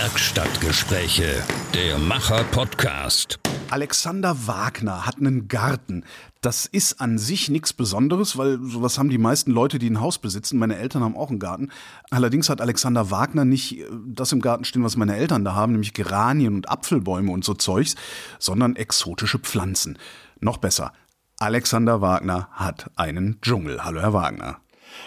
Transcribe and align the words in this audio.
Werkstattgespräche, 0.00 1.42
der 1.74 1.98
Macher-Podcast. 1.98 3.40
Alexander 3.68 4.46
Wagner 4.46 5.04
hat 5.04 5.16
einen 5.16 5.48
Garten. 5.48 6.04
Das 6.40 6.66
ist 6.66 7.00
an 7.00 7.18
sich 7.18 7.50
nichts 7.50 7.72
Besonderes, 7.72 8.38
weil 8.38 8.60
sowas 8.62 8.96
haben 8.96 9.10
die 9.10 9.18
meisten 9.18 9.50
Leute, 9.50 9.80
die 9.80 9.90
ein 9.90 10.00
Haus 10.00 10.18
besitzen. 10.18 10.56
Meine 10.60 10.76
Eltern 10.76 11.02
haben 11.02 11.16
auch 11.16 11.30
einen 11.30 11.40
Garten. 11.40 11.70
Allerdings 12.10 12.48
hat 12.48 12.60
Alexander 12.60 13.10
Wagner 13.10 13.44
nicht 13.44 13.80
äh, 13.80 13.86
das 14.06 14.30
im 14.30 14.40
Garten 14.40 14.64
stehen, 14.64 14.84
was 14.84 14.96
meine 14.96 15.16
Eltern 15.16 15.44
da 15.44 15.56
haben, 15.56 15.72
nämlich 15.72 15.94
Geranien 15.94 16.54
und 16.54 16.68
Apfelbäume 16.68 17.32
und 17.32 17.44
so 17.44 17.54
Zeugs, 17.54 17.96
sondern 18.38 18.76
exotische 18.76 19.40
Pflanzen. 19.40 19.98
Noch 20.38 20.58
besser, 20.58 20.92
Alexander 21.40 22.00
Wagner 22.00 22.50
hat 22.52 22.88
einen 22.94 23.40
Dschungel. 23.40 23.84
Hallo, 23.84 24.00
Herr 24.00 24.12
Wagner. 24.12 24.58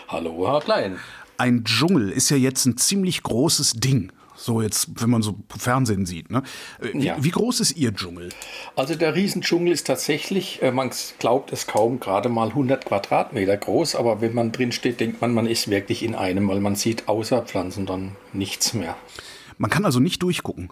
Hallo, 0.09 0.51
Herr 0.51 0.59
Klein. 0.59 0.97
Ein 1.37 1.63
Dschungel 1.63 2.09
ist 2.09 2.29
ja 2.29 2.35
jetzt 2.35 2.65
ein 2.65 2.75
ziemlich 2.75 3.23
großes 3.23 3.75
Ding. 3.75 4.11
So 4.43 4.61
jetzt, 4.61 4.89
wenn 5.01 5.09
man 5.11 5.21
so 5.21 5.35
Fernsehen 5.55 6.05
sieht. 6.07 6.31
Ne? 6.31 6.41
Wie, 6.79 7.05
Ja. 7.05 7.17
wie 7.23 7.29
groß 7.29 7.59
ist 7.59 7.77
Ihr 7.77 7.93
Dschungel? 7.93 8.29
Also 8.75 8.95
der 8.95 9.13
Riesendschungel 9.15 9.71
ist 9.71 9.85
tatsächlich, 9.85 10.61
äh, 10.63 10.71
man 10.71 10.89
glaubt 11.19 11.53
es 11.53 11.67
kaum, 11.67 11.99
gerade 11.99 12.27
mal 12.27 12.49
100 12.49 12.85
Quadratmeter 12.85 13.55
groß, 13.57 13.95
aber 13.95 14.19
wenn 14.21 14.33
man 14.33 14.51
drin 14.51 14.71
steht, 14.71 14.99
denkt 14.99 15.21
man, 15.21 15.33
man 15.33 15.45
ist 15.45 15.69
wirklich 15.69 16.01
in 16.01 16.15
einem, 16.15 16.47
weil 16.47 16.59
man 16.59 16.75
sieht 16.75 17.07
außer 17.07 17.43
Pflanzen 17.43 17.85
dann 17.85 18.15
nichts 18.33 18.73
mehr. 18.73 18.95
Man 19.57 19.69
kann 19.69 19.85
also 19.85 19.99
nicht 19.99 20.23
durchgucken. 20.23 20.69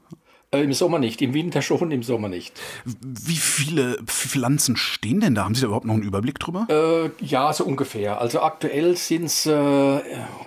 Äh, 0.51 0.63
Im 0.63 0.73
Sommer 0.73 0.97
nicht, 0.97 1.21
im 1.21 1.35
Winter 1.35 1.61
schon, 1.61 1.91
im 1.91 2.01
Sommer 2.01 2.27
nicht. 2.27 2.59
Wie 2.83 3.35
viele 3.35 3.99
Pflanzen 4.05 4.77
stehen 4.77 5.19
denn 5.19 5.35
da? 5.35 5.43
Haben 5.43 5.53
Sie 5.53 5.61
da 5.61 5.67
überhaupt 5.67 5.85
noch 5.85 5.93
einen 5.93 6.01
Überblick 6.01 6.39
drüber? 6.39 6.65
Äh, 6.69 7.23
ja, 7.23 7.53
so 7.53 7.65
ungefähr. 7.65 8.19
Also 8.19 8.41
aktuell 8.41 8.97
sind 8.97 9.25
es 9.25 9.45
äh, 9.45 9.99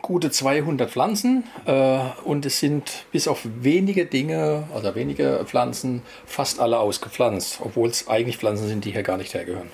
gute 0.03 0.33
200 0.33 0.91
Pflanzen 0.91 1.45
äh, 1.67 2.01
und 2.25 2.45
es 2.45 2.59
sind 2.59 3.05
bis 3.13 3.29
auf 3.29 3.47
wenige 3.61 4.05
Dinge, 4.05 4.65
also 4.75 4.93
wenige 4.97 5.45
Pflanzen, 5.47 6.03
fast 6.27 6.59
alle 6.59 6.81
ausgepflanzt, 6.81 7.61
obwohl 7.63 7.89
es 7.89 8.09
eigentlich 8.09 8.39
Pflanzen 8.39 8.67
sind, 8.67 8.85
die 8.85 8.91
hier 8.91 9.05
gar 9.05 9.19
nicht 9.19 9.35
hergehören. 9.35 9.69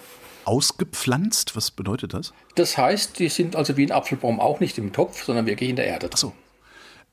Ausgepflanzt? 0.45 1.57
Was 1.57 1.71
bedeutet 1.71 2.13
das? 2.13 2.35
Das 2.55 2.77
heißt, 2.77 3.19
die 3.19 3.31
sind 3.31 3.57
also 3.57 3.79
wie 3.79 3.87
ein 3.87 3.93
Apfelbaum 3.93 4.41
auch 4.41 4.61
nicht 4.61 4.77
im 4.77 4.93
Topf, 4.93 5.25
sondern 5.25 5.47
wirklich 5.47 5.71
in 5.71 5.77
der 5.77 5.87
Erde. 5.87 6.11
Achso. 6.13 6.35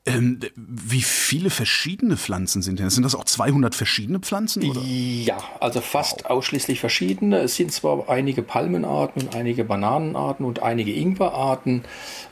Ähm, 0.06 0.38
wie 0.54 1.02
viele 1.02 1.50
verschiedene 1.50 2.16
Pflanzen 2.16 2.62
sind 2.62 2.78
denn? 2.78 2.90
Sind 2.90 3.02
das 3.02 3.16
auch 3.16 3.24
200 3.24 3.74
verschiedene 3.74 4.20
Pflanzen? 4.20 4.62
Oder? 4.70 4.80
Ja, 4.80 5.38
also 5.58 5.80
fast 5.80 6.30
ausschließlich 6.30 6.78
verschiedene. 6.78 7.38
Es 7.38 7.56
sind 7.56 7.72
zwar 7.72 8.08
einige 8.08 8.42
Palmenarten 8.42 9.22
und 9.22 9.34
einige 9.34 9.64
Bananenarten 9.64 10.46
und 10.46 10.62
einige 10.62 10.92
Ingwerarten, 10.92 11.82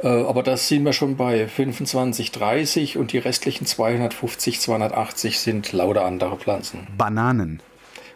äh, 0.02 0.06
aber 0.06 0.44
da 0.44 0.56
sind 0.56 0.84
wir 0.84 0.92
schon 0.92 1.16
bei 1.16 1.48
25, 1.48 2.30
30 2.30 2.96
und 2.96 3.12
die 3.12 3.18
restlichen 3.18 3.66
250, 3.66 4.60
280 4.60 5.40
sind 5.40 5.72
lauter 5.72 6.04
andere 6.04 6.36
Pflanzen. 6.36 6.86
Bananen. 6.96 7.60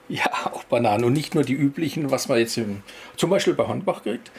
Ja, 0.08 0.50
auch 0.52 0.64
Bananen 0.64 1.04
und 1.04 1.12
nicht 1.12 1.34
nur 1.34 1.44
die 1.44 1.52
üblichen, 1.52 2.10
was 2.10 2.28
man 2.28 2.38
jetzt 2.38 2.56
im, 2.56 2.82
zum 3.16 3.28
Beispiel 3.28 3.52
bei 3.52 3.66
Hornbach 3.66 4.02
kriegt, 4.02 4.30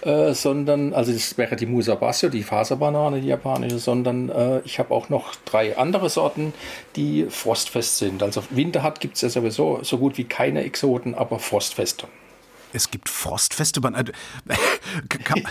äh, 0.00 0.32
sondern, 0.32 0.94
also 0.94 1.12
das 1.12 1.36
wäre 1.36 1.54
die 1.54 1.66
Musabassio, 1.66 2.30
die 2.30 2.42
Faserbanane, 2.42 3.20
die 3.20 3.28
japanische, 3.28 3.78
sondern 3.78 4.30
äh, 4.30 4.60
ich 4.64 4.78
habe 4.78 4.94
auch 4.94 5.10
noch 5.10 5.34
drei 5.44 5.76
andere 5.76 6.08
Sorten, 6.08 6.54
die 6.96 7.26
frostfest 7.28 7.98
sind. 7.98 8.22
Also 8.22 8.42
Winterhart 8.48 9.00
gibt 9.00 9.16
es 9.16 9.22
ja 9.22 9.28
sowieso 9.28 9.80
so 9.82 9.98
gut 9.98 10.16
wie 10.16 10.24
keine 10.24 10.64
Exoten, 10.64 11.14
aber 11.14 11.38
frostfeste. 11.38 12.06
Es 12.72 12.90
gibt 12.90 13.08
frostfeste 13.08 13.80
Bananen. 13.80 14.12
Kann, 15.24 15.42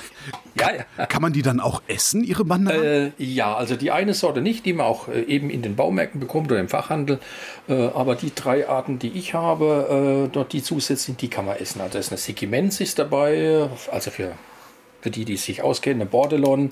Ja, 0.60 0.72
ja. 0.98 1.06
kann 1.06 1.22
man 1.22 1.34
die 1.34 1.42
dann 1.42 1.60
auch 1.60 1.82
essen, 1.88 2.24
Ihre 2.24 2.46
Bananen? 2.46 3.14
Äh, 3.18 3.24
ja, 3.24 3.56
also 3.56 3.76
die 3.76 3.92
eine 3.92 4.14
Sorte 4.14 4.42
nicht, 4.42 4.66
die 4.66 4.74
man 4.74 4.86
auch 4.86 5.08
äh, 5.08 5.22
eben 5.24 5.50
in 5.50 5.62
den 5.62 5.76
Baumärkten 5.76 6.20
bekommt 6.20 6.52
oder 6.52 6.60
im 6.60 6.70
Fachhandel. 6.70 7.20
Äh, 7.68 7.74
aber 7.74 8.16
die 8.16 8.34
drei 8.34 8.68
Arten, 8.68 9.00
die 9.00 9.10
ich 9.10 9.34
habe, 9.34 10.28
äh, 10.28 10.34
dort 10.34 10.54
die 10.54 10.64
zusätzlich, 10.64 11.18
die 11.18 11.30
kann 11.30 11.46
man 11.46 11.58
essen. 11.58 11.82
Also 11.82 11.94
da 11.94 12.00
ist 12.00 12.12
eine 12.12 12.18
Sikimensis 12.18 12.96
dabei, 12.96 13.70
also 13.92 14.12
für, 14.12 14.34
für 15.02 15.10
die, 15.12 15.26
die 15.26 15.38
sich 15.38 15.62
auskennen, 15.62 16.02
eine 16.02 16.10
Bordelon 16.10 16.70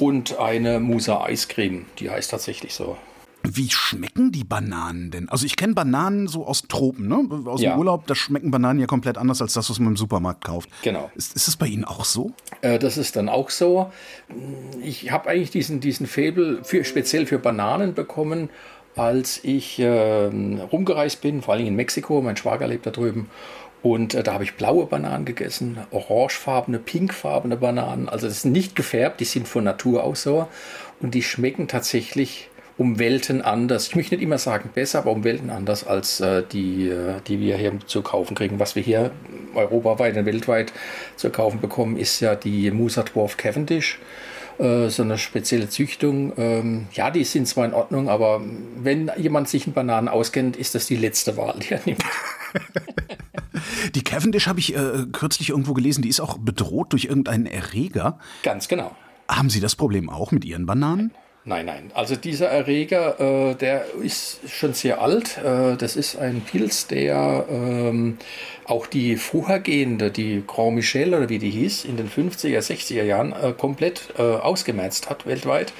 und 0.00 0.38
eine 0.38 0.80
Musa 0.80 1.22
Eiscreme, 1.22 1.86
die 1.98 2.10
heißt 2.10 2.30
tatsächlich 2.30 2.74
so. 2.74 2.96
Wie 3.44 3.70
schmecken 3.70 4.32
die 4.32 4.44
Bananen 4.44 5.10
denn? 5.10 5.28
Also 5.28 5.46
ich 5.46 5.56
kenne 5.56 5.72
Bananen 5.74 6.26
so 6.26 6.44
aus 6.46 6.62
Tropen, 6.68 7.06
ne? 7.08 7.24
Aus 7.46 7.62
Ja. 7.62 7.72
dem 7.72 7.78
Urlaub, 7.78 8.06
da 8.06 8.14
schmecken 8.14 8.50
Bananen 8.50 8.80
ja 8.80 8.86
komplett 8.86 9.16
anders 9.16 9.40
als 9.40 9.52
das, 9.54 9.70
was 9.70 9.78
man 9.78 9.90
im 9.92 9.96
Supermarkt 9.96 10.44
kauft. 10.44 10.68
Genau. 10.82 11.10
Ist, 11.14 11.34
ist 11.36 11.48
es 11.48 11.56
bei 11.56 11.66
Ihnen 11.66 11.84
auch 11.84 12.04
so? 12.04 12.32
Äh, 12.62 12.78
Das 12.78 12.98
ist 12.98 13.16
dann 13.16 13.28
auch 13.28 13.50
so. 13.50 13.90
Ich 14.82 15.10
habe 15.12 15.28
eigentlich 15.30 15.50
diesen, 15.50 15.80
diesen 15.80 16.06
Faible 16.06 16.60
für, 16.64 16.84
speziell 16.84 17.26
für 17.26 17.38
Bananen 17.38 17.94
bekommen, 17.94 18.50
als 18.96 19.38
ich 19.44 19.78
ähm, 19.78 20.60
rumgereist 20.72 21.20
bin, 21.20 21.40
vor 21.40 21.54
allem 21.54 21.66
in 21.66 21.76
Mexiko. 21.76 22.20
Mein 22.20 22.36
Schwager 22.36 22.66
lebt 22.66 22.86
da 22.86 22.90
drüben. 22.90 23.30
Und 23.82 24.14
äh, 24.14 24.24
da 24.24 24.32
habe 24.34 24.42
ich 24.42 24.54
blaue 24.54 24.86
Bananen 24.86 25.24
gegessen, 25.24 25.78
orangefarbene, 25.92 26.80
pinkfarbene 26.80 27.56
Bananen. 27.56 28.08
Also 28.08 28.26
das 28.26 28.42
sind 28.42 28.50
nicht 28.52 28.74
gefärbt, 28.74 29.20
die 29.20 29.24
sind 29.24 29.46
von 29.46 29.62
Natur 29.62 30.02
aus 30.02 30.24
so. 30.24 30.48
Und 31.00 31.14
die 31.14 31.22
schmecken 31.22 31.68
tatsächlich 31.68 32.50
um 32.78 32.98
Welten 32.98 33.42
anders. 33.42 33.88
Ich 33.88 33.96
möchte 33.96 34.14
nicht 34.14 34.22
immer 34.22 34.38
sagen 34.38 34.70
besser, 34.72 35.00
aber 35.00 35.10
um 35.10 35.24
Welten 35.24 35.50
anders 35.50 35.84
als 35.86 36.20
äh, 36.20 36.42
die, 36.50 36.88
äh, 36.88 37.20
die 37.26 37.40
wir 37.40 37.56
hier 37.56 37.72
zu 37.86 38.02
kaufen 38.02 38.34
kriegen. 38.36 38.58
Was 38.60 38.76
wir 38.76 38.82
hier 38.82 39.10
europaweit 39.54 40.16
und 40.16 40.24
weltweit 40.26 40.72
zu 41.16 41.30
kaufen 41.30 41.60
bekommen, 41.60 41.96
ist 41.96 42.20
ja 42.20 42.34
die 42.36 42.70
Musa 42.70 43.02
Dwarf 43.02 43.36
Cavendish. 43.36 43.98
äh, 44.60 44.88
So 44.88 45.02
eine 45.02 45.18
spezielle 45.18 45.68
Züchtung. 45.68 46.32
Ähm, 46.38 46.86
Ja, 46.92 47.10
die 47.10 47.24
sind 47.24 47.48
zwar 47.48 47.64
in 47.66 47.74
Ordnung, 47.74 48.08
aber 48.08 48.40
wenn 48.80 49.10
jemand 49.16 49.48
sich 49.48 49.66
in 49.66 49.72
Bananen 49.72 50.08
auskennt, 50.08 50.56
ist 50.56 50.74
das 50.76 50.86
die 50.86 50.96
letzte 50.96 51.36
Wahl, 51.36 51.58
die 51.58 51.74
er 51.74 51.80
nimmt. 51.84 52.02
Die 53.94 54.02
Cavendish 54.04 54.46
habe 54.46 54.60
ich 54.60 54.74
äh, 54.76 55.06
kürzlich 55.12 55.50
irgendwo 55.50 55.74
gelesen, 55.74 56.02
die 56.02 56.08
ist 56.08 56.20
auch 56.20 56.38
bedroht 56.38 56.92
durch 56.92 57.06
irgendeinen 57.06 57.46
Erreger. 57.46 58.18
Ganz 58.42 58.68
genau. 58.68 58.92
Haben 59.28 59.50
Sie 59.50 59.60
das 59.60 59.74
Problem 59.76 60.08
auch 60.10 60.30
mit 60.30 60.44
Ihren 60.44 60.64
Bananen? 60.66 61.10
Nein, 61.10 61.18
nein. 61.48 61.90
Also 61.94 62.14
dieser 62.14 62.48
Erreger, 62.48 63.18
äh, 63.20 63.54
der 63.54 63.86
ist 64.02 64.40
schon 64.48 64.74
sehr 64.74 65.00
alt. 65.00 65.38
Äh, 65.38 65.76
das 65.76 65.96
ist 65.96 66.16
ein 66.16 66.42
Pilz, 66.42 66.86
der 66.86 67.46
ähm, 67.50 68.18
auch 68.66 68.86
die 68.86 69.16
vorhergehende, 69.16 70.10
die 70.10 70.42
Grand 70.46 70.74
Michel 70.74 71.14
oder 71.14 71.28
wie 71.30 71.38
die 71.38 71.50
hieß, 71.50 71.86
in 71.86 71.96
den 71.96 72.10
50er, 72.10 72.58
60er 72.58 73.02
Jahren 73.02 73.32
äh, 73.32 73.54
komplett 73.56 74.12
äh, 74.18 74.22
ausgemerzt 74.22 75.08
hat 75.08 75.26
weltweit. 75.26 75.72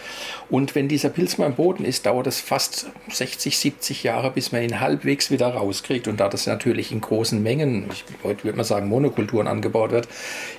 Und 0.50 0.74
wenn 0.74 0.88
dieser 0.88 1.10
Pilz 1.10 1.36
mal 1.36 1.46
im 1.46 1.56
Boden 1.56 1.84
ist, 1.84 2.06
dauert 2.06 2.26
es 2.26 2.40
fast 2.40 2.86
60, 3.10 3.58
70 3.58 4.02
Jahre, 4.02 4.30
bis 4.30 4.50
man 4.50 4.62
ihn 4.62 4.80
halbwegs 4.80 5.30
wieder 5.30 5.48
rauskriegt. 5.48 6.08
Und 6.08 6.20
da 6.20 6.28
das 6.28 6.46
natürlich 6.46 6.90
in 6.90 7.02
großen 7.02 7.42
Mengen, 7.42 7.86
ich, 7.92 8.04
heute 8.24 8.44
würde 8.44 8.56
man 8.56 8.64
sagen 8.64 8.88
Monokulturen 8.88 9.46
angebaut 9.46 9.90
wird, 9.90 10.08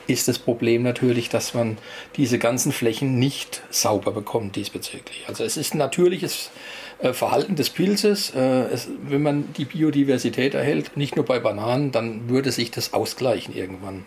ist 0.05 0.27
das 0.27 0.37
Problem 0.37 0.83
natürlich, 0.83 1.29
dass 1.29 1.55
man 1.55 1.77
diese 2.17 2.37
ganzen 2.37 2.71
Flächen 2.71 3.17
nicht 3.17 3.63
sauber 3.71 4.11
bekommt 4.11 4.55
diesbezüglich. 4.55 5.25
Also 5.27 5.43
es 5.43 5.57
ist 5.57 5.73
ein 5.73 5.79
natürliches 5.79 6.51
äh, 6.99 7.13
Verhalten 7.13 7.55
des 7.55 7.71
Pilzes. 7.71 8.29
Äh, 8.35 8.65
wenn 9.07 9.23
man 9.23 9.53
die 9.57 9.65
Biodiversität 9.65 10.53
erhält, 10.53 10.97
nicht 10.97 11.15
nur 11.15 11.25
bei 11.25 11.39
Bananen, 11.39 11.91
dann 11.91 12.29
würde 12.29 12.51
sich 12.51 12.69
das 12.69 12.93
ausgleichen 12.93 13.55
irgendwann. 13.55 14.05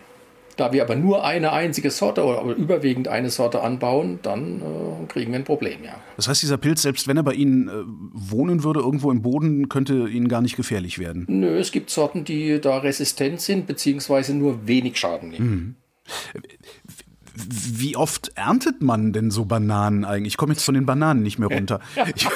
Da 0.57 0.71
wir 0.71 0.83
aber 0.83 0.95
nur 0.95 1.25
eine 1.25 1.51
einzige 1.51 1.89
Sorte 1.89 2.23
oder 2.23 2.55
überwiegend 2.55 3.07
eine 3.07 3.29
Sorte 3.29 3.61
anbauen, 3.61 4.19
dann 4.21 4.61
äh, 4.61 5.07
kriegen 5.07 5.31
wir 5.31 5.39
ein 5.39 5.45
Problem, 5.45 5.83
ja. 5.83 5.95
Das 6.15 6.27
heißt, 6.27 6.41
dieser 6.41 6.57
Pilz, 6.57 6.81
selbst 6.81 7.07
wenn 7.07 7.17
er 7.17 7.23
bei 7.23 7.33
Ihnen 7.33 7.67
äh, 7.67 7.71
wohnen 8.13 8.63
würde, 8.63 8.81
irgendwo 8.81 9.11
im 9.11 9.21
Boden, 9.21 9.69
könnte 9.69 10.07
Ihnen 10.07 10.27
gar 10.27 10.41
nicht 10.41 10.55
gefährlich 10.55 10.99
werden. 10.99 11.25
Nö, 11.27 11.57
es 11.57 11.71
gibt 11.71 11.89
Sorten, 11.89 12.23
die 12.23 12.59
da 12.61 12.77
resistent 12.77 13.41
sind, 13.41 13.67
beziehungsweise 13.67 14.33
nur 14.35 14.67
wenig 14.67 14.97
Schaden 14.97 15.29
nehmen. 15.29 15.77
Wie 17.35 17.95
oft 17.95 18.31
erntet 18.35 18.81
man 18.81 19.11
denn 19.11 19.31
so 19.31 19.45
Bananen 19.45 20.05
eigentlich? 20.05 20.33
Ich 20.33 20.37
komme 20.37 20.53
jetzt 20.53 20.63
von 20.63 20.75
den 20.75 20.85
Bananen 20.85 21.23
nicht 21.23 21.39
mehr 21.39 21.49
runter. 21.49 21.79
Ich, 22.15 22.27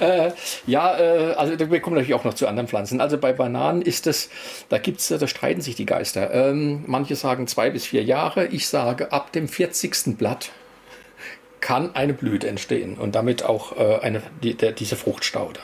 Äh, 0.00 0.32
ja, 0.66 0.98
äh, 0.98 1.34
also 1.34 1.58
wir 1.58 1.80
kommen 1.80 1.96
natürlich 1.96 2.14
auch 2.14 2.24
noch 2.24 2.34
zu 2.34 2.46
anderen 2.46 2.68
Pflanzen. 2.68 3.00
Also 3.00 3.18
bei 3.18 3.32
Bananen 3.32 3.82
ist 3.82 4.06
es, 4.06 4.30
da 4.68 4.78
gibt's, 4.78 5.08
da 5.08 5.26
streiten 5.26 5.60
sich 5.60 5.74
die 5.74 5.86
Geister. 5.86 6.32
Ähm, 6.32 6.84
manche 6.86 7.16
sagen 7.16 7.46
zwei 7.46 7.70
bis 7.70 7.86
vier 7.86 8.02
Jahre. 8.02 8.46
Ich 8.46 8.68
sage, 8.68 9.12
ab 9.12 9.32
dem 9.32 9.48
40. 9.48 10.16
Blatt 10.16 10.50
kann 11.60 11.94
eine 11.94 12.14
Blüte 12.14 12.48
entstehen 12.48 12.96
und 12.96 13.14
damit 13.14 13.42
auch 13.42 13.76
äh, 13.76 13.98
eine, 14.00 14.22
die, 14.42 14.54
der, 14.54 14.72
diese 14.72 14.96
Fruchtstaude. 14.96 15.60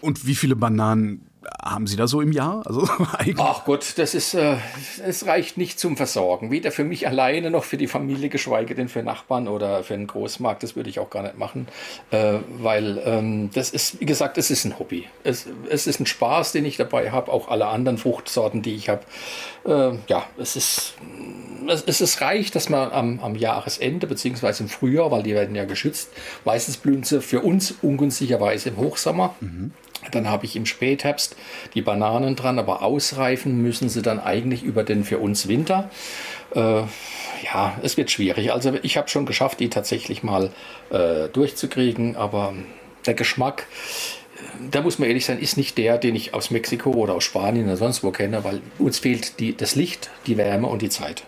und 0.00 0.26
wie 0.26 0.34
viele 0.34 0.56
Bananen 0.56 1.27
haben 1.62 1.86
Sie 1.86 1.96
da 1.96 2.06
so 2.06 2.20
im 2.20 2.32
Jahr? 2.32 2.62
Also. 2.66 2.88
Ach 3.38 3.64
Gott, 3.64 3.94
das 3.96 4.14
ist, 4.14 4.34
äh, 4.34 4.56
es 5.04 5.26
reicht 5.26 5.56
nicht 5.56 5.78
zum 5.78 5.96
Versorgen. 5.96 6.50
Weder 6.50 6.72
für 6.72 6.84
mich 6.84 7.06
alleine 7.06 7.50
noch 7.50 7.64
für 7.64 7.76
die 7.76 7.86
Familie, 7.86 8.28
geschweige 8.28 8.74
denn 8.74 8.88
für 8.88 9.02
Nachbarn 9.02 9.48
oder 9.48 9.84
für 9.84 9.94
einen 9.94 10.06
Großmarkt. 10.06 10.62
Das 10.62 10.76
würde 10.76 10.90
ich 10.90 10.98
auch 10.98 11.10
gar 11.10 11.22
nicht 11.22 11.38
machen, 11.38 11.68
äh, 12.10 12.38
weil 12.58 13.00
ähm, 13.04 13.50
das 13.52 13.70
ist, 13.70 14.00
wie 14.00 14.06
gesagt, 14.06 14.38
es 14.38 14.50
ist 14.50 14.64
ein 14.64 14.78
Hobby. 14.78 15.06
Es, 15.24 15.46
es 15.68 15.86
ist 15.86 16.00
ein 16.00 16.06
Spaß, 16.06 16.52
den 16.52 16.64
ich 16.64 16.76
dabei 16.76 17.10
habe. 17.10 17.32
Auch 17.32 17.48
alle 17.48 17.66
anderen 17.66 17.98
Fruchtsorten, 17.98 18.62
die 18.62 18.74
ich 18.74 18.88
habe. 18.88 19.02
Äh, 19.64 19.98
ja, 20.08 20.26
es 20.38 20.56
ist 20.56 20.94
es 21.86 22.00
ist 22.00 22.20
reich, 22.20 22.50
dass 22.50 22.68
man 22.68 22.90
am, 22.92 23.20
am 23.20 23.34
Jahresende 23.34 24.06
beziehungsweise 24.06 24.62
im 24.62 24.68
Frühjahr, 24.68 25.10
weil 25.10 25.22
die 25.22 25.34
werden 25.34 25.54
ja 25.54 25.64
geschützt, 25.64 26.10
meistens 26.44 26.78
blühen 26.78 27.02
sie 27.02 27.20
für 27.20 27.40
uns 27.40 27.74
ungünstigerweise 27.82 28.70
im 28.70 28.78
Hochsommer. 28.78 29.34
Mhm. 29.40 29.72
Dann 30.10 30.28
habe 30.28 30.46
ich 30.46 30.56
im 30.56 30.66
Spätherbst 30.66 31.36
die 31.74 31.82
Bananen 31.82 32.36
dran, 32.36 32.58
aber 32.58 32.82
ausreifen 32.82 33.62
müssen 33.62 33.88
sie 33.88 34.02
dann 34.02 34.20
eigentlich 34.20 34.62
über 34.62 34.84
den 34.84 35.04
für 35.04 35.18
uns 35.18 35.48
Winter. 35.48 35.90
Äh, 36.54 36.82
ja, 37.44 37.78
es 37.82 37.96
wird 37.96 38.10
schwierig. 38.10 38.52
Also 38.52 38.72
ich 38.82 38.96
habe 38.96 39.08
schon 39.08 39.26
geschafft, 39.26 39.60
die 39.60 39.70
tatsächlich 39.70 40.22
mal 40.22 40.50
äh, 40.90 41.28
durchzukriegen, 41.28 42.16
aber 42.16 42.54
der 43.06 43.14
Geschmack, 43.14 43.66
da 44.70 44.82
muss 44.82 44.98
man 44.98 45.08
ehrlich 45.08 45.24
sein, 45.24 45.38
ist 45.38 45.56
nicht 45.56 45.78
der, 45.78 45.98
den 45.98 46.14
ich 46.14 46.34
aus 46.34 46.50
Mexiko 46.50 46.90
oder 46.90 47.14
aus 47.14 47.24
Spanien 47.24 47.66
oder 47.66 47.76
sonst 47.76 48.02
wo 48.02 48.10
kenne, 48.10 48.44
weil 48.44 48.60
uns 48.78 48.98
fehlt 48.98 49.40
die, 49.40 49.56
das 49.56 49.74
Licht, 49.74 50.10
die 50.26 50.36
Wärme 50.36 50.68
und 50.68 50.82
die 50.82 50.88
Zeit. 50.88 51.24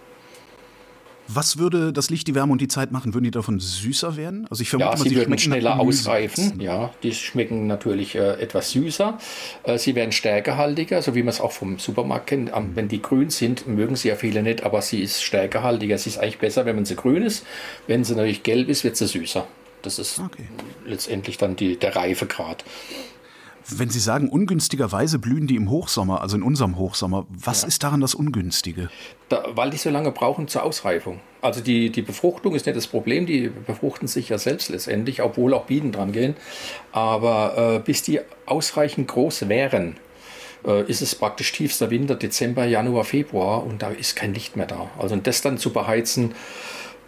Was 1.33 1.59
würde 1.59 1.93
das 1.93 2.11
Licht, 2.11 2.27
die 2.27 2.35
Wärme 2.35 2.53
und 2.53 2.61
die 2.61 2.69
Zeit 2.69 2.91
machen? 2.91 3.15
Würden 3.15 3.25
die 3.25 3.31
davon 3.31 3.61
süßer 3.61 4.17
werden? 4.17 4.47
Also 4.51 4.63
ich 4.63 4.71
vermute 4.71 4.91
ja, 4.91 4.97
sie, 4.97 5.09
sie 5.11 5.17
würden 5.17 5.39
schneller 5.39 5.79
ausreifen. 5.79 6.61
Ja, 6.61 6.93
die 7.03 7.13
schmecken 7.13 7.67
natürlich 7.67 8.17
äh, 8.17 8.41
etwas 8.41 8.71
süßer. 8.71 9.19
Äh, 9.63 9.79
sie 9.79 9.95
werden 9.95 10.13
stärkehaltiger, 10.13 11.03
so 11.03 11.15
wie 11.15 11.23
man 11.23 11.29
es 11.29 11.41
auch 11.41 11.53
vom 11.53 11.79
Supermarkt 11.79 12.29
kennt. 12.29 12.51
Ähm, 12.55 12.73
wenn 12.75 12.89
die 12.89 13.01
grün 13.01 13.31
sind, 13.31 13.69
mögen 13.69 13.97
sie 13.97 14.09
ja 14.09 14.17
viele 14.17 14.43
nicht, 14.43 14.65
aber 14.65 14.83
sie 14.83 15.03
ist 15.03 15.23
stärkehaltiger. 15.23 15.99
Sie 15.99 16.11
ist 16.11 16.19
eigentlich 16.19 16.39
besser, 16.39 16.67
wenn 16.67 16.77
man 16.77 16.85
sie 16.85 16.97
grün 16.97 17.23
ist. 17.23 17.47
Wenn 17.87 18.03
sie 18.03 18.15
natürlich 18.15 18.43
gelb 18.43 18.69
ist, 18.69 18.83
wird 18.83 18.97
sie 18.97 19.07
süßer. 19.07 19.47
Das 19.83 19.99
ist 19.99 20.19
okay. 20.19 20.45
letztendlich 20.85 21.39
dann 21.39 21.57
die, 21.57 21.77
der 21.77 21.97
Reifegrad. 21.97 22.65
Wenn 23.79 23.91
Sie 23.91 24.01
sagen, 24.01 24.29
ungünstigerweise 24.29 25.19
blühen 25.19 25.47
die 25.47 25.57
im 25.57 25.71
Hochsommer, 25.71 26.21
also 26.21 26.37
in 26.37 26.43
unserem 26.43 26.77
Hochsommer, 26.77 27.27
was 27.29 27.63
ja. 27.63 27.69
ist 27.69 27.83
daran 27.83 28.01
das 28.01 28.15
Ungünstige? 28.15 28.91
Da, 29.29 29.45
weil 29.55 29.71
die 29.71 29.77
so 29.77 29.91
lange 29.91 30.13
brauchen 30.13 30.49
zur 30.49 30.63
Ausreifung. 30.63 31.21
Also 31.43 31.61
die, 31.61 31.91
die 31.91 32.03
Befruchtung 32.03 32.55
ist 32.55 32.67
nicht 32.67 32.77
das 32.77 32.87
Problem, 32.87 33.27
die 33.27 33.49
befruchten 33.49 34.09
sich 34.09 34.29
ja 34.29 34.39
selbst 34.39 34.69
letztendlich, 34.69 35.23
obwohl 35.23 35.55
auch 35.55 35.67
Bienen 35.67 35.93
dran 35.93 36.13
gehen. 36.13 36.35
Aber 36.93 37.77
äh, 37.77 37.79
bis 37.79 38.03
die 38.03 38.21
ausreichend 38.47 39.09
groß 39.09 39.49
wären, 39.49 39.97
äh, 40.67 40.83
ist 40.85 41.01
es 41.01 41.15
praktisch 41.15 41.53
tiefster 41.53 41.91
Winter, 41.91 42.15
Dezember, 42.15 42.65
Januar, 42.65 43.05
Februar 43.05 43.65
und 43.65 43.83
da 43.83 43.91
ist 43.91 44.17
kein 44.17 44.35
Licht 44.35 44.57
mehr 44.57 44.67
da. 44.67 44.91
Also 44.99 45.17
das 45.17 45.43
dann 45.43 45.59
zu 45.59 45.73
beheizen, 45.73 46.35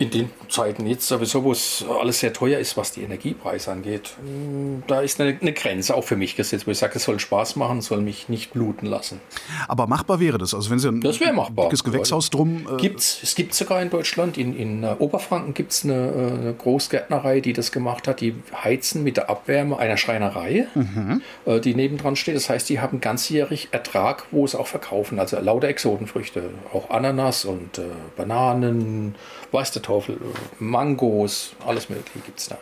in 0.03 0.11
den 0.11 0.31
Zeiten 0.49 0.87
jetzt 0.87 1.07
sowieso, 1.07 1.45
wo 1.45 1.53
es 1.53 1.85
alles 2.01 2.21
sehr 2.21 2.33
teuer 2.33 2.59
ist, 2.59 2.77
was 2.77 2.93
die 2.93 3.03
Energiepreise 3.03 3.71
angeht, 3.71 4.15
hm, 4.21 4.83
da 4.87 5.01
ist 5.01 5.21
eine, 5.21 5.39
eine 5.41 5.53
Grenze 5.53 5.95
auch 5.95 6.03
für 6.03 6.17
mich 6.17 6.35
gesetzt, 6.35 6.67
wo 6.67 6.73
ich 6.73 6.79
sage, 6.79 6.95
es 6.97 7.05
soll 7.05 7.21
Spaß 7.21 7.57
machen, 7.57 7.81
soll 7.81 8.01
mich 8.01 8.29
nicht 8.29 8.53
bluten 8.53 8.87
lassen. 8.87 9.21
Aber 9.69 9.87
machbar 9.87 10.19
wäre 10.19 10.39
das. 10.39 10.55
Also 10.55 10.71
wenn 10.71 10.79
Sie 10.79 10.89
ein 10.89 11.01
das 11.01 11.21
machbar. 11.21 11.67
dickes 11.67 11.85
Gewächshaus 11.85 12.31
drum. 12.31 12.67
Äh 12.71 12.81
gibt's, 12.81 13.21
es 13.23 13.35
gibt 13.35 13.55
sogar 13.55 13.81
in 13.81 13.91
Deutschland, 13.91 14.37
in, 14.37 14.57
in 14.57 14.85
uh, 14.85 14.97
Oberfranken 14.99 15.55
gibt 15.55 15.73
es 15.73 15.85
eine, 15.85 15.95
äh, 15.95 16.41
eine, 16.41 16.55
Großgärtnerei, 16.55 17.41
die 17.41 17.53
das 17.53 17.71
gemacht 17.71 18.09
hat. 18.09 18.21
Die 18.21 18.35
heizen 18.63 19.05
mit 19.05 19.17
der 19.17 19.31
Abwärme 19.31 19.79
einer 19.79 19.97
Schreinerei, 19.97 20.67
mhm. 20.75 21.23
äh, 21.47 21.61
die 21.61 21.75
nebendran 21.75 22.17
steht. 22.17 22.35
Das 22.35 22.49
heißt, 22.49 22.69
die 22.69 22.81
haben 22.81 23.01
ganzjährig 23.01 23.69
Ertrag, 23.71 24.25
wo 24.33 24.47
sie 24.47 24.59
auch 24.59 24.67
verkaufen. 24.67 25.21
Also 25.21 25.39
lauter 25.39 25.69
Exotenfrüchte, 25.69 26.51
auch 26.73 26.91
Ananas 26.91 27.45
und 27.45 27.79
äh, 27.79 27.83
Bananen, 28.17 29.15
weiß 29.53 29.71
der 29.73 29.83
Teufel, 29.93 30.19
Mangos, 30.59 31.53
alles 31.67 31.91
Mögliche 31.91 32.21
gibt 32.21 32.39
es 32.39 32.49
da. 32.49 32.57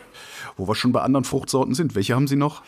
Wo 0.57 0.67
wir 0.67 0.75
schon 0.75 0.91
bei 0.91 1.01
anderen 1.01 1.23
Fruchtsorten 1.23 1.73
sind, 1.73 1.95
welche 1.95 2.13
haben 2.13 2.27
Sie 2.27 2.35
noch? 2.35 2.61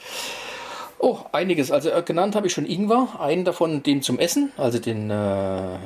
Oh, 1.00 1.19
einiges. 1.33 1.69
Also 1.69 1.89
äh, 1.89 2.01
genannt 2.01 2.33
habe 2.33 2.48
ich 2.48 2.54
schon 2.54 2.65
Ingwer. 2.65 3.10
Einen 3.19 3.44
davon, 3.44 3.83
den 3.83 4.01
zum 4.01 4.19
Essen, 4.19 4.54
also 4.56 4.80
den, 4.80 5.10
äh, 5.10 5.77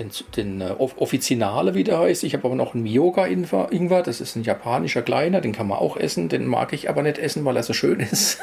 den, 0.00 0.10
den 0.36 0.60
äh, 0.62 0.74
Offizinale, 0.78 1.76
wie 1.76 1.84
der 1.84 2.00
heißt. 2.00 2.24
Ich 2.24 2.34
habe 2.34 2.48
aber 2.48 2.56
noch 2.56 2.74
einen 2.74 2.82
Miyoga-Ingwer. 2.82 4.02
Das 4.02 4.20
ist 4.20 4.34
ein 4.34 4.42
japanischer 4.42 5.02
kleiner, 5.02 5.40
den 5.40 5.52
kann 5.52 5.68
man 5.68 5.78
auch 5.78 5.96
essen. 5.96 6.28
Den 6.28 6.44
mag 6.48 6.72
ich 6.72 6.90
aber 6.90 7.02
nicht 7.02 7.18
essen, 7.18 7.44
weil 7.44 7.56
er 7.56 7.62
so 7.62 7.72
schön 7.72 8.00
ist. 8.10 8.40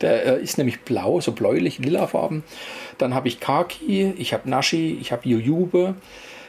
der 0.00 0.38
äh, 0.38 0.42
ist 0.42 0.56
nämlich 0.56 0.80
blau, 0.80 1.20
so 1.20 1.32
bläulich, 1.32 1.78
lila 1.78 2.06
Farben. 2.06 2.42
Dann 2.96 3.12
habe 3.14 3.28
ich 3.28 3.38
Kaki, 3.38 4.14
ich 4.16 4.32
habe 4.32 4.48
Nashi, 4.48 4.96
ich 4.98 5.12
habe 5.12 5.28
Jujube. 5.28 5.94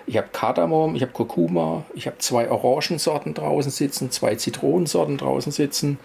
Ich 0.08 0.18
habe 0.18 0.28
Kardamom, 0.32 0.96
ich 0.96 1.02
habe 1.02 1.12
Kurkuma, 1.12 1.86
ich 1.94 2.08
habe 2.08 2.18
zwei 2.20 2.50
Orangensorten 2.50 3.34
draußen 3.34 3.72
sitzen, 3.72 4.12
zwei 4.12 4.36
Zitronensorten 4.36 5.18
draußen 5.18 5.52
sitzen. 5.52 6.00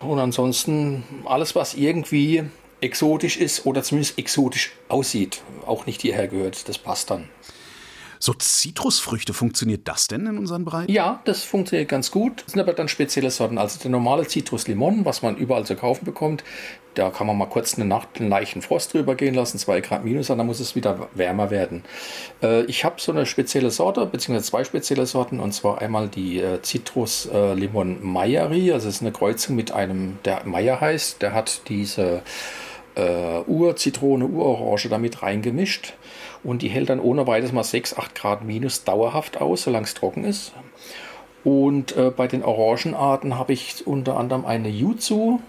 Und 0.00 0.18
ansonsten 0.18 1.04
alles, 1.24 1.54
was 1.54 1.74
irgendwie 1.74 2.44
exotisch 2.80 3.36
ist 3.36 3.66
oder 3.66 3.82
zumindest 3.82 4.18
exotisch 4.18 4.72
aussieht, 4.88 5.42
auch 5.66 5.86
nicht 5.86 6.02
hierher 6.02 6.28
gehört, 6.28 6.68
das 6.68 6.78
passt 6.78 7.10
dann. 7.10 7.28
So 8.20 8.34
Zitrusfrüchte, 8.34 9.32
funktioniert 9.32 9.86
das 9.86 10.08
denn 10.08 10.26
in 10.26 10.38
unseren 10.38 10.64
Breiten? 10.64 10.90
Ja, 10.90 11.22
das 11.24 11.44
funktioniert 11.44 11.88
ganz 11.88 12.10
gut. 12.10 12.42
Das 12.44 12.52
sind 12.52 12.60
aber 12.60 12.72
dann 12.72 12.88
spezielle 12.88 13.30
Sorten. 13.30 13.58
Also 13.58 13.78
der 13.78 13.92
normale 13.92 14.26
Zitruslimon, 14.26 15.04
was 15.04 15.22
man 15.22 15.36
überall 15.36 15.64
zu 15.64 15.76
kaufen 15.76 16.04
bekommt, 16.04 16.42
da 16.98 17.10
kann 17.10 17.26
man 17.26 17.38
mal 17.38 17.46
kurz 17.46 17.76
eine 17.76 17.84
Nacht 17.84 18.08
einen 18.18 18.28
leichten 18.28 18.62
Frost 18.62 18.92
drüber 18.92 19.14
gehen 19.14 19.34
lassen, 19.34 19.58
2 19.58 19.80
Grad 19.80 20.04
minus, 20.04 20.26
dann 20.26 20.44
muss 20.44 20.60
es 20.60 20.74
wieder 20.74 21.08
wärmer 21.14 21.50
werden. 21.50 21.84
Äh, 22.42 22.62
ich 22.64 22.84
habe 22.84 23.00
so 23.00 23.12
eine 23.12 23.26
spezielle 23.26 23.70
Sorte, 23.70 24.04
beziehungsweise 24.06 24.50
zwei 24.50 24.64
spezielle 24.64 25.06
Sorten, 25.06 25.40
und 25.40 25.52
zwar 25.52 25.80
einmal 25.80 26.08
die 26.08 26.40
äh, 26.40 26.60
Citrus 26.62 27.26
äh, 27.32 27.54
Limon 27.54 27.98
Mayeri, 28.02 28.72
also 28.72 28.88
es 28.88 28.96
ist 28.96 29.02
eine 29.02 29.12
Kreuzung 29.12 29.56
mit 29.56 29.72
einem, 29.72 30.18
der 30.24 30.44
Meyer 30.44 30.80
heißt, 30.80 31.22
der 31.22 31.32
hat 31.32 31.62
diese 31.68 32.22
äh, 32.96 33.40
Ur-Zitrone, 33.46 34.26
Urorange 34.26 34.88
damit 34.90 35.22
reingemischt 35.22 35.94
und 36.42 36.62
die 36.62 36.68
hält 36.68 36.90
dann 36.90 37.00
ohne 37.00 37.26
weiteres 37.26 37.52
mal 37.52 37.64
6, 37.64 37.96
8 37.96 38.14
Grad 38.14 38.44
minus 38.44 38.84
dauerhaft 38.84 39.40
aus, 39.40 39.62
solange 39.62 39.86
es 39.86 39.94
trocken 39.94 40.24
ist. 40.24 40.52
Und 41.44 41.96
äh, 41.96 42.10
bei 42.10 42.26
den 42.26 42.44
Orangenarten 42.44 43.38
habe 43.38 43.52
ich 43.52 43.86
unter 43.86 44.16
anderem 44.16 44.44
eine 44.44 44.68
Yuzu, 44.68 45.40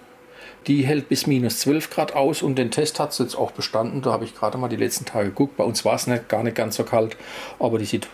die 0.68 0.86
hält 0.86 1.10
bis 1.10 1.28
minus 1.28 1.60
12 1.60 1.90
Grad 1.90 2.16
aus 2.16 2.42
und 2.42 2.56
den 2.56 2.72
Test 2.72 3.00
hat 3.00 3.12
es 3.12 3.18
jetzt 3.20 3.36
auch 3.36 3.52
bestanden. 3.52 4.02
Da 4.02 4.12
habe 4.12 4.26
ich 4.26 4.36
gerade 4.36 4.58
mal 4.58 4.70
die 4.70 4.76
letzten 4.76 5.06
Tage 5.06 5.30
geguckt. 5.30 5.58
Bei 5.58 5.64
uns 5.64 5.86
war 5.86 5.96
es 5.96 6.08
nicht, 6.08 6.30
gar 6.30 6.44
nicht 6.44 6.56
ganz 6.56 6.76
so 6.76 6.84
kalt, 6.84 7.18
aber 7.60 7.80
die 7.80 7.86
sieht 7.86 8.08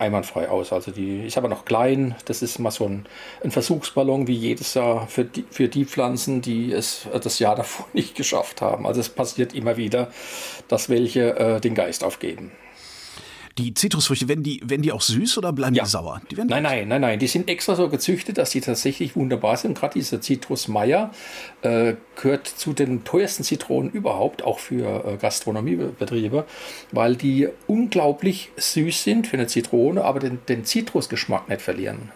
einwandfrei 0.00 0.48
aus. 0.48 0.72
Also 0.72 0.90
die 0.90 1.26
ist 1.26 1.36
aber 1.36 1.48
noch 1.48 1.64
klein. 1.64 2.14
Das 2.24 2.42
ist 2.42 2.58
mal 2.58 2.70
so 2.70 2.86
ein, 2.86 3.06
ein 3.44 3.50
Versuchsballon 3.50 4.26
wie 4.26 4.34
jedes 4.34 4.74
Jahr 4.74 5.06
für 5.06 5.24
die, 5.24 5.44
für 5.50 5.68
die 5.68 5.84
Pflanzen, 5.84 6.40
die 6.40 6.72
es 6.72 7.06
das 7.22 7.38
Jahr 7.38 7.54
davor 7.54 7.86
nicht 7.92 8.14
geschafft 8.14 8.62
haben. 8.62 8.86
Also 8.86 9.00
es 9.00 9.10
passiert 9.10 9.54
immer 9.54 9.76
wieder, 9.76 10.10
dass 10.68 10.88
welche 10.88 11.36
äh, 11.36 11.60
den 11.60 11.74
Geist 11.74 12.02
aufgeben. 12.02 12.50
Die 13.58 13.74
Zitrusfrüchte, 13.74 14.28
werden 14.28 14.42
die, 14.42 14.62
werden 14.64 14.82
die 14.82 14.92
auch 14.92 15.02
süß 15.02 15.38
oder 15.38 15.52
bleiben 15.52 15.74
ja. 15.74 15.84
die 15.84 15.90
sauer? 15.90 16.20
Die 16.30 16.36
nein, 16.36 16.62
nein, 16.62 16.88
nein, 16.88 17.00
nein. 17.00 17.18
Die 17.18 17.26
sind 17.26 17.48
extra 17.48 17.74
so 17.74 17.88
gezüchtet, 17.88 18.38
dass 18.38 18.50
die 18.50 18.60
tatsächlich 18.60 19.16
wunderbar 19.16 19.56
sind. 19.56 19.76
Gerade 19.78 19.94
dieser 19.94 20.20
Citrus 20.20 20.68
Meier 20.68 21.10
äh, 21.62 21.94
gehört 22.20 22.46
zu 22.46 22.72
den 22.72 23.04
teuersten 23.04 23.42
Zitronen 23.42 23.90
überhaupt, 23.90 24.42
auch 24.42 24.58
für 24.58 25.04
äh, 25.04 25.16
Gastronomiebetriebe, 25.16 26.46
weil 26.92 27.16
die 27.16 27.48
unglaublich 27.66 28.50
süß 28.56 29.02
sind 29.02 29.26
für 29.26 29.36
eine 29.36 29.46
Zitrone, 29.46 30.04
aber 30.04 30.20
den, 30.20 30.38
den 30.48 30.64
Zitrusgeschmack 30.64 31.48
nicht 31.48 31.62
verlieren. 31.62 32.10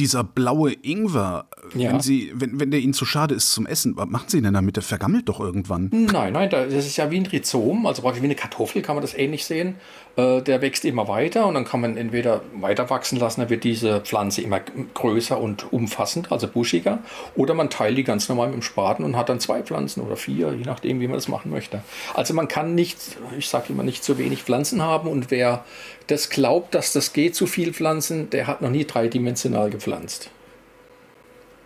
Dieser 0.00 0.24
blaue 0.24 0.72
Ingwer, 0.72 1.44
ja. 1.74 1.92
wenn, 1.92 2.00
Sie, 2.00 2.32
wenn, 2.34 2.58
wenn 2.58 2.70
der 2.70 2.80
Ihnen 2.80 2.94
zu 2.94 3.04
schade 3.04 3.34
ist 3.34 3.52
zum 3.52 3.66
Essen, 3.66 3.98
was 3.98 4.08
machen 4.08 4.24
Sie 4.28 4.40
denn 4.40 4.54
damit? 4.54 4.76
Der 4.76 4.82
vergammelt 4.82 5.28
doch 5.28 5.40
irgendwann. 5.40 5.90
Nein, 5.92 6.32
nein, 6.32 6.48
das 6.48 6.72
ist 6.72 6.96
ja 6.96 7.10
wie 7.10 7.18
ein 7.18 7.26
Rhizom, 7.26 7.84
also 7.84 8.00
praktisch 8.00 8.22
wie 8.22 8.26
eine 8.26 8.34
Kartoffel 8.34 8.80
kann 8.80 8.96
man 8.96 9.02
das 9.02 9.12
ähnlich 9.12 9.44
sehen. 9.44 9.74
Äh, 10.16 10.40
der 10.40 10.62
wächst 10.62 10.86
immer 10.86 11.06
weiter 11.06 11.46
und 11.46 11.52
dann 11.52 11.66
kann 11.66 11.82
man 11.82 11.98
entweder 11.98 12.40
weiter 12.54 12.88
wachsen 12.88 13.18
lassen, 13.18 13.42
dann 13.42 13.50
wird 13.50 13.62
diese 13.62 14.00
Pflanze 14.00 14.40
immer 14.40 14.60
größer 14.94 15.38
und 15.38 15.70
umfassend, 15.70 16.32
also 16.32 16.48
buschiger. 16.48 17.00
Oder 17.36 17.52
man 17.52 17.68
teilt 17.68 17.98
die 17.98 18.04
ganz 18.04 18.26
normal 18.30 18.46
mit 18.46 18.56
dem 18.56 18.62
Spaten 18.62 19.04
und 19.04 19.18
hat 19.18 19.28
dann 19.28 19.38
zwei 19.38 19.62
Pflanzen 19.62 20.00
oder 20.00 20.16
vier, 20.16 20.54
je 20.54 20.64
nachdem, 20.64 21.00
wie 21.00 21.08
man 21.08 21.16
das 21.16 21.28
machen 21.28 21.50
möchte. 21.50 21.82
Also 22.14 22.32
man 22.32 22.48
kann 22.48 22.74
nicht, 22.74 22.96
ich 23.38 23.50
sage 23.50 23.66
immer, 23.68 23.82
nicht 23.82 24.02
zu 24.02 24.16
wenig 24.16 24.44
Pflanzen 24.44 24.80
haben 24.80 25.10
und 25.10 25.30
wer 25.30 25.62
das 26.06 26.30
glaubt, 26.30 26.74
dass 26.74 26.94
das 26.94 27.12
geht, 27.12 27.34
zu 27.34 27.46
viel 27.46 27.74
Pflanzen, 27.74 28.30
der 28.30 28.46
hat 28.46 28.62
noch 28.62 28.70
nie 28.70 28.86
dreidimensional 28.86 29.68
gepflanzt 29.68 29.89
gepflanzt. 29.90 30.30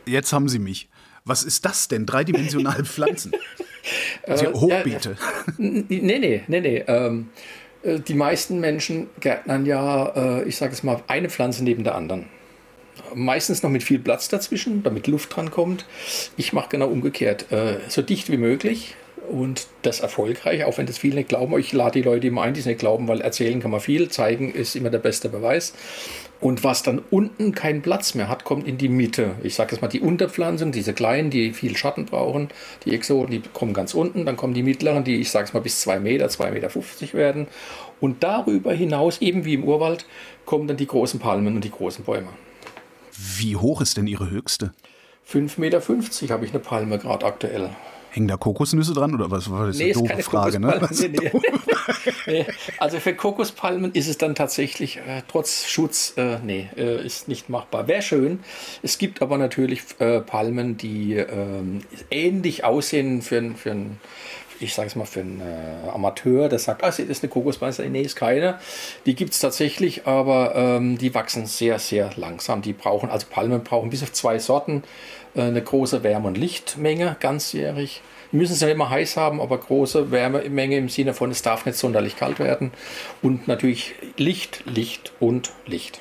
Jetzt 0.06 0.32
haben 0.32 0.48
Sie 0.48 0.58
mich. 0.58 0.88
Was 1.24 1.42
ist 1.42 1.64
das 1.64 1.88
denn? 1.88 2.06
Dreidimensionale 2.06 2.84
Pflanzen? 2.84 3.32
also 4.26 4.52
Hochbeete. 4.52 5.16
nee, 5.56 5.84
nee, 5.88 6.42
nee, 6.46 6.60
nee. 6.60 6.84
Ähm, 6.86 7.30
äh, 7.82 8.00
die 8.00 8.14
meisten 8.14 8.60
Menschen 8.60 9.08
gärtnern 9.20 9.64
ja, 9.64 10.40
äh, 10.40 10.44
ich 10.44 10.56
sage 10.56 10.72
es 10.72 10.82
mal, 10.82 11.02
eine 11.06 11.30
Pflanze 11.30 11.64
neben 11.64 11.84
der 11.84 11.94
anderen. 11.94 12.26
Meistens 13.14 13.62
noch 13.62 13.70
mit 13.70 13.82
viel 13.82 13.98
Platz 13.98 14.28
dazwischen, 14.28 14.82
damit 14.82 15.06
Luft 15.06 15.34
dran 15.34 15.50
kommt. 15.50 15.86
Ich 16.36 16.52
mache 16.52 16.68
genau 16.70 16.88
umgekehrt. 16.88 17.50
Äh, 17.50 17.78
so 17.88 18.02
dicht 18.02 18.30
wie 18.30 18.36
möglich 18.36 18.94
und 19.28 19.66
das 19.82 20.00
erfolgreich, 20.00 20.64
auch 20.64 20.76
wenn 20.76 20.86
das 20.86 20.98
viele 20.98 21.16
nicht 21.16 21.28
glauben. 21.28 21.58
Ich 21.58 21.72
lade 21.72 22.00
die 22.00 22.02
Leute 22.02 22.26
immer 22.26 22.42
ein, 22.42 22.54
die 22.54 22.60
es 22.60 22.66
nicht 22.66 22.78
glauben, 22.78 23.08
weil 23.08 23.20
erzählen 23.20 23.60
kann 23.60 23.70
man 23.70 23.80
viel, 23.80 24.08
zeigen 24.10 24.52
ist 24.52 24.76
immer 24.76 24.90
der 24.90 24.98
beste 24.98 25.28
Beweis. 25.28 25.72
Und 26.44 26.62
was 26.62 26.82
dann 26.82 27.00
unten 27.10 27.54
keinen 27.54 27.80
Platz 27.80 28.14
mehr 28.14 28.28
hat, 28.28 28.44
kommt 28.44 28.68
in 28.68 28.76
die 28.76 28.90
Mitte. 28.90 29.36
Ich 29.42 29.54
sage 29.54 29.72
jetzt 29.72 29.80
mal 29.80 29.88
die 29.88 30.00
Unterpflanzung, 30.00 30.72
diese 30.72 30.92
kleinen, 30.92 31.30
die 31.30 31.54
viel 31.54 31.74
Schatten 31.74 32.04
brauchen, 32.04 32.50
die 32.84 32.94
Exoten, 32.94 33.30
die 33.30 33.40
kommen 33.54 33.72
ganz 33.72 33.94
unten. 33.94 34.26
Dann 34.26 34.36
kommen 34.36 34.52
die 34.52 34.62
mittleren, 34.62 35.04
die 35.04 35.22
ich 35.22 35.30
sage 35.30 35.46
es 35.46 35.54
mal 35.54 35.60
bis 35.60 35.80
2 35.80 36.00
Meter, 36.00 36.26
2,50 36.26 36.50
Meter 36.52 37.14
werden. 37.14 37.46
Und 37.98 38.22
darüber 38.22 38.74
hinaus, 38.74 39.22
eben 39.22 39.46
wie 39.46 39.54
im 39.54 39.64
Urwald, 39.64 40.04
kommen 40.44 40.68
dann 40.68 40.76
die 40.76 40.86
großen 40.86 41.18
Palmen 41.18 41.54
und 41.54 41.64
die 41.64 41.70
großen 41.70 42.04
Bäume. 42.04 42.28
Wie 43.38 43.56
hoch 43.56 43.80
ist 43.80 43.96
denn 43.96 44.06
Ihre 44.06 44.28
höchste? 44.28 44.74
5,50 45.26 45.60
Meter 45.60 45.80
habe 46.34 46.44
ich 46.44 46.50
eine 46.50 46.60
Palme 46.60 46.98
gerade 46.98 47.24
aktuell. 47.24 47.70
Hängen 48.14 48.28
da 48.28 48.36
Kokosnüsse 48.36 48.94
dran 48.94 49.12
oder 49.12 49.28
was 49.32 49.50
war 49.50 49.66
das? 49.66 49.76
Nee, 49.76 49.86
eine 49.86 49.94
doofe 49.94 50.08
keine 50.08 50.22
Frage, 50.22 50.60
ne? 50.60 50.88
Nee, 51.00 51.32
nee. 52.26 52.46
Also 52.78 53.00
für 53.00 53.12
Kokospalmen 53.12 53.90
ist 53.92 54.06
es 54.06 54.18
dann 54.18 54.36
tatsächlich 54.36 54.98
äh, 54.98 55.22
trotz 55.26 55.66
Schutz, 55.66 56.14
äh, 56.16 56.38
nee, 56.38 56.68
äh, 56.76 57.04
ist 57.04 57.26
nicht 57.26 57.48
machbar. 57.48 57.88
Wäre 57.88 58.02
schön. 58.02 58.38
Es 58.84 58.98
gibt 58.98 59.20
aber 59.20 59.36
natürlich 59.36 59.82
äh, 59.98 60.20
Palmen, 60.20 60.76
die 60.76 61.14
ähm, 61.14 61.80
ähnlich 62.12 62.62
aussehen 62.62 63.20
für, 63.20 63.42
für 63.56 63.72
ein 63.72 63.98
ich 64.60 64.74
sage 64.74 64.86
es 64.86 64.94
mal, 64.94 65.04
für 65.04 65.20
einen 65.20 65.40
äh, 65.40 65.88
Amateur, 65.92 66.48
der 66.48 66.60
sagt, 66.60 66.84
ah, 66.84 66.86
das 66.86 67.00
ist 67.00 67.24
eine 67.24 67.30
Kokospalme, 67.30 67.74
nee, 67.90 68.02
ist 68.02 68.14
keine. 68.14 68.60
Die 69.04 69.16
gibt 69.16 69.32
es 69.32 69.40
tatsächlich, 69.40 70.06
aber 70.06 70.54
ähm, 70.54 70.96
die 70.96 71.12
wachsen 71.14 71.46
sehr, 71.46 71.80
sehr 71.80 72.10
langsam. 72.14 72.62
Die 72.62 72.72
brauchen, 72.72 73.10
also 73.10 73.26
Palmen 73.28 73.64
brauchen 73.64 73.90
bis 73.90 74.04
auf 74.04 74.12
zwei 74.12 74.38
Sorten 74.38 74.84
eine 75.34 75.62
große 75.62 76.02
Wärme- 76.02 76.28
und 76.28 76.38
Lichtmenge 76.38 77.16
ganzjährig. 77.20 78.02
Die 78.32 78.36
müssen 78.36 78.52
es 78.54 78.60
ja 78.60 78.68
immer 78.68 78.90
heiß 78.90 79.16
haben, 79.16 79.40
aber 79.40 79.58
große 79.58 80.10
Wärmemenge 80.10 80.76
im 80.76 80.88
Sinne 80.88 81.14
von, 81.14 81.30
es 81.30 81.42
darf 81.42 81.66
nicht 81.66 81.78
sonderlich 81.78 82.16
kalt 82.16 82.38
werden. 82.38 82.72
Und 83.22 83.46
natürlich 83.48 83.94
Licht, 84.16 84.62
Licht 84.66 85.12
und 85.20 85.52
Licht. 85.66 86.00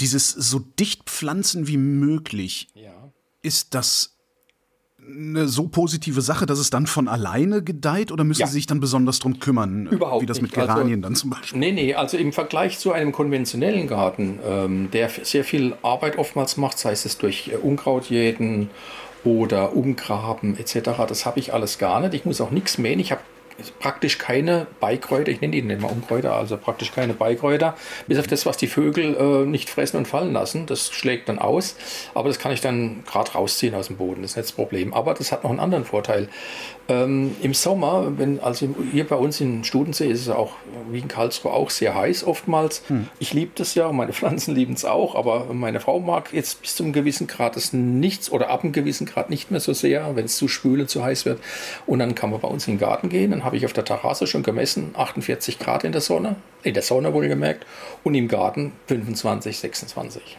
Dieses 0.00 0.30
so 0.30 0.58
dicht 0.58 1.04
pflanzen 1.08 1.66
wie 1.68 1.76
möglich, 1.76 2.68
Ja. 2.74 3.12
ist 3.42 3.74
das 3.74 4.13
eine 5.06 5.48
so 5.48 5.68
positive 5.68 6.20
Sache, 6.22 6.46
dass 6.46 6.58
es 6.58 6.70
dann 6.70 6.86
von 6.86 7.08
alleine 7.08 7.62
gedeiht 7.62 8.10
oder 8.10 8.24
müssen 8.24 8.40
Ja. 8.40 8.46
Sie 8.46 8.54
sich 8.54 8.66
dann 8.66 8.80
besonders 8.80 9.18
drum 9.18 9.38
kümmern? 9.38 9.86
Überhaupt 9.86 10.22
Wie 10.22 10.26
das 10.26 10.40
mit 10.40 10.50
nicht. 10.52 10.58
Also- 10.60 10.74
Geranien 10.74 11.02
dann 11.02 11.14
zum 11.14 11.30
Beispiel. 11.30 11.58
Nee, 11.58 11.72
nee, 11.72 11.94
also 11.94 12.16
im 12.16 12.32
Vergleich 12.32 12.78
zu 12.78 12.92
einem 12.92 13.12
konventionellen 13.12 13.86
Garten, 13.86 14.38
ähm, 14.48 14.88
der 14.92 15.10
sehr 15.22 15.44
viel 15.44 15.74
Arbeit 15.82 16.18
oftmals 16.18 16.56
macht, 16.56 16.78
sei 16.78 16.92
es 16.92 17.18
durch 17.18 17.48
äh, 17.52 17.56
Unkrautjäten 17.56 18.70
oder 19.24 19.74
Umgraben 19.76 20.56
etc., 20.58 20.90
das 21.08 21.26
habe 21.26 21.38
ich 21.38 21.52
alles 21.54 21.78
gar 21.78 22.00
nicht. 22.00 22.14
Ich 22.14 22.24
muss 22.24 22.40
auch 22.40 22.50
nichts 22.50 22.78
mähen. 22.78 23.00
Ich 23.00 23.10
habe 23.12 23.20
praktisch 23.78 24.18
keine 24.18 24.66
Beikräuter, 24.80 25.30
ich 25.30 25.40
nenne 25.40 25.52
die 25.52 25.62
mal 25.62 25.90
Unkräuter, 25.90 26.34
also 26.34 26.56
praktisch 26.56 26.92
keine 26.92 27.14
Beikräuter, 27.14 27.76
bis 28.06 28.18
auf 28.18 28.26
das, 28.26 28.46
was 28.46 28.56
die 28.56 28.66
Vögel 28.66 29.14
äh, 29.14 29.46
nicht 29.46 29.70
fressen 29.70 29.96
und 29.96 30.08
fallen 30.08 30.32
lassen. 30.32 30.66
Das 30.66 30.92
schlägt 30.92 31.28
dann 31.28 31.38
aus, 31.38 31.76
aber 32.14 32.28
das 32.28 32.38
kann 32.38 32.52
ich 32.52 32.60
dann 32.60 33.04
gerade 33.04 33.32
rausziehen 33.32 33.74
aus 33.74 33.88
dem 33.88 33.96
Boden, 33.96 34.22
das 34.22 34.32
ist 34.32 34.36
nicht 34.36 34.48
das 34.48 34.52
Problem. 34.52 34.92
Aber 34.94 35.14
das 35.14 35.32
hat 35.32 35.44
noch 35.44 35.50
einen 35.50 35.60
anderen 35.60 35.84
Vorteil. 35.84 36.28
Ähm, 36.86 37.34
Im 37.40 37.54
Sommer, 37.54 38.12
wenn, 38.18 38.40
also 38.40 38.68
hier 38.92 39.06
bei 39.06 39.16
uns 39.16 39.40
in 39.40 39.64
Studensee 39.64 40.10
ist 40.10 40.20
es 40.20 40.28
auch, 40.28 40.52
wie 40.90 40.98
in 40.98 41.08
Karlsruhe, 41.08 41.52
auch 41.52 41.70
sehr 41.70 41.94
heiß 41.94 42.24
oftmals. 42.24 42.82
Ich 43.18 43.32
liebe 43.32 43.52
das 43.54 43.74
ja, 43.74 43.90
meine 43.90 44.12
Pflanzen 44.12 44.54
lieben 44.54 44.74
es 44.74 44.84
auch, 44.84 45.14
aber 45.14 45.46
meine 45.54 45.80
Frau 45.80 45.98
mag 46.00 46.32
jetzt 46.32 46.60
bis 46.60 46.76
zum 46.76 46.92
gewissen 46.92 47.26
Grad 47.26 47.56
das 47.56 47.72
nichts 47.72 48.30
oder 48.30 48.50
ab 48.50 48.64
einem 48.64 48.72
gewissen 48.72 49.06
Grad 49.06 49.30
nicht 49.30 49.50
mehr 49.50 49.60
so 49.60 49.72
sehr, 49.72 50.14
wenn 50.14 50.26
es 50.26 50.36
zu 50.36 50.46
schwül 50.46 50.80
und 50.80 50.90
zu 50.90 51.02
heiß 51.02 51.24
wird. 51.24 51.40
Und 51.86 52.00
dann 52.00 52.14
kann 52.14 52.30
man 52.30 52.40
bei 52.40 52.48
uns 52.48 52.68
in 52.68 52.74
den 52.74 52.80
Garten 52.80 53.08
gehen, 53.08 53.30
dann 53.30 53.44
habe 53.44 53.56
ich 53.56 53.64
auf 53.64 53.72
der 53.72 53.86
Terrasse 53.86 54.26
schon 54.26 54.42
gemessen, 54.42 54.90
48 54.94 55.58
Grad 55.58 55.84
in 55.84 55.92
der 55.92 56.02
Sonne, 56.02 56.36
in 56.62 56.74
der 56.74 56.82
Sonne 56.82 57.14
wohlgemerkt, 57.14 57.64
und 58.02 58.14
im 58.14 58.28
Garten 58.28 58.72
25, 58.88 59.58
26. 59.58 60.38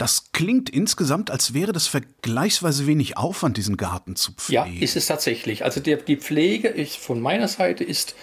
Das 0.00 0.32
klingt 0.32 0.70
insgesamt, 0.70 1.30
als 1.30 1.52
wäre 1.52 1.72
das 1.72 1.86
vergleichsweise 1.86 2.86
wenig 2.86 3.18
Aufwand, 3.18 3.58
diesen 3.58 3.76
Garten 3.76 4.16
zu 4.16 4.32
Ja, 4.48 4.62
pflegen. 4.64 4.82
ist 4.82 4.96
es 4.96 5.04
tatsächlich. 5.06 5.62
Also 5.62 5.78
die, 5.80 5.94
die 5.94 6.16
Pflege 6.16 6.68
ist 6.68 6.96
von 6.96 7.20
meiner 7.20 7.48
Seite 7.48 7.84
ist, 7.84 8.14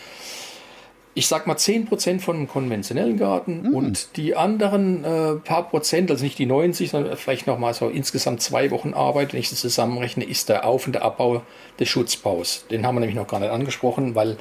ich 1.13 1.27
sag 1.27 1.45
mal 1.45 1.55
10% 1.55 2.19
von 2.19 2.35
einem 2.35 2.47
konventionellen 2.47 3.17
Garten 3.17 3.71
und 3.75 4.17
die 4.17 4.35
anderen 4.35 5.03
äh, 5.03 5.35
paar 5.35 5.69
Prozent, 5.69 6.09
also 6.09 6.23
nicht 6.23 6.39
die 6.39 6.47
90, 6.47 6.89
sondern 6.89 7.15
vielleicht 7.15 7.45
nochmal 7.45 7.75
so 7.75 7.89
insgesamt 7.89 8.41
zwei 8.41 8.71
Wochen 8.71 8.95
Arbeit, 8.95 9.33
wenn 9.33 9.39
ich 9.39 9.51
das 9.51 9.59
zusammenrechne, 9.59 10.23
ist 10.23 10.49
der 10.49 10.65
Auf- 10.65 10.87
und 10.87 10.93
der 10.93 11.03
Abbau 11.03 11.43
des 11.79 11.87
Schutzbaus. 11.89 12.65
Den 12.71 12.87
haben 12.87 12.95
wir 12.95 13.01
nämlich 13.01 13.15
noch 13.15 13.27
gar 13.27 13.39
nicht 13.39 13.51
angesprochen, 13.51 14.15
weil 14.15 14.37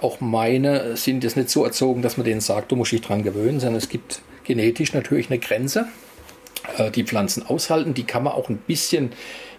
auch 0.00 0.22
meine 0.22 0.96
sind 0.96 1.22
jetzt 1.22 1.36
nicht 1.36 1.50
so 1.50 1.64
erzogen, 1.64 2.00
dass 2.00 2.16
man 2.16 2.24
denen 2.24 2.40
sagt, 2.40 2.72
du 2.72 2.76
musst 2.76 2.92
dich 2.92 3.02
dran 3.02 3.22
gewöhnen, 3.22 3.60
sondern 3.60 3.76
es 3.76 3.90
gibt 3.90 4.22
genetisch 4.44 4.94
natürlich 4.94 5.28
eine 5.28 5.38
Grenze 5.38 5.86
die 6.94 7.04
Pflanzen 7.04 7.46
aushalten. 7.46 7.94
Die 7.94 8.04
kann 8.04 8.22
man 8.22 8.32
auch 8.32 8.48
ein 8.48 8.58
bisschen, 8.58 9.12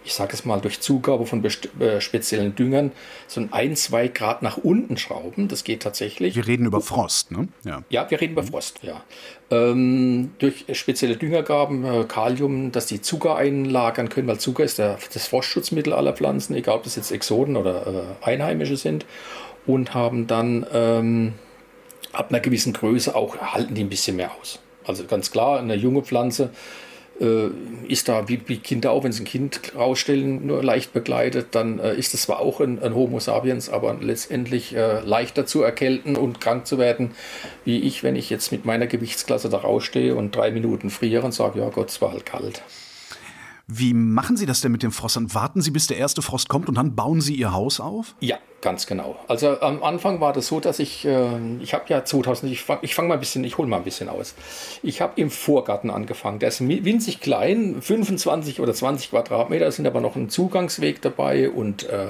ich 0.04 0.14
sage 0.14 0.32
es 0.34 0.44
mal, 0.44 0.60
durch 0.60 0.80
Zugabe 0.80 1.26
von 1.26 1.44
äh, 1.44 2.00
speziellen 2.00 2.54
Düngern 2.54 2.92
so 3.26 3.40
ein, 3.40 3.52
ein, 3.52 3.76
zwei 3.76 4.08
Grad 4.08 4.42
nach 4.42 4.56
unten 4.56 4.96
schrauben. 4.96 5.48
Das 5.48 5.64
geht 5.64 5.82
tatsächlich. 5.82 6.36
Wir 6.36 6.46
reden 6.46 6.66
über 6.66 6.80
Frost, 6.80 7.30
ne? 7.30 7.48
Ja. 7.64 7.82
Ja, 7.90 8.10
wir 8.10 8.20
reden 8.20 8.32
über 8.32 8.42
Frost, 8.42 8.80
ja. 8.82 9.02
Ähm, 9.50 10.32
durch 10.38 10.64
spezielle 10.72 11.16
Düngergaben, 11.16 11.84
äh, 11.84 12.04
Kalium, 12.04 12.72
dass 12.72 12.86
die 12.86 13.00
Zucker 13.00 13.36
einlagern 13.36 14.08
können, 14.08 14.28
weil 14.28 14.38
Zucker 14.38 14.64
ist 14.64 14.78
der, 14.78 14.98
das 15.12 15.26
Frostschutzmittel 15.26 15.92
aller 15.92 16.12
Pflanzen, 16.12 16.54
egal 16.54 16.76
ob 16.76 16.84
das 16.84 16.96
jetzt 16.96 17.10
Exoten 17.10 17.56
oder 17.56 17.86
äh, 18.22 18.24
Einheimische 18.24 18.76
sind. 18.76 19.06
Und 19.66 19.92
haben 19.94 20.26
dann 20.26 20.66
ähm, 20.72 21.34
ab 22.12 22.30
einer 22.30 22.40
gewissen 22.40 22.72
Größe 22.72 23.14
auch, 23.14 23.36
halten 23.38 23.74
die 23.74 23.84
ein 23.84 23.90
bisschen 23.90 24.16
mehr 24.16 24.30
aus. 24.40 24.58
Also 24.84 25.04
ganz 25.04 25.30
klar, 25.30 25.60
eine 25.60 25.74
junge 25.74 26.02
Pflanze 26.02 26.44
äh, 26.44 26.89
ist 27.86 28.08
da 28.08 28.28
wie, 28.28 28.40
wie 28.46 28.56
Kinder 28.56 28.92
auch, 28.92 29.04
wenn 29.04 29.12
sie 29.12 29.22
ein 29.22 29.26
Kind 29.26 29.72
rausstellen, 29.74 30.46
nur 30.46 30.62
leicht 30.62 30.92
begleitet, 30.92 31.48
dann 31.52 31.78
äh, 31.78 31.94
ist 31.94 32.14
es 32.14 32.22
zwar 32.22 32.40
auch 32.40 32.60
ein, 32.60 32.82
ein 32.82 32.94
Homo 32.94 33.20
sapiens, 33.20 33.68
aber 33.68 33.96
letztendlich 34.00 34.74
äh, 34.74 35.00
leichter 35.00 35.44
zu 35.44 35.62
erkälten 35.62 36.16
und 36.16 36.40
krank 36.40 36.66
zu 36.66 36.78
werden, 36.78 37.10
wie 37.64 37.80
ich, 37.80 38.02
wenn 38.02 38.16
ich 38.16 38.30
jetzt 38.30 38.52
mit 38.52 38.64
meiner 38.64 38.86
Gewichtsklasse 38.86 39.50
da 39.50 39.58
rausstehe 39.58 40.14
und 40.14 40.34
drei 40.34 40.50
Minuten 40.50 40.88
friere 40.88 41.24
und 41.24 41.32
sage, 41.32 41.60
ja 41.60 41.68
Gott, 41.68 41.90
es 41.90 42.00
war 42.00 42.12
halt 42.12 42.24
kalt. 42.24 42.62
Wie 43.72 43.94
machen 43.94 44.36
Sie 44.36 44.46
das 44.46 44.60
denn 44.60 44.72
mit 44.72 44.82
dem 44.82 44.90
Frost? 44.90 45.16
Dann 45.16 45.32
warten 45.32 45.62
Sie, 45.62 45.70
bis 45.70 45.86
der 45.86 45.96
erste 45.96 46.22
Frost 46.22 46.48
kommt 46.48 46.68
und 46.68 46.74
dann 46.74 46.96
bauen 46.96 47.20
Sie 47.20 47.34
Ihr 47.34 47.52
Haus 47.52 47.78
auf? 47.78 48.16
Ja, 48.18 48.38
ganz 48.60 48.86
genau. 48.86 49.16
Also 49.28 49.60
am 49.60 49.82
Anfang 49.82 50.20
war 50.20 50.32
das 50.32 50.48
so, 50.48 50.58
dass 50.58 50.80
ich, 50.80 51.04
äh, 51.04 51.28
ich 51.60 51.72
habe 51.72 51.84
ja 51.88 52.04
2000, 52.04 52.50
ich 52.50 52.62
fange 52.62 52.86
fang 52.88 53.06
mal 53.06 53.14
ein 53.14 53.20
bisschen, 53.20 53.44
ich 53.44 53.58
hole 53.58 53.68
mal 53.68 53.76
ein 53.76 53.84
bisschen 53.84 54.08
aus. 54.08 54.34
Ich 54.82 55.00
habe 55.00 55.20
im 55.20 55.30
Vorgarten 55.30 55.90
angefangen. 55.90 56.40
Der 56.40 56.48
ist 56.48 56.60
winzig 56.66 57.20
klein, 57.20 57.80
25 57.80 58.60
oder 58.60 58.74
20 58.74 59.10
Quadratmeter, 59.10 59.70
sind 59.70 59.86
aber 59.86 60.00
noch 60.00 60.16
ein 60.16 60.28
Zugangsweg 60.28 61.00
dabei 61.00 61.48
und 61.48 61.84
äh, 61.84 62.06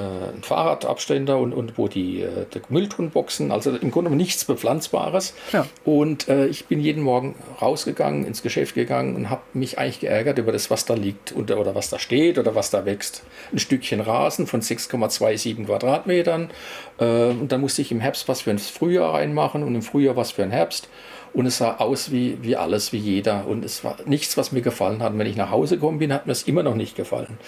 ein 0.00 0.42
Fahrradabständer 0.42 1.38
und, 1.38 1.52
und 1.52 1.76
wo 1.76 1.88
die, 1.88 2.22
äh, 2.22 2.46
die 2.54 2.60
Mülltonboxen, 2.68 3.52
also 3.52 3.70
im 3.70 3.90
Grunde 3.90 4.08
genommen 4.08 4.16
nichts 4.16 4.44
Bepflanzbares. 4.44 5.34
Ja. 5.52 5.66
Und 5.84 6.28
äh, 6.28 6.46
ich 6.46 6.66
bin 6.66 6.80
jeden 6.80 7.02
Morgen 7.02 7.34
rausgegangen, 7.60 8.26
ins 8.26 8.42
Geschäft 8.42 8.74
gegangen 8.74 9.16
und 9.16 9.30
habe 9.30 9.42
mich 9.52 9.78
eigentlich 9.78 10.00
geärgert 10.00 10.38
über 10.38 10.52
das, 10.52 10.70
was 10.70 10.86
da 10.86 10.94
liegt 10.94 11.32
und, 11.32 11.50
oder 11.50 11.74
was 11.74 11.90
da 11.90 11.98
steht 11.98 12.38
oder 12.38 12.54
was 12.54 12.70
da 12.70 12.86
wächst. 12.86 13.22
Ein 13.52 13.58
Stückchen 13.58 14.00
Rasen 14.00 14.46
von 14.46 14.62
6,27 14.62 15.66
Quadratmetern. 15.66 16.50
Äh, 16.98 17.04
und 17.04 17.52
dann 17.52 17.60
musste 17.60 17.82
ich 17.82 17.92
im 17.92 18.00
Herbst 18.00 18.28
was 18.28 18.42
für 18.42 18.50
ein 18.50 18.58
Frühjahr 18.58 19.14
reinmachen 19.14 19.62
und 19.62 19.74
im 19.74 19.82
Frühjahr 19.82 20.16
was 20.16 20.32
für 20.32 20.42
ein 20.42 20.50
Herbst. 20.50 20.88
Und 21.34 21.46
es 21.46 21.58
sah 21.58 21.76
aus 21.76 22.12
wie, 22.12 22.38
wie 22.42 22.56
alles, 22.56 22.92
wie 22.92 22.98
jeder. 22.98 23.46
Und 23.46 23.64
es 23.64 23.84
war 23.84 23.96
nichts, 24.04 24.36
was 24.36 24.52
mir 24.52 24.60
gefallen 24.60 25.02
hat. 25.02 25.12
Und 25.12 25.18
wenn 25.18 25.26
ich 25.26 25.36
nach 25.36 25.50
Hause 25.50 25.76
gekommen 25.76 25.98
bin, 25.98 26.12
hat 26.12 26.26
mir 26.26 26.32
es 26.32 26.42
immer 26.42 26.62
noch 26.62 26.74
nicht 26.74 26.94
gefallen. 26.94 27.38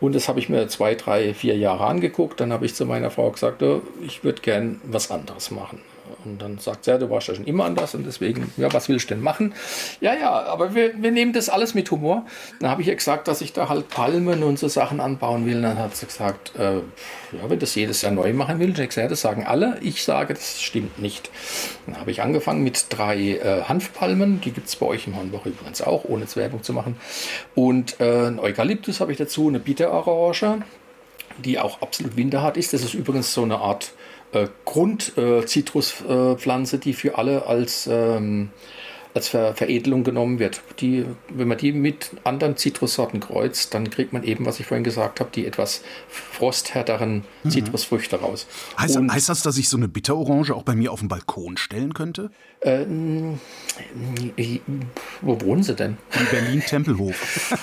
Und 0.00 0.14
das 0.14 0.28
habe 0.28 0.40
ich 0.40 0.48
mir 0.48 0.68
zwei, 0.68 0.94
drei, 0.94 1.32
vier 1.32 1.56
Jahre 1.56 1.86
angeguckt. 1.86 2.40
Dann 2.40 2.52
habe 2.52 2.66
ich 2.66 2.74
zu 2.74 2.84
meiner 2.84 3.10
Frau 3.10 3.30
gesagt, 3.30 3.62
"Oh, 3.62 3.82
ich 4.06 4.24
würde 4.24 4.42
gern 4.42 4.80
was 4.84 5.10
anderes 5.10 5.50
machen. 5.50 5.80
Und 6.24 6.40
dann 6.40 6.58
sagt 6.58 6.86
ja, 6.86 6.98
du 6.98 7.10
warst 7.10 7.28
ja 7.28 7.34
schon 7.34 7.44
immer 7.44 7.64
anders 7.64 7.94
und 7.94 8.06
deswegen, 8.06 8.52
ja, 8.56 8.72
was 8.72 8.88
willst 8.88 9.10
du 9.10 9.14
denn 9.14 9.22
machen? 9.22 9.54
Ja, 10.00 10.14
ja, 10.14 10.30
aber 10.30 10.74
wir, 10.74 10.92
wir 11.02 11.10
nehmen 11.10 11.32
das 11.32 11.48
alles 11.48 11.74
mit 11.74 11.90
Humor. 11.90 12.24
Dann 12.60 12.70
habe 12.70 12.82
ich 12.82 12.88
ihr 12.88 12.94
gesagt, 12.94 13.28
dass 13.28 13.40
ich 13.40 13.52
da 13.52 13.68
halt 13.68 13.88
Palmen 13.88 14.42
und 14.42 14.58
so 14.58 14.68
Sachen 14.68 15.00
anbauen 15.00 15.46
will. 15.46 15.62
Dann 15.62 15.78
hat 15.78 15.96
sie 15.96 16.06
gesagt, 16.06 16.52
äh, 16.58 16.76
ja, 16.76 17.48
wenn 17.48 17.58
das 17.58 17.74
jedes 17.74 18.02
Jahr 18.02 18.12
neu 18.12 18.32
machen 18.32 18.58
will, 18.58 18.78
ich 18.78 18.88
gesagt, 18.88 19.10
das 19.10 19.20
sagen 19.20 19.44
alle. 19.46 19.78
Ich 19.80 20.04
sage, 20.04 20.34
das 20.34 20.60
stimmt 20.60 20.98
nicht. 20.98 21.30
Dann 21.86 21.98
habe 21.98 22.10
ich 22.10 22.22
angefangen 22.22 22.62
mit 22.62 22.86
drei 22.90 23.36
äh, 23.36 23.62
Hanfpalmen, 23.62 24.40
die 24.40 24.52
gibt 24.52 24.68
es 24.68 24.76
bei 24.76 24.86
euch 24.86 25.06
im 25.06 25.16
Hornbach 25.16 25.46
übrigens 25.46 25.82
auch, 25.82 26.04
ohne 26.04 26.22
jetzt 26.22 26.36
Werbung 26.36 26.62
zu 26.62 26.72
machen. 26.72 26.96
Und 27.54 28.00
äh, 28.00 28.26
ein 28.26 28.38
Eukalyptus 28.38 29.00
habe 29.00 29.12
ich 29.12 29.18
dazu, 29.18 29.48
eine 29.48 29.60
Bitterorange, 29.60 30.62
die 31.44 31.58
auch 31.58 31.82
absolut 31.82 32.16
winterhart 32.16 32.56
ist. 32.56 32.72
Das 32.72 32.82
ist 32.82 32.94
übrigens 32.94 33.32
so 33.32 33.42
eine 33.42 33.58
Art 33.58 33.92
äh, 34.34 34.48
Grund-Zitruspflanze, 34.64 36.78
die 36.78 36.92
für 36.92 37.18
alle 37.18 37.46
als 37.46 37.88
ähm, 37.90 38.50
als 39.14 39.28
Ver 39.28 39.54
Veredelung 39.54 40.02
genommen 40.02 40.40
wird. 40.40 40.60
Die, 40.80 41.06
wenn 41.28 41.46
man 41.46 41.56
die 41.56 41.72
mit 41.72 42.10
anderen 42.24 42.56
Zitrussorten 42.56 43.20
kreuzt, 43.20 43.72
dann 43.72 43.88
kriegt 43.88 44.12
man 44.12 44.24
eben, 44.24 44.44
was 44.44 44.58
ich 44.58 44.66
vorhin 44.66 44.82
gesagt 44.82 45.20
habe, 45.20 45.30
die 45.32 45.46
etwas 45.46 45.82
frosthärteren 46.08 47.24
mhm. 47.44 47.50
Zitrusfrüchte 47.50 48.20
raus. 48.20 48.46
Heißt, 48.76 48.98
heißt, 48.98 49.28
das, 49.28 49.42
dass 49.42 49.56
ich 49.56 49.68
so 49.68 49.76
eine 49.76 49.88
Bitterorange 49.88 50.54
auch 50.54 50.64
bei 50.64 50.74
mir 50.74 50.92
auf 50.92 50.98
dem 50.98 51.08
Balkon 51.08 51.56
stellen 51.56 51.94
könnte? 51.94 52.30
Äh, 52.60 52.84
wo 55.22 55.40
wohnen 55.40 55.62
Sie 55.62 55.76
denn? 55.76 55.96
In 56.18 56.26
Berlin-Tempelhof. 56.30 57.54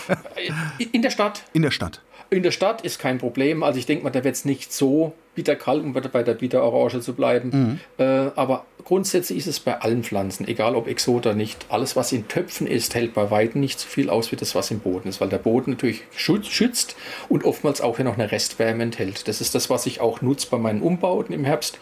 In 0.92 1.02
der 1.02 1.10
Stadt? 1.10 1.44
In 1.54 1.64
der 1.64 1.72
Stadt. 1.72 2.02
In 2.34 2.44
der 2.44 2.52
Stadt 2.52 2.82
ist 2.84 2.98
kein 2.98 3.18
Problem. 3.18 3.62
Also 3.62 3.78
ich 3.78 3.86
denke 3.86 4.06
mal, 4.06 4.10
da 4.10 4.24
wird 4.24 4.36
es 4.36 4.46
nicht 4.46 4.72
so 4.72 5.12
bitterkalt, 5.36 5.84
um 5.84 5.92
bei 5.92 6.24
der 6.24 6.34
Bitterorange 6.34 7.02
zu 7.02 7.12
bleiben. 7.12 7.50
Mhm. 7.50 7.80
Äh, 7.98 8.32
aber 8.36 8.66
grundsätzlich 8.86 9.40
ist 9.40 9.48
es 9.48 9.60
bei 9.60 9.82
allen 9.82 10.02
Pflanzen, 10.06 10.48
egal 10.48 10.78
ob 10.78 10.88
Exot 10.88 11.26
oder 11.26 11.36
nicht, 11.36 11.66
alles, 11.68 11.98
was 11.98 12.14
in 12.14 12.30
Töpfen 12.30 12.68
ist, 12.68 12.96
hält 12.96 13.14
bei 13.14 13.32
Weitem 13.32 13.60
nicht 13.60 13.82
so 13.82 13.88
viel 13.90 14.10
aus 14.10 14.32
wie 14.32 14.38
das, 14.38 14.56
was 14.56 14.72
im 14.72 14.80
Boden 14.80 15.10
ist, 15.10 15.20
weil 15.20 15.28
der 15.28 15.40
Boden 15.40 15.72
natürlich 15.72 16.04
schützt 16.16 16.96
und 17.28 17.44
oftmals 17.44 17.82
auch 17.82 17.98
hier 17.98 18.06
noch 18.06 18.18
eine 18.18 18.32
Restwärme 18.32 18.84
enthält. 18.84 19.28
Das 19.28 19.42
ist 19.42 19.54
das, 19.54 19.70
was 19.70 19.86
ich 19.86 20.00
auch 20.00 20.22
nutze 20.22 20.48
bei 20.50 20.58
meinen 20.58 20.82
Umbauten 20.82 21.36
im 21.36 21.44
Herbst, 21.44 21.80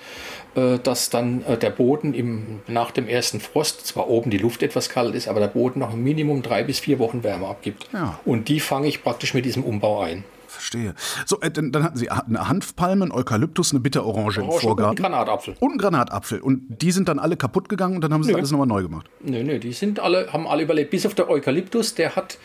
äh, 0.56 0.80
dass 0.80 1.12
dann 1.12 1.44
äh, 1.46 1.58
der 1.58 1.70
Boden 1.70 2.16
im, 2.16 2.62
nach 2.66 2.90
dem 2.90 3.08
ersten 3.08 3.40
Frost, 3.40 3.86
zwar 3.86 4.10
oben 4.10 4.32
die 4.32 4.40
Luft 4.40 4.64
etwas 4.64 4.90
kalt 4.90 5.14
ist, 5.14 5.28
aber 5.28 5.42
der 5.42 5.48
Boden 5.48 5.80
noch 5.82 5.94
ein 5.94 6.04
Minimum 6.04 6.42
drei 6.42 6.64
bis 6.64 6.80
vier 6.80 6.98
Wochen 6.98 7.24
Wärme 7.24 7.48
abgibt. 7.48 7.88
Ja. 7.94 8.20
Und 8.26 8.48
die 8.48 8.60
fange 8.60 8.88
ich 8.88 9.04
praktisch 9.04 9.36
mit 9.36 9.46
diesem 9.46 9.64
Umbau 9.64 10.00
ein 10.00 10.24
verstehe. 10.50 10.94
So, 11.26 11.40
äh, 11.42 11.52
dann, 11.52 11.72
dann, 11.72 11.84
hatten 11.84 11.98
Sie 11.98 12.10
eine 12.10 12.48
Hanfpalme, 12.48 13.06
ein 13.06 13.12
Eukalyptus, 13.12 13.72
eine 13.72 13.80
Bitterorange 13.80 14.38
im 14.38 14.52
Vorgarten. 14.52 14.70
Und 14.70 14.86
einen 14.86 14.96
Granatapfel. 14.96 15.56
Und 15.60 15.70
einen 15.70 15.78
Granatapfel. 15.80 16.40
Und 16.40 16.82
die 16.82 16.92
sind 16.92 17.10
dann 17.10 17.20
alle 17.20 17.38
kaputt 17.38 17.70
gegangen 17.70 17.96
und 17.96 18.04
dann 18.04 18.14
haben 18.14 18.24
Sie 18.24 18.34
alles 18.34 18.52
nochmal 18.52 18.68
neu 18.68 18.84
gemacht. 18.84 19.10
Nö, 19.22 19.44
nö, 19.44 19.60
die 19.60 19.74
sind 19.74 20.00
alle, 20.00 20.32
haben 20.34 20.48
alle 20.48 20.64
überlebt. 20.64 20.92
Bis 20.92 21.06
auf 21.06 21.14
der 21.14 21.30
Eukalyptus, 21.30 21.96
der 21.96 22.16
hat 22.16 22.38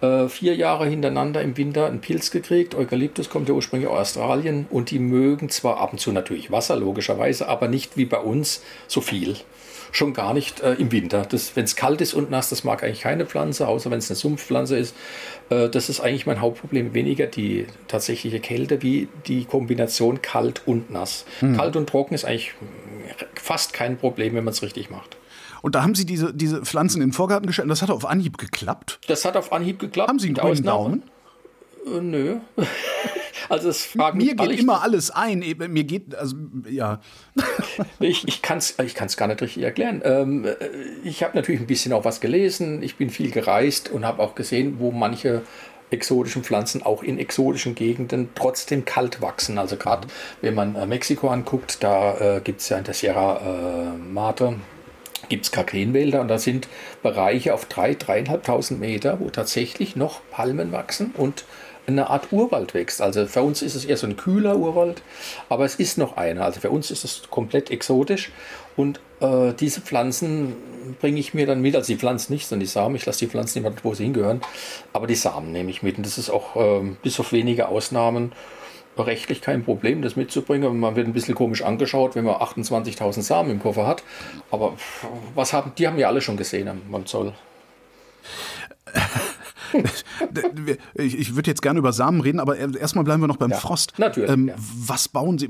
äh, 0.00 0.28
vier 0.28 0.54
Jahre 0.54 0.86
hintereinander 0.86 1.42
im 1.42 1.56
Winter 1.56 1.86
einen 1.86 2.00
Pilz 2.00 2.30
gekriegt. 2.30 2.74
Eukalyptus 2.74 3.30
kommt 3.30 3.48
ja 3.48 3.54
ursprünglich 3.54 3.88
aus 3.88 3.98
Australien 3.98 4.66
und 4.70 4.90
die 4.90 4.98
mögen 4.98 5.48
zwar 5.48 5.78
ab 5.78 5.92
und 5.92 5.98
zu 5.98 6.12
natürlich 6.12 6.50
Wasser, 6.50 6.76
logischerweise, 6.76 7.48
aber 7.48 7.68
nicht 7.68 7.96
wie 7.96 8.04
bei 8.04 8.18
uns 8.18 8.62
so 8.88 9.00
viel 9.00 9.36
schon 9.92 10.14
gar 10.14 10.34
nicht 10.34 10.60
äh, 10.60 10.74
im 10.74 10.90
Winter. 10.90 11.26
Wenn 11.54 11.64
es 11.64 11.76
kalt 11.76 12.00
ist 12.00 12.14
und 12.14 12.30
nass, 12.30 12.48
das 12.48 12.64
mag 12.64 12.82
eigentlich 12.82 13.02
keine 13.02 13.26
Pflanze, 13.26 13.68
außer 13.68 13.90
wenn 13.90 13.98
es 13.98 14.10
eine 14.10 14.16
Sumpfpflanze 14.16 14.76
ist. 14.76 14.96
Äh, 15.50 15.68
das 15.68 15.88
ist 15.88 16.00
eigentlich 16.00 16.26
mein 16.26 16.40
Hauptproblem. 16.40 16.94
Weniger 16.94 17.26
die 17.26 17.66
tatsächliche 17.86 18.40
Kälte 18.40 18.82
wie 18.82 19.08
die 19.26 19.44
Kombination 19.44 20.22
kalt 20.22 20.62
und 20.66 20.90
nass. 20.90 21.26
Hm. 21.40 21.56
Kalt 21.56 21.76
und 21.76 21.88
trocken 21.88 22.14
ist 22.14 22.24
eigentlich 22.24 22.54
fast 23.34 23.72
kein 23.74 23.98
Problem, 23.98 24.34
wenn 24.34 24.44
man 24.44 24.52
es 24.52 24.62
richtig 24.62 24.90
macht. 24.90 25.16
Und 25.60 25.76
da 25.76 25.82
haben 25.82 25.94
Sie 25.94 26.06
diese, 26.06 26.34
diese 26.34 26.62
Pflanzen 26.62 27.00
in 27.00 27.08
den 27.08 27.12
Vorgarten 27.12 27.46
gestellt 27.46 27.66
und 27.66 27.70
das 27.70 27.82
hat 27.82 27.90
auf 27.90 28.04
Anhieb 28.04 28.38
geklappt? 28.38 28.98
Das 29.06 29.24
hat 29.24 29.36
auf 29.36 29.52
Anhieb 29.52 29.78
geklappt. 29.78 30.08
Haben 30.08 30.18
Sie 30.18 30.28
einen 30.28 30.34
grünen 30.34 30.64
Daumen? 30.64 31.02
Äh, 31.86 32.00
nö. 32.00 32.36
Also 33.48 33.68
es 33.68 33.84
fragen 33.84 34.18
mir 34.18 34.34
geht 34.34 34.60
immer 34.60 34.82
alles 34.82 35.10
ein. 35.10 35.40
Mir 35.40 35.84
geht 35.84 36.14
also 36.14 36.36
ja. 36.68 37.00
ich 38.00 38.26
ich 38.26 38.42
kann 38.42 38.58
es 38.58 38.78
ich 38.84 38.94
kann's 38.94 39.16
gar 39.16 39.28
nicht 39.28 39.42
richtig 39.42 39.62
erklären. 39.62 40.02
Ähm, 40.04 40.44
äh, 40.44 40.54
ich 41.04 41.22
habe 41.22 41.36
natürlich 41.36 41.60
ein 41.60 41.66
bisschen 41.66 41.92
auch 41.92 42.04
was 42.04 42.20
gelesen. 42.20 42.82
Ich 42.82 42.96
bin 42.96 43.10
viel 43.10 43.30
gereist 43.30 43.90
und 43.90 44.04
habe 44.04 44.22
auch 44.22 44.34
gesehen, 44.34 44.76
wo 44.78 44.90
manche 44.90 45.42
exotischen 45.92 46.42
Pflanzen 46.42 46.82
auch 46.82 47.02
in 47.02 47.18
exotischen 47.18 47.74
Gegenden 47.74 48.30
trotzdem 48.34 48.84
kalt 48.84 49.20
wachsen. 49.20 49.58
Also 49.58 49.76
gerade 49.76 50.08
wenn 50.40 50.54
man 50.54 50.74
äh, 50.74 50.86
Mexiko 50.86 51.28
anguckt, 51.28 51.82
da 51.82 52.36
äh, 52.36 52.40
gibt 52.40 52.60
es 52.60 52.68
ja 52.68 52.78
in 52.78 52.84
der 52.84 52.94
Sierra 52.94 53.40
äh, 53.94 53.98
Mate 53.98 54.56
gibt 55.28 55.44
es 55.44 55.52
Kakreenwälder 55.52 56.20
und 56.20 56.28
da 56.28 56.38
sind 56.38 56.68
Bereiche 57.02 57.54
auf 57.54 57.66
3.000, 57.66 58.26
3.500 58.42 58.74
Meter, 58.74 59.20
wo 59.20 59.30
tatsächlich 59.30 59.96
noch 59.96 60.20
Palmen 60.30 60.72
wachsen 60.72 61.12
und 61.16 61.44
eine 61.86 62.10
Art 62.10 62.32
Urwald 62.32 62.74
wächst. 62.74 63.02
Also 63.02 63.26
für 63.26 63.42
uns 63.42 63.62
ist 63.62 63.74
es 63.74 63.84
eher 63.84 63.96
so 63.96 64.06
ein 64.06 64.16
kühler 64.16 64.56
Urwald, 64.56 65.02
aber 65.48 65.64
es 65.64 65.74
ist 65.74 65.98
noch 65.98 66.16
einer. 66.16 66.44
Also 66.44 66.60
für 66.60 66.70
uns 66.70 66.90
ist 66.90 67.04
es 67.04 67.22
komplett 67.30 67.70
exotisch 67.70 68.30
und 68.76 69.00
äh, 69.20 69.52
diese 69.52 69.80
Pflanzen 69.80 70.54
bringe 71.00 71.20
ich 71.20 71.34
mir 71.34 71.46
dann 71.46 71.60
mit. 71.60 71.74
Also 71.76 71.92
die 71.92 71.98
Pflanzen 71.98 72.32
nicht, 72.32 72.46
sondern 72.46 72.60
die 72.60 72.70
Samen. 72.70 72.96
Ich 72.96 73.06
lasse 73.06 73.20
die 73.20 73.26
Pflanzen 73.28 73.58
immer, 73.58 73.72
wo 73.82 73.94
sie 73.94 74.04
hingehören. 74.04 74.40
Aber 74.92 75.06
die 75.06 75.14
Samen 75.14 75.52
nehme 75.52 75.70
ich 75.70 75.82
mit 75.82 75.96
und 75.96 76.06
das 76.06 76.18
ist 76.18 76.30
auch 76.30 76.56
äh, 76.56 76.82
bis 77.02 77.18
auf 77.20 77.32
wenige 77.32 77.68
Ausnahmen 77.68 78.32
rechtlich 78.98 79.40
kein 79.40 79.64
Problem, 79.64 80.02
das 80.02 80.16
mitzubringen. 80.16 80.78
Man 80.78 80.96
wird 80.96 81.06
ein 81.06 81.14
bisschen 81.14 81.34
komisch 81.34 81.62
angeschaut, 81.62 82.14
wenn 82.14 82.24
man 82.24 82.36
28.000 82.36 83.22
Samen 83.22 83.50
im 83.50 83.58
Koffer 83.60 83.86
hat. 83.86 84.02
Aber 84.50 84.74
was 85.34 85.52
haben, 85.54 85.72
die 85.78 85.86
haben 85.86 85.98
ja 85.98 86.08
alle 86.08 86.20
schon 86.20 86.36
gesehen 86.36 86.68
am 86.68 87.06
Zoll. 87.06 87.32
ich, 90.94 91.18
ich 91.18 91.34
würde 91.34 91.50
jetzt 91.50 91.62
gerne 91.62 91.78
über 91.78 91.92
Samen 91.92 92.20
reden, 92.20 92.40
aber 92.40 92.56
erstmal 92.56 93.04
bleiben 93.04 93.22
wir 93.22 93.28
noch 93.28 93.36
beim 93.36 93.50
ja, 93.50 93.56
Frost. 93.56 93.98
Natürlich. 93.98 94.30
Ähm, 94.30 94.48
ja. 94.48 94.54
Was 94.58 95.08
bauen 95.08 95.38
Sie? 95.38 95.48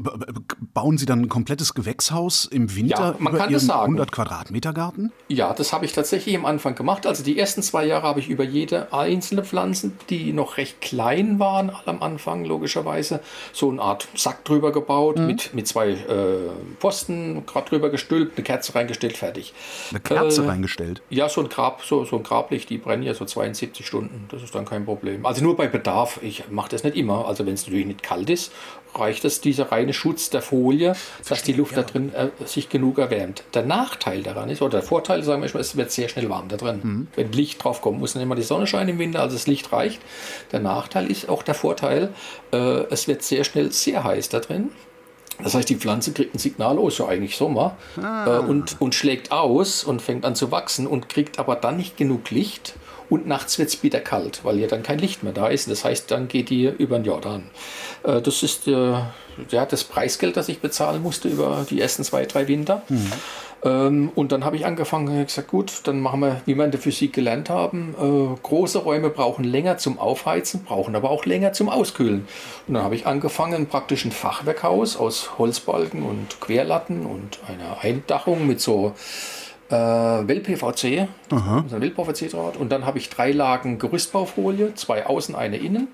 Bauen 0.74 0.98
Sie 0.98 1.06
dann 1.06 1.22
ein 1.22 1.28
komplettes 1.28 1.74
Gewächshaus 1.74 2.44
im 2.44 2.74
Winter 2.74 2.96
ja, 2.96 3.14
man 3.18 3.32
über 3.32 3.42
kann 3.42 3.52
Ihren 3.52 3.70
100 3.70 4.12
Quadratmeter 4.12 4.72
Garten? 4.72 5.12
Ja, 5.28 5.52
das 5.52 5.72
habe 5.72 5.84
ich 5.84 5.92
tatsächlich 5.92 6.36
am 6.36 6.46
Anfang 6.46 6.74
gemacht. 6.74 7.06
Also 7.06 7.22
die 7.22 7.38
ersten 7.38 7.62
zwei 7.62 7.84
Jahre 7.84 8.06
habe 8.06 8.20
ich 8.20 8.28
über 8.28 8.44
jede 8.44 8.92
einzelne 8.92 9.44
Pflanze, 9.44 9.92
die 10.10 10.32
noch 10.32 10.56
recht 10.56 10.80
klein 10.80 11.38
waren 11.38 11.72
am 11.86 12.02
Anfang 12.02 12.44
logischerweise, 12.44 13.20
so 13.52 13.70
eine 13.70 13.82
Art 13.82 14.08
Sack 14.14 14.44
drüber 14.44 14.72
gebaut 14.72 15.18
mhm. 15.18 15.26
mit, 15.26 15.54
mit 15.54 15.66
zwei 15.66 15.90
äh, 15.90 16.50
Posten 16.78 17.44
gerade 17.46 17.68
drüber 17.68 17.90
gestülpt, 17.90 18.36
eine 18.36 18.44
Kerze 18.44 18.74
reingestellt, 18.74 19.16
fertig. 19.16 19.54
Eine 19.90 20.00
Kerze 20.00 20.44
äh, 20.44 20.46
reingestellt? 20.46 21.02
Ja, 21.10 21.28
so 21.28 21.40
ein 21.40 21.48
Grab, 21.48 21.82
so, 21.84 22.04
so 22.04 22.16
ein 22.16 22.22
Grablicht, 22.22 22.70
die 22.70 22.78
brennen 22.78 23.02
ja 23.02 23.14
so 23.14 23.24
72 23.24 23.86
Stunden 23.86 24.11
Stunden. 24.12 24.28
Das 24.28 24.42
ist 24.42 24.54
dann 24.54 24.64
kein 24.64 24.84
Problem. 24.84 25.24
Also 25.26 25.42
nur 25.42 25.56
bei 25.56 25.66
Bedarf. 25.66 26.20
Ich 26.22 26.44
mache 26.50 26.70
das 26.70 26.84
nicht 26.84 26.96
immer. 26.96 27.26
Also 27.26 27.46
wenn 27.46 27.54
es 27.54 27.66
natürlich 27.66 27.86
nicht 27.86 28.02
kalt 28.02 28.30
ist, 28.30 28.52
reicht 28.94 29.24
es 29.24 29.40
dieser 29.40 29.72
reine 29.72 29.92
Schutz 29.92 30.30
der 30.30 30.42
Folie, 30.42 30.94
dass 31.28 31.42
die 31.42 31.52
Luft 31.52 31.76
ja. 31.76 31.82
da 31.82 31.90
drin 31.90 32.12
äh, 32.14 32.28
sich 32.44 32.68
genug 32.68 32.98
erwärmt. 32.98 33.44
Der 33.54 33.64
Nachteil 33.64 34.22
daran 34.22 34.48
ist, 34.48 34.62
oder 34.62 34.78
der 34.78 34.82
Vorteil, 34.82 35.22
sagen 35.22 35.42
wir 35.42 35.50
mal, 35.52 35.60
es 35.60 35.76
wird 35.76 35.90
sehr 35.90 36.08
schnell 36.08 36.28
warm 36.28 36.48
da 36.48 36.56
drin. 36.56 36.80
Mhm. 36.82 37.08
Wenn 37.16 37.32
Licht 37.32 37.62
drauf 37.62 37.80
kommt, 37.80 37.98
muss 37.98 38.12
dann 38.12 38.22
immer 38.22 38.34
die 38.34 38.42
Sonne 38.42 38.66
scheinen 38.66 38.90
im 38.90 38.98
Winter, 38.98 39.20
also 39.20 39.34
das 39.36 39.46
Licht 39.46 39.72
reicht. 39.72 40.00
Der 40.52 40.60
Nachteil 40.60 41.10
ist 41.10 41.28
auch 41.28 41.42
der 41.42 41.54
Vorteil, 41.54 42.10
äh, 42.52 42.56
es 42.90 43.08
wird 43.08 43.22
sehr 43.22 43.44
schnell 43.44 43.72
sehr 43.72 44.04
heiß 44.04 44.28
da 44.28 44.40
drin. 44.40 44.70
Das 45.42 45.54
heißt, 45.54 45.68
die 45.68 45.76
Pflanze 45.76 46.12
kriegt 46.12 46.34
ein 46.34 46.38
Signal, 46.38 46.78
oh, 46.78 46.88
ist 46.88 46.98
ja 46.98 47.08
eigentlich 47.08 47.36
Sommer, 47.36 47.76
ah. 48.00 48.26
äh, 48.26 48.38
und, 48.40 48.80
und 48.80 48.94
schlägt 48.94 49.32
aus 49.32 49.82
und 49.82 50.02
fängt 50.02 50.24
an 50.24 50.36
zu 50.36 50.50
wachsen 50.50 50.86
und 50.86 51.08
kriegt 51.08 51.38
aber 51.38 51.56
dann 51.56 51.78
nicht 51.78 51.96
genug 51.96 52.30
Licht, 52.30 52.74
und 53.12 53.26
nachts 53.26 53.58
wird 53.58 53.68
es 53.68 53.82
wieder 53.82 54.00
kalt, 54.00 54.40
weil 54.42 54.58
ja 54.58 54.66
dann 54.66 54.82
kein 54.82 54.98
Licht 54.98 55.22
mehr 55.22 55.34
da 55.34 55.48
ist. 55.48 55.70
Das 55.70 55.84
heißt, 55.84 56.10
dann 56.10 56.28
geht 56.28 56.48
die 56.48 56.64
über 56.64 56.98
den 56.98 57.04
Jordan. 57.04 57.42
Äh, 58.04 58.22
das 58.22 58.42
ist 58.42 58.66
äh, 58.66 58.72
ja, 59.50 59.66
das 59.68 59.84
Preisgeld, 59.84 60.38
das 60.38 60.48
ich 60.48 60.60
bezahlen 60.60 61.02
musste 61.02 61.28
über 61.28 61.66
die 61.68 61.78
ersten 61.78 62.04
zwei, 62.04 62.24
drei 62.24 62.48
Winter. 62.48 62.80
Mhm. 62.88 63.12
Ähm, 63.64 64.12
und 64.14 64.32
dann 64.32 64.46
habe 64.46 64.56
ich 64.56 64.64
angefangen 64.64 65.26
gesagt, 65.26 65.48
gut, 65.48 65.82
dann 65.84 66.00
machen 66.00 66.20
wir, 66.20 66.40
wie 66.46 66.54
wir 66.54 66.64
in 66.64 66.70
der 66.70 66.80
Physik 66.80 67.12
gelernt 67.12 67.50
haben, 67.50 67.94
äh, 68.00 68.40
große 68.42 68.78
Räume 68.78 69.10
brauchen 69.10 69.44
länger 69.44 69.76
zum 69.76 69.98
Aufheizen, 69.98 70.64
brauchen 70.64 70.96
aber 70.96 71.10
auch 71.10 71.26
länger 71.26 71.52
zum 71.52 71.68
Auskühlen. 71.68 72.26
Und 72.66 72.74
dann 72.74 72.82
habe 72.82 72.94
ich 72.94 73.06
angefangen, 73.06 73.66
praktisch 73.66 74.06
ein 74.06 74.12
Fachwerkhaus 74.12 74.96
aus 74.96 75.38
Holzbalken 75.38 76.02
und 76.02 76.40
Querlatten 76.40 77.04
und 77.04 77.40
einer 77.46 77.82
Eindachung 77.82 78.46
mit 78.46 78.62
so 78.62 78.94
äh, 79.72 80.28
Well-PVC, 80.28 81.08
also 81.30 81.80
Well-PVC-Draht. 81.80 82.56
Und 82.56 82.70
dann 82.70 82.84
habe 82.86 82.98
ich 82.98 83.08
drei 83.10 83.32
Lagen 83.32 83.78
Gerüstbaufolie, 83.78 84.74
zwei 84.74 85.06
außen, 85.06 85.34
eine 85.34 85.56
innen. 85.56 85.88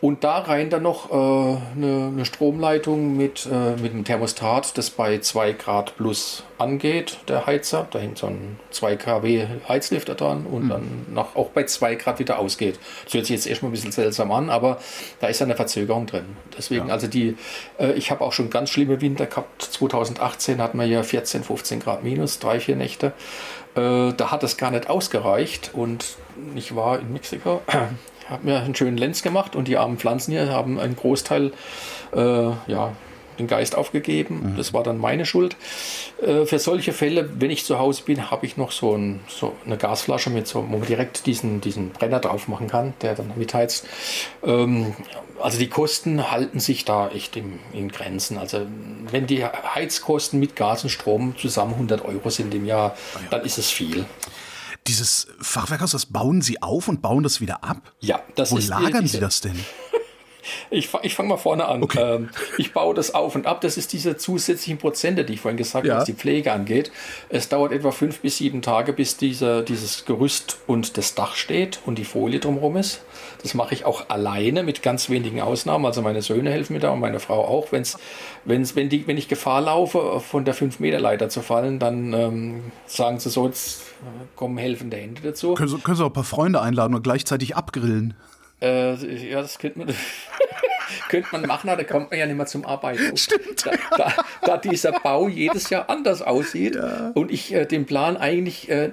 Und 0.00 0.24
da 0.24 0.38
rein 0.38 0.70
dann 0.70 0.82
noch 0.82 1.10
äh, 1.10 1.14
eine, 1.14 2.10
eine, 2.12 2.24
Stromleitung 2.24 3.18
mit, 3.18 3.46
äh, 3.46 3.76
mit 3.76 3.92
einem 3.92 4.04
Thermostat, 4.04 4.78
das 4.78 4.88
bei 4.88 5.18
2 5.18 5.52
Grad 5.52 5.94
plus 5.98 6.42
angeht, 6.56 7.18
der 7.28 7.44
Heizer. 7.44 7.86
Da 7.90 7.98
hängt 7.98 8.16
so 8.16 8.28
ein 8.28 8.58
2 8.70 8.96
kW 8.96 9.46
Heizlifter 9.68 10.14
dran 10.14 10.46
und 10.46 10.64
mhm. 10.64 10.68
dann 10.70 11.06
nach, 11.12 11.36
auch 11.36 11.50
bei 11.50 11.64
2 11.64 11.96
Grad 11.96 12.18
wieder 12.18 12.38
ausgeht. 12.38 12.78
Das 13.04 13.12
hört 13.12 13.26
sich 13.26 13.36
jetzt 13.36 13.46
erstmal 13.46 13.70
ein 13.70 13.72
bisschen 13.72 13.92
seltsam 13.92 14.32
an, 14.32 14.48
aber 14.48 14.78
da 15.20 15.26
ist 15.26 15.42
eine 15.42 15.54
Verzögerung 15.54 16.06
drin. 16.06 16.24
Deswegen, 16.56 16.88
ja. 16.88 16.94
also 16.94 17.06
die, 17.06 17.36
äh, 17.78 17.92
ich 17.92 18.10
habe 18.10 18.24
auch 18.24 18.32
schon 18.32 18.48
ganz 18.48 18.70
schlimme 18.70 19.02
Winter 19.02 19.26
gehabt. 19.26 19.60
2018 19.60 20.62
hatten 20.62 20.78
wir 20.78 20.86
ja 20.86 21.02
14, 21.02 21.44
15 21.44 21.78
Grad 21.80 22.02
minus, 22.04 22.38
drei, 22.38 22.58
vier 22.58 22.76
Nächte. 22.76 23.12
Äh, 23.74 24.14
da 24.14 24.30
hat 24.30 24.42
es 24.44 24.56
gar 24.56 24.70
nicht 24.70 24.88
ausgereicht 24.88 25.72
und 25.74 26.16
ich 26.54 26.74
war 26.74 27.00
in 27.00 27.12
Mexiko 27.12 27.60
habe 28.30 28.46
mir 28.46 28.60
einen 28.60 28.74
schönen 28.74 28.96
Lenz 28.96 29.22
gemacht 29.22 29.56
und 29.56 29.68
die 29.68 29.76
armen 29.76 29.98
Pflanzen 29.98 30.32
hier 30.32 30.48
haben 30.50 30.78
einen 30.78 30.96
Großteil, 30.96 31.52
äh, 32.14 32.50
ja, 32.66 32.92
den 33.40 33.48
Geist 33.48 33.74
aufgegeben. 33.74 34.52
Mhm. 34.52 34.56
Das 34.56 34.72
war 34.72 34.82
dann 34.82 34.98
meine 34.98 35.26
Schuld. 35.26 35.56
Äh, 36.22 36.44
für 36.46 36.58
solche 36.58 36.92
Fälle, 36.92 37.28
wenn 37.40 37.50
ich 37.50 37.64
zu 37.64 37.78
Hause 37.78 38.02
bin, 38.04 38.30
habe 38.30 38.46
ich 38.46 38.56
noch 38.56 38.70
so, 38.70 38.94
ein, 38.94 39.20
so, 39.28 39.54
eine 39.66 39.76
Gasflasche 39.76 40.30
mit 40.30 40.46
so, 40.46 40.62
wo 40.70 40.78
man 40.78 40.86
direkt 40.86 41.26
diesen, 41.26 41.60
diesen 41.60 41.90
Brenner 41.90 42.20
drauf 42.20 42.46
machen 42.48 42.68
kann, 42.68 42.94
der 43.02 43.14
dann 43.14 43.32
mitheizt. 43.36 43.86
Ähm, 44.44 44.94
also 45.40 45.58
die 45.58 45.68
Kosten 45.68 46.30
halten 46.30 46.60
sich 46.60 46.84
da 46.84 47.08
echt 47.08 47.36
im, 47.36 47.58
in 47.72 47.90
Grenzen. 47.90 48.38
Also 48.38 48.60
wenn 49.10 49.26
die 49.26 49.44
Heizkosten 49.44 50.38
mit 50.38 50.54
Gas 50.54 50.84
und 50.84 50.90
Strom 50.90 51.34
zusammen 51.38 51.72
100 51.72 52.04
Euro 52.04 52.30
sind 52.30 52.54
im 52.54 52.66
Jahr, 52.66 52.94
ah 53.14 53.20
ja. 53.22 53.28
dann 53.30 53.44
ist 53.44 53.58
es 53.58 53.70
viel. 53.70 54.04
Dieses 54.90 55.28
Fachwerkhaus, 55.40 55.92
das 55.92 56.06
bauen 56.06 56.42
Sie 56.42 56.60
auf 56.62 56.88
und 56.88 57.00
bauen 57.00 57.22
das 57.22 57.40
wieder 57.40 57.62
ab? 57.62 57.92
Ja, 58.00 58.24
das 58.34 58.50
Wo 58.50 58.56
ist 58.56 58.66
lagern 58.66 59.02
diese, 59.02 59.18
Sie 59.18 59.20
das 59.20 59.40
denn? 59.40 59.54
Ich, 60.70 60.88
ich 61.02 61.14
fange 61.14 61.28
mal 61.28 61.36
vorne 61.36 61.66
an. 61.66 61.82
Okay. 61.82 62.00
Ähm, 62.00 62.30
ich 62.56 62.72
baue 62.72 62.94
das 62.94 63.14
auf 63.14 63.34
und 63.34 63.46
ab. 63.46 63.60
Das 63.60 63.76
ist 63.76 63.92
diese 63.92 64.16
zusätzlichen 64.16 64.78
Prozente, 64.78 65.24
die 65.24 65.34
ich 65.34 65.40
vorhin 65.40 65.58
gesagt 65.58 65.86
ja. 65.86 65.92
habe, 65.92 66.00
was 66.00 66.06
die 66.06 66.14
Pflege 66.14 66.50
angeht. 66.50 66.90
Es 67.28 67.50
dauert 67.50 67.72
etwa 67.72 67.90
fünf 67.90 68.20
bis 68.20 68.38
sieben 68.38 68.62
Tage, 68.62 68.94
bis 68.94 69.18
diese, 69.18 69.62
dieses 69.62 70.06
Gerüst 70.06 70.56
und 70.66 70.96
das 70.96 71.14
Dach 71.14 71.34
steht 71.34 71.80
und 71.84 71.98
die 71.98 72.04
Folie 72.04 72.40
drumherum 72.40 72.78
ist. 72.78 73.02
Das 73.42 73.54
mache 73.54 73.74
ich 73.74 73.84
auch 73.84 74.08
alleine 74.08 74.62
mit 74.62 74.82
ganz 74.82 75.08
wenigen 75.08 75.40
Ausnahmen. 75.40 75.86
Also 75.86 76.02
meine 76.02 76.22
Söhne 76.22 76.50
helfen 76.50 76.74
mir 76.74 76.80
da 76.80 76.90
und 76.90 77.00
meine 77.00 77.20
Frau 77.20 77.44
auch. 77.44 77.72
Wenn's, 77.72 77.98
wenn's, 78.44 78.76
wenn, 78.76 78.88
die, 78.88 79.06
wenn 79.06 79.16
ich 79.16 79.28
Gefahr 79.28 79.60
laufe, 79.62 80.20
von 80.20 80.44
der 80.44 80.54
5-Meter-Leiter 80.54 81.28
zu 81.28 81.40
fallen, 81.40 81.78
dann 81.78 82.12
ähm, 82.12 82.72
sagen 82.86 83.18
sie 83.18 83.30
so, 83.30 83.46
jetzt 83.46 83.82
äh, 84.02 84.26
kommen 84.36 84.58
helfende 84.58 84.96
Hände 84.96 85.22
dazu. 85.22 85.54
Können 85.54 85.68
Sie, 85.68 85.78
können 85.78 85.96
Sie 85.96 86.02
auch 86.02 86.08
ein 86.08 86.12
paar 86.12 86.24
Freunde 86.24 86.60
einladen 86.60 86.94
und 86.94 87.02
gleichzeitig 87.02 87.56
abgrillen? 87.56 88.14
Äh, 88.60 89.30
ja, 89.30 89.40
das 89.40 89.58
könnte 89.58 89.78
man, 89.78 89.94
könnte 91.08 91.28
man 91.32 91.42
machen, 91.46 91.70
aber 91.70 91.82
da 91.82 91.92
kommt 91.92 92.10
man 92.10 92.18
ja 92.18 92.26
nicht 92.26 92.36
mehr 92.36 92.46
zum 92.46 92.64
Arbeiten. 92.64 93.16
Stimmt. 93.16 93.66
Da, 93.66 93.72
da, 93.96 94.14
da 94.42 94.56
dieser 94.56 94.92
Bau 94.92 95.28
jedes 95.28 95.70
Jahr 95.70 95.88
anders 95.88 96.22
aussieht 96.22 96.76
ja. 96.76 97.12
und 97.14 97.30
ich 97.30 97.52
äh, 97.52 97.66
den 97.66 97.86
Plan 97.86 98.16
eigentlich 98.16 98.68
äh, 98.70 98.86
äh 98.86 98.90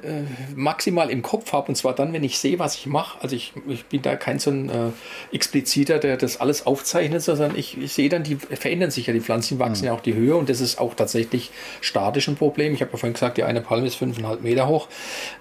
maximal 0.55 1.09
im 1.09 1.21
Kopf 1.21 1.53
habe, 1.53 1.69
und 1.69 1.75
zwar 1.75 1.93
dann, 1.93 2.13
wenn 2.13 2.23
ich 2.23 2.39
sehe, 2.39 2.59
was 2.59 2.75
ich 2.75 2.85
mache. 2.85 3.21
Also 3.21 3.35
ich, 3.35 3.53
ich 3.67 3.85
bin 3.85 4.01
da 4.01 4.15
kein 4.15 4.39
so 4.39 4.51
ein 4.51 4.69
äh, 4.69 4.91
Expliziter, 5.31 5.99
der 5.99 6.17
das 6.17 6.39
alles 6.39 6.65
aufzeichnet, 6.65 7.21
sondern 7.21 7.55
ich, 7.55 7.77
ich 7.77 7.93
sehe 7.93 8.09
dann, 8.09 8.23
die 8.23 8.35
verändern 8.35 8.91
sich 8.91 9.07
ja, 9.07 9.13
die 9.13 9.21
Pflanzen 9.21 9.59
wachsen 9.59 9.83
mhm. 9.83 9.87
ja 9.87 9.93
auch 9.93 10.01
die 10.01 10.13
Höhe 10.13 10.35
und 10.35 10.49
das 10.49 10.61
ist 10.61 10.79
auch 10.79 10.93
tatsächlich 10.95 11.51
statisch 11.81 12.27
ein 12.27 12.35
Problem. 12.35 12.73
Ich 12.73 12.81
habe 12.81 12.91
ja 12.91 12.97
vorhin 12.97 13.13
gesagt, 13.13 13.37
die 13.37 13.43
eine 13.43 13.61
Palme 13.61 13.87
ist 13.87 13.95
fünfeinhalb 13.95 14.41
Meter 14.41 14.67
hoch. 14.67 14.87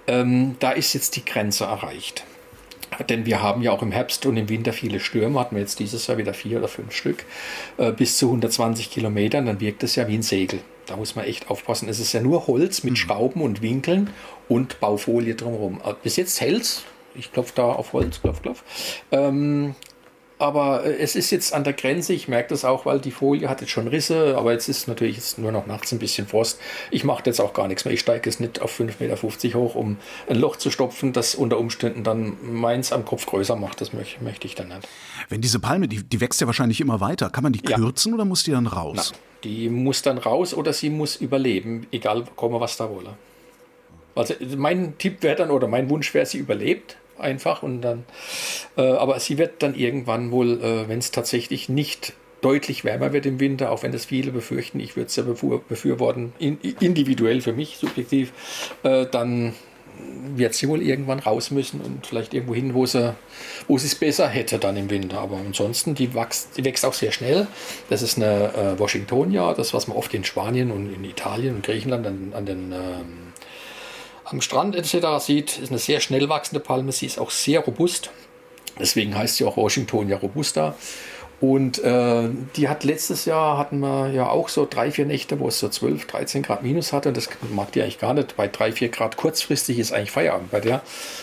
Ähm, 0.07 0.57
da 0.61 0.73
ist 0.73 0.93
jetzt 0.93 1.17
die 1.17 1.25
Grenze 1.25 1.65
erreicht. 1.65 2.25
Denn 3.09 3.27
wir 3.27 3.43
haben 3.43 3.63
ja 3.63 3.73
auch 3.73 3.83
im 3.83 3.93
Herbst 3.93 4.25
und 4.27 4.37
im 4.37 4.49
Winter 4.49 4.73
viele 4.73 5.01
Stürme, 5.01 5.41
hatten 5.41 5.57
wir 5.57 5.63
jetzt 5.63 5.79
dieses 5.79 6.07
Jahr 6.07 6.19
wieder 6.19 6.35
vier 6.35 6.59
oder 6.59 6.69
fünf 6.69 6.93
Stück, 6.93 7.25
äh, 7.77 7.93
bis 7.93 8.17
zu 8.17 8.27
120 8.27 8.91
Kilometern, 8.91 9.47
dann 9.47 9.61
wirkt 9.61 9.83
es 9.83 9.97
ja 9.97 10.09
wie 10.09 10.15
ein 10.15 10.23
Segel. 10.23 10.61
Da 10.87 10.97
muss 10.97 11.17
man 11.17 11.25
echt 11.25 11.51
aufpassen. 11.51 11.89
Es 11.89 11.99
ist 11.99 12.13
ja 12.13 12.21
nur 12.21 12.47
Holz 12.47 12.85
mit 12.85 12.93
mhm. 12.93 12.97
Schrauben 12.97 13.43
und 13.43 13.61
Winkeln 13.61 14.11
und 14.49 14.81
Baufolie 14.81 15.35
drumherum. 15.35 15.81
Äh, 15.85 15.95
bis 16.03 16.17
jetzt 16.17 16.41
hält 16.41 16.85
Ich 17.15 17.33
klopfe 17.33 17.53
da 17.57 17.65
auf 17.65 17.93
Holz, 17.93 18.21
klopf, 18.21 18.43
klopf. 18.43 18.63
Ähm, 19.11 19.75
aber 20.39 20.85
äh, 20.85 20.97
es 20.99 21.17
ist 21.17 21.31
jetzt 21.31 21.53
an 21.53 21.65
der 21.65 21.73
Grenze, 21.73 22.13
ich 22.13 22.29
merke 22.29 22.51
das 22.51 22.65
auch, 22.65 22.87
weil 22.87 23.01
die 23.01 23.11
Folie 23.11 23.49
hat 23.49 23.61
jetzt 23.61 23.71
schon 23.71 23.89
Risse, 23.89 24.37
aber 24.37 24.53
jetzt 24.53 24.69
ist 24.69 24.89
natürlich 24.89 25.17
jetzt 25.17 25.39
nur 25.39 25.53
noch 25.53 25.67
nachts 25.67 25.93
ein 25.93 25.99
bisschen 25.99 26.27
Frost. 26.27 26.61
Ich 26.91 27.05
mache 27.05 27.23
jetzt 27.27 27.41
auch 27.41 27.55
gar 27.55 27.69
nichts 27.69 27.85
mehr. 27.85 27.95
Ich 27.95 28.01
steige 28.01 28.29
jetzt 28.29 28.41
nicht 28.41 28.61
auf 28.61 28.79
5,50 28.79 28.95
Meter 29.01 29.59
hoch, 29.59 29.75
um 29.75 29.97
ein 30.29 30.37
Loch 30.37 30.57
zu 30.57 30.71
stopfen, 30.71 31.13
das 31.13 31.35
unter 31.35 31.59
Umständen 31.59 32.05
dann 32.05 32.37
meins 32.43 32.93
am 32.93 33.05
Kopf 33.05 33.27
größer 33.27 33.57
macht. 33.57 33.81
Das 33.81 33.93
möchte, 33.93 34.23
möchte 34.23 34.47
ich 34.47 34.55
dann 34.55 34.69
nicht. 34.69 34.89
Wenn 35.29 35.41
diese 35.41 35.59
Palme, 35.59 35.89
die, 35.89 36.03
die 36.03 36.21
wächst 36.21 36.41
ja 36.41 36.47
wahrscheinlich 36.47 36.81
immer 36.81 37.01
weiter, 37.01 37.31
kann 37.31 37.43
man 37.43 37.53
die 37.53 37.63
ja. 37.67 37.77
kürzen 37.77 38.13
oder 38.13 38.25
muss 38.25 38.43
die 38.43 38.51
dann 38.51 38.67
raus? 38.67 39.13
Nein, 39.13 39.21
die 39.45 39.69
muss 39.71 40.03
dann 40.03 40.19
raus 40.19 40.53
oder 40.53 40.73
sie 40.73 40.91
muss 40.91 41.17
überleben, 41.17 41.87
egal 41.93 42.25
komme 42.37 42.61
was 42.61 42.77
da 42.77 42.91
wolle. 42.91 43.17
Also 44.15 44.35
mein 44.57 44.97
Tipp 44.99 45.23
wäre 45.23 45.37
dann 45.37 45.51
oder 45.51 45.69
mein 45.69 45.91
Wunsch 45.91 46.13
wäre, 46.15 46.25
sie 46.25 46.39
überlebt 46.39 46.97
einfach 47.19 47.63
und 47.63 47.83
dann, 47.83 48.05
äh, 48.77 48.83
aber 48.83 49.19
sie 49.21 49.39
wird 49.39 49.63
dann 49.63 49.75
irgendwann 49.75 50.31
wohl, 50.31 50.61
äh, 50.63 50.89
wenn 50.89 50.99
es 50.99 51.11
tatsächlich 51.11 51.69
nicht 51.69 52.13
deutlich 52.41 52.85
wärmer 52.85 53.13
wird 53.13 53.27
im 53.27 53.41
Winter, 53.41 53.71
auch 53.73 53.83
wenn 53.83 53.93
das 53.93 54.05
viele 54.05 54.31
befürchten, 54.31 54.79
ich 54.79 54.97
würde 54.97 55.07
es 55.09 55.17
ja 55.17 55.23
befür 55.23 55.61
befürworten, 55.69 56.33
in, 56.39 56.59
individuell 56.61 57.41
für 57.41 57.53
mich, 57.53 57.79
subjektiv, 57.79 58.33
äh, 58.83 59.07
dann 59.07 59.55
wird 60.35 60.55
sie 60.55 60.69
wohl 60.69 60.83
irgendwann 60.83 61.19
raus 61.19 61.51
müssen 61.51 61.81
und 61.81 62.07
vielleicht 62.07 62.35
irgendwo 62.35 62.55
hin, 62.55 62.75
wo 62.75 62.85
sie 62.87 63.15
wo 63.67 63.77
es 63.77 63.95
besser 63.95 64.29
hätte 64.29 64.59
dann 64.59 64.77
im 64.77 64.91
Winter. 64.91 65.19
Aber 65.19 65.39
ansonsten, 65.39 65.95
die, 65.95 66.15
wächst, 66.15 66.57
die 66.57 66.65
wächst 66.65 66.85
auch 66.85 66.93
sehr 66.93 67.13
schnell. 67.13 67.47
Das 67.89 68.03
ist 68.03 68.17
eine 68.17 68.53
äh, 68.55 68.79
Washingtonia, 68.79 69.55
das 69.55 69.73
was 69.73 69.89
man 69.89 69.97
oft 69.97 70.13
in 70.15 70.25
Spanien 70.25 70.71
und 70.71 70.93
in 70.93 71.05
Italien 71.05 71.57
und 71.57 71.65
Griechenland 71.65 72.07
an, 72.07 72.33
an 72.35 72.47
den 72.47 72.73
ähm, 72.73 73.26
am 74.29 74.41
Strand 74.41 74.75
etc. 74.75 75.25
sieht, 75.25 75.59
ist 75.59 75.71
eine 75.71 75.79
sehr 75.79 76.01
schnell 76.01 76.29
wachsende 76.29 76.61
Palme. 76.61 76.93
Sie 76.93 77.07
ist 77.07 77.19
auch 77.19 77.31
sehr 77.31 77.61
robust. 77.61 78.11
Deswegen 78.79 79.17
heißt 79.17 79.37
sie 79.37 79.45
auch 79.45 79.57
Washingtonia 79.57 80.19
robusta. 80.19 80.75
Und 81.39 81.79
äh, 81.85 82.31
die 82.57 82.69
hat 82.69 82.83
letztes 82.85 83.27
Jahr 83.27 83.59
hatten 83.59 83.81
wir 83.81 84.11
ja 84.11 84.31
auch 84.31 84.49
so 84.49 84.67
drei, 84.69 84.91
vier 84.91 85.05
Nächte, 85.05 85.39
wo 85.39 85.49
es 85.49 85.59
so 85.59 85.69
12, 85.69 86.07
13 86.07 86.43
Grad 86.43 86.63
minus 86.63 86.95
hatte. 86.95 87.13
Das 87.13 87.29
mag 87.55 87.73
die 87.73 87.83
eigentlich 87.83 87.99
gar 87.99 88.15
nicht. 88.15 88.37
Bei 88.37 88.49
drei, 88.49 88.73
vier 88.73 88.89
Grad 88.89 89.19
kurzfristig 89.19 89.79
ist 89.79 89.93
eigentlich 89.93 90.11
Feierabend 90.11 90.51
bei 90.51 90.61
der. 90.61 90.81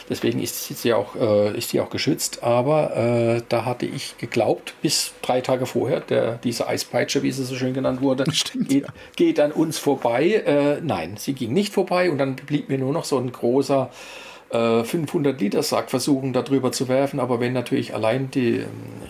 Deswegen 0.10 0.40
ist 0.40 0.68
sie 0.68 0.94
auch, 0.94 1.16
äh, 1.16 1.58
ist 1.58 1.74
die 1.74 1.82
auch 1.82 1.90
geschützt. 1.90 2.44
Aber 2.44 2.96
äh, 2.96 3.42
da 3.50 3.66
hatte 3.66 3.88
ich 3.88 4.16
geglaubt, 4.20 4.76
bis 4.84 5.14
drei 5.24 5.42
Tage 5.42 5.66
vorher, 5.66 6.02
der, 6.02 6.40
diese 6.44 6.68
Eispeitsche, 6.68 7.24
wie 7.24 7.32
sie 7.32 7.44
so 7.44 7.56
schön 7.56 7.74
genannt 7.74 8.02
wurde, 8.02 8.26
Stimmt, 8.32 8.70
geht, 8.70 8.84
ja. 8.84 8.90
geht 9.16 9.40
an 9.40 9.52
uns 9.52 9.80
vorbei. 9.80 10.44
Äh, 10.46 10.82
nein, 10.82 11.16
sie 11.18 11.34
ging 11.34 11.54
nicht 11.54 11.74
vorbei 11.74 12.12
und 12.12 12.20
dann 12.20 12.36
blieb 12.36 12.70
mir 12.70 12.78
nur 12.78 12.94
noch 12.94 13.06
so 13.06 13.18
ein 13.18 13.32
großer 13.32 13.90
500 14.54 15.36
äh, 15.36 15.44
Liter 15.44 15.64
Sack 15.64 15.90
versuchen, 15.90 16.32
darüber 16.32 16.72
zu 16.72 16.88
werfen. 16.88 17.20
Aber 17.20 17.40
wenn 17.40 17.54
natürlich 17.54 17.96
allein 17.96 18.30
die, 18.30 18.64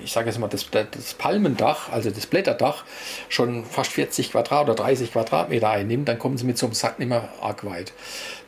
ich 0.03 0.11
sage 0.13 0.27
jetzt 0.27 0.39
mal, 0.39 0.47
das, 0.47 0.69
das, 0.71 1.13
Palmendach, 1.15 1.91
also 1.91 2.09
das 2.09 2.27
Blätterdach, 2.27 2.85
schon 3.27 3.65
fast 3.65 3.91
40 3.91 4.31
Quadrat 4.31 4.63
oder 4.69 4.75
30 4.75 5.11
Quadratmeter 5.11 5.69
einnimmt, 5.69 6.07
dann 6.07 6.17
kommen 6.17 6.37
sie 6.37 6.45
mit 6.45 6.57
so 6.57 6.65
einem 6.65 6.75
Sack 6.75 6.99
nicht 6.99 7.09
mehr 7.09 7.27
arg 7.41 7.65
weit. 7.65 7.91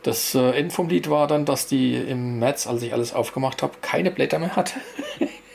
Das 0.02 0.34
äh, 0.34 0.52
End 0.52 0.72
vom 0.72 0.88
Lied 0.88 1.10
war 1.10 1.26
dann, 1.26 1.44
dass 1.44 1.66
die 1.66 1.96
im 1.96 2.38
März, 2.38 2.66
als 2.66 2.82
ich 2.82 2.94
alles 2.94 3.12
aufgemacht 3.12 3.62
habe, 3.62 3.74
keine 3.82 4.10
Blätter 4.10 4.38
mehr 4.38 4.56
hatte. 4.56 4.74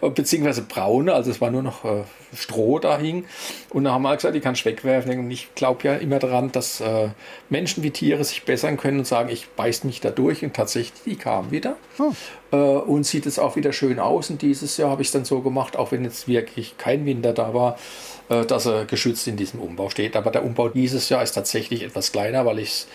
beziehungsweise 0.00 0.62
braune, 0.62 1.14
also 1.14 1.30
es 1.30 1.40
war 1.40 1.50
nur 1.50 1.62
noch 1.62 1.84
äh, 1.84 2.04
Stroh 2.34 2.78
da 2.78 2.98
hing. 2.98 3.24
Und 3.70 3.84
dann 3.84 3.92
haben 3.92 4.02
wir 4.02 4.10
halt 4.10 4.20
gesagt, 4.20 4.34
die 4.34 4.40
kannst 4.40 4.62
du 4.62 4.66
wegwerfen. 4.66 5.18
Und 5.18 5.30
ich 5.30 5.54
glaube 5.54 5.88
ja 5.88 5.94
immer 5.94 6.18
daran, 6.18 6.52
dass 6.52 6.80
äh, 6.80 7.08
Menschen 7.48 7.82
wie 7.82 7.90
Tiere 7.90 8.24
sich 8.24 8.44
bessern 8.44 8.76
können 8.76 8.98
und 8.98 9.06
sagen, 9.06 9.28
ich 9.30 9.48
beiß 9.50 9.84
mich 9.84 10.00
da 10.00 10.10
durch. 10.10 10.44
Und 10.44 10.54
tatsächlich, 10.54 11.02
die 11.04 11.16
kamen 11.16 11.50
wieder. 11.50 11.76
Oh. 11.98 12.12
Äh, 12.52 12.56
und 12.56 13.04
sieht 13.04 13.26
es 13.26 13.38
auch 13.38 13.56
wieder 13.56 13.72
schön 13.72 13.98
aus. 13.98 14.30
Und 14.30 14.42
dieses 14.42 14.76
Jahr 14.76 14.90
habe 14.90 15.02
ich 15.02 15.08
es 15.08 15.12
dann 15.12 15.24
so 15.24 15.40
gemacht, 15.40 15.76
auch 15.76 15.92
wenn 15.92 16.04
jetzt 16.04 16.28
wirklich 16.28 16.76
kein 16.78 17.06
Winter 17.06 17.32
da 17.32 17.54
war, 17.54 17.78
äh, 18.28 18.44
dass 18.44 18.66
er 18.66 18.84
geschützt 18.84 19.26
in 19.26 19.36
diesem 19.36 19.60
Umbau 19.60 19.88
steht. 19.90 20.16
Aber 20.16 20.30
der 20.30 20.44
Umbau 20.44 20.68
dieses 20.68 21.08
Jahr 21.08 21.22
ist 21.22 21.32
tatsächlich 21.32 21.82
etwas 21.82 22.12
kleiner, 22.12 22.44
weil 22.46 22.58
ich 22.58 22.68
es 22.68 22.86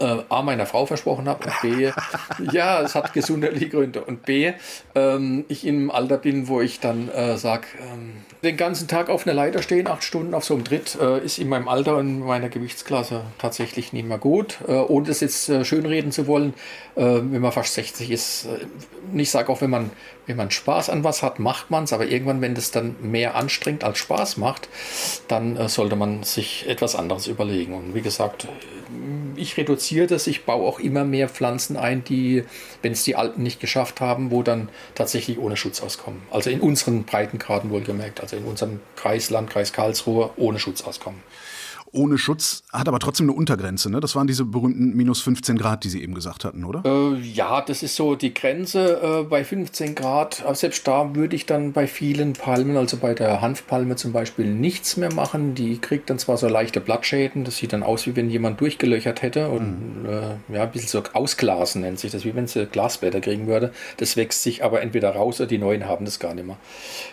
äh, 0.00 0.16
A, 0.28 0.42
meiner 0.42 0.66
Frau 0.66 0.86
versprochen 0.86 1.28
habe 1.28 1.46
und 1.46 1.60
B, 1.62 1.90
ja, 2.52 2.82
es 2.82 2.94
hat 2.94 3.12
gesundheitliche 3.12 3.68
Gründe 3.68 4.02
und 4.02 4.24
B, 4.24 4.52
ähm, 4.94 5.44
ich 5.48 5.66
in 5.66 5.76
einem 5.76 5.90
Alter 5.90 6.18
bin, 6.18 6.48
wo 6.48 6.60
ich 6.60 6.80
dann 6.80 7.08
äh, 7.08 7.36
sage, 7.36 7.66
ähm, 7.80 8.22
den 8.42 8.56
ganzen 8.56 8.86
Tag 8.88 9.08
auf 9.08 9.26
einer 9.26 9.34
Leiter 9.34 9.62
stehen, 9.62 9.86
acht 9.88 10.04
Stunden 10.04 10.34
auf 10.34 10.44
so 10.44 10.54
einem 10.54 10.64
Tritt, 10.64 10.96
äh, 11.00 11.24
ist 11.24 11.38
in 11.38 11.48
meinem 11.48 11.68
Alter 11.68 11.96
und 11.96 12.20
meiner 12.20 12.48
Gewichtsklasse 12.48 13.22
tatsächlich 13.38 13.92
nicht 13.92 14.06
mehr 14.06 14.18
gut. 14.18 14.58
Äh, 14.66 14.72
ohne 14.72 15.08
das 15.08 15.20
jetzt 15.20 15.48
äh, 15.48 15.64
schönreden 15.64 16.12
zu 16.12 16.26
wollen, 16.26 16.54
äh, 16.94 17.02
wenn 17.02 17.40
man 17.40 17.52
fast 17.52 17.74
60 17.74 18.10
ist, 18.10 18.46
äh, 18.46 18.66
ich 19.16 19.30
sage 19.30 19.50
auch, 19.50 19.60
wenn 19.60 19.70
man, 19.70 19.90
wenn 20.28 20.36
man 20.36 20.50
Spaß 20.50 20.90
an 20.90 21.02
was 21.02 21.22
hat, 21.22 21.38
macht 21.38 21.70
man 21.70 21.84
es, 21.84 21.92
aber 21.92 22.06
irgendwann, 22.06 22.40
wenn 22.40 22.54
das 22.54 22.70
dann 22.70 22.96
mehr 23.00 23.34
anstrengt 23.34 23.82
als 23.82 23.98
Spaß 23.98 24.36
macht, 24.36 24.68
dann 25.26 25.56
äh, 25.56 25.68
sollte 25.68 25.96
man 25.96 26.22
sich 26.22 26.68
etwas 26.68 26.94
anderes 26.94 27.26
überlegen. 27.26 27.74
Und 27.74 27.94
wie 27.94 28.02
gesagt, 28.02 28.46
ich 29.36 29.56
reduziere 29.56 30.06
das, 30.06 30.26
ich 30.26 30.44
baue 30.44 30.66
auch 30.66 30.78
immer 30.78 31.04
mehr 31.04 31.28
Pflanzen 31.28 31.76
ein, 31.76 32.04
die, 32.04 32.44
wenn 32.82 32.92
es 32.92 33.04
die 33.04 33.16
alten 33.16 33.42
nicht 33.42 33.58
geschafft 33.58 34.00
haben, 34.00 34.30
wo 34.30 34.42
dann 34.42 34.68
tatsächlich 34.94 35.38
ohne 35.38 35.56
Schutz 35.56 35.80
auskommen. 35.80 36.22
Also 36.30 36.50
in 36.50 36.60
unseren 36.60 37.04
Breitengraden 37.04 37.70
wohlgemerkt, 37.70 38.20
also 38.20 38.36
in 38.36 38.44
unserem 38.44 38.80
Kreis, 38.96 39.30
Landkreis 39.30 39.72
Karlsruhe, 39.72 40.30
ohne 40.36 40.58
Schutz 40.58 40.82
auskommen 40.82 41.20
ohne 41.92 42.18
Schutz, 42.18 42.62
hat 42.72 42.88
aber 42.88 42.98
trotzdem 42.98 43.28
eine 43.28 43.36
Untergrenze. 43.36 43.90
Ne? 43.90 44.00
Das 44.00 44.14
waren 44.14 44.26
diese 44.26 44.44
berühmten 44.44 44.94
minus 44.96 45.20
15 45.22 45.56
Grad, 45.56 45.84
die 45.84 45.88
Sie 45.88 46.02
eben 46.02 46.14
gesagt 46.14 46.44
hatten, 46.44 46.64
oder? 46.64 46.82
Äh, 46.84 47.18
ja, 47.20 47.60
das 47.60 47.82
ist 47.82 47.96
so 47.96 48.14
die 48.14 48.34
Grenze 48.34 49.00
äh, 49.00 49.22
bei 49.24 49.44
15 49.44 49.94
Grad. 49.94 50.42
Aber 50.44 50.54
selbst 50.54 50.86
da 50.86 51.14
würde 51.14 51.36
ich 51.36 51.46
dann 51.46 51.72
bei 51.72 51.86
vielen 51.86 52.34
Palmen, 52.34 52.76
also 52.76 52.96
bei 52.96 53.14
der 53.14 53.40
Hanfpalme 53.40 53.96
zum 53.96 54.12
Beispiel, 54.12 54.46
nichts 54.46 54.96
mehr 54.96 55.12
machen. 55.12 55.54
Die 55.54 55.78
kriegt 55.78 56.10
dann 56.10 56.18
zwar 56.18 56.36
so 56.36 56.48
leichte 56.48 56.80
Blattschäden, 56.80 57.44
das 57.44 57.56
sieht 57.56 57.72
dann 57.72 57.82
aus, 57.82 58.06
wie 58.06 58.16
wenn 58.16 58.30
jemand 58.30 58.60
durchgelöchert 58.60 59.22
hätte 59.22 59.48
und 59.48 60.02
mhm. 60.02 60.08
äh, 60.08 60.54
ja, 60.54 60.62
ein 60.62 60.70
bisschen 60.70 60.88
so 60.88 61.02
ausglasen 61.12 61.82
nennt 61.82 61.98
sich 61.98 62.12
das, 62.12 62.24
wie 62.24 62.34
wenn 62.34 62.46
sie 62.46 62.66
Glasblätter 62.66 63.20
kriegen 63.20 63.46
würde. 63.46 63.72
Das 63.96 64.16
wächst 64.16 64.42
sich 64.42 64.64
aber 64.64 64.82
entweder 64.82 65.10
raus 65.10 65.40
oder 65.40 65.48
die 65.48 65.58
neuen 65.58 65.86
haben 65.86 66.04
das 66.04 66.18
gar 66.18 66.34
nicht 66.34 66.46
mehr. 66.46 66.58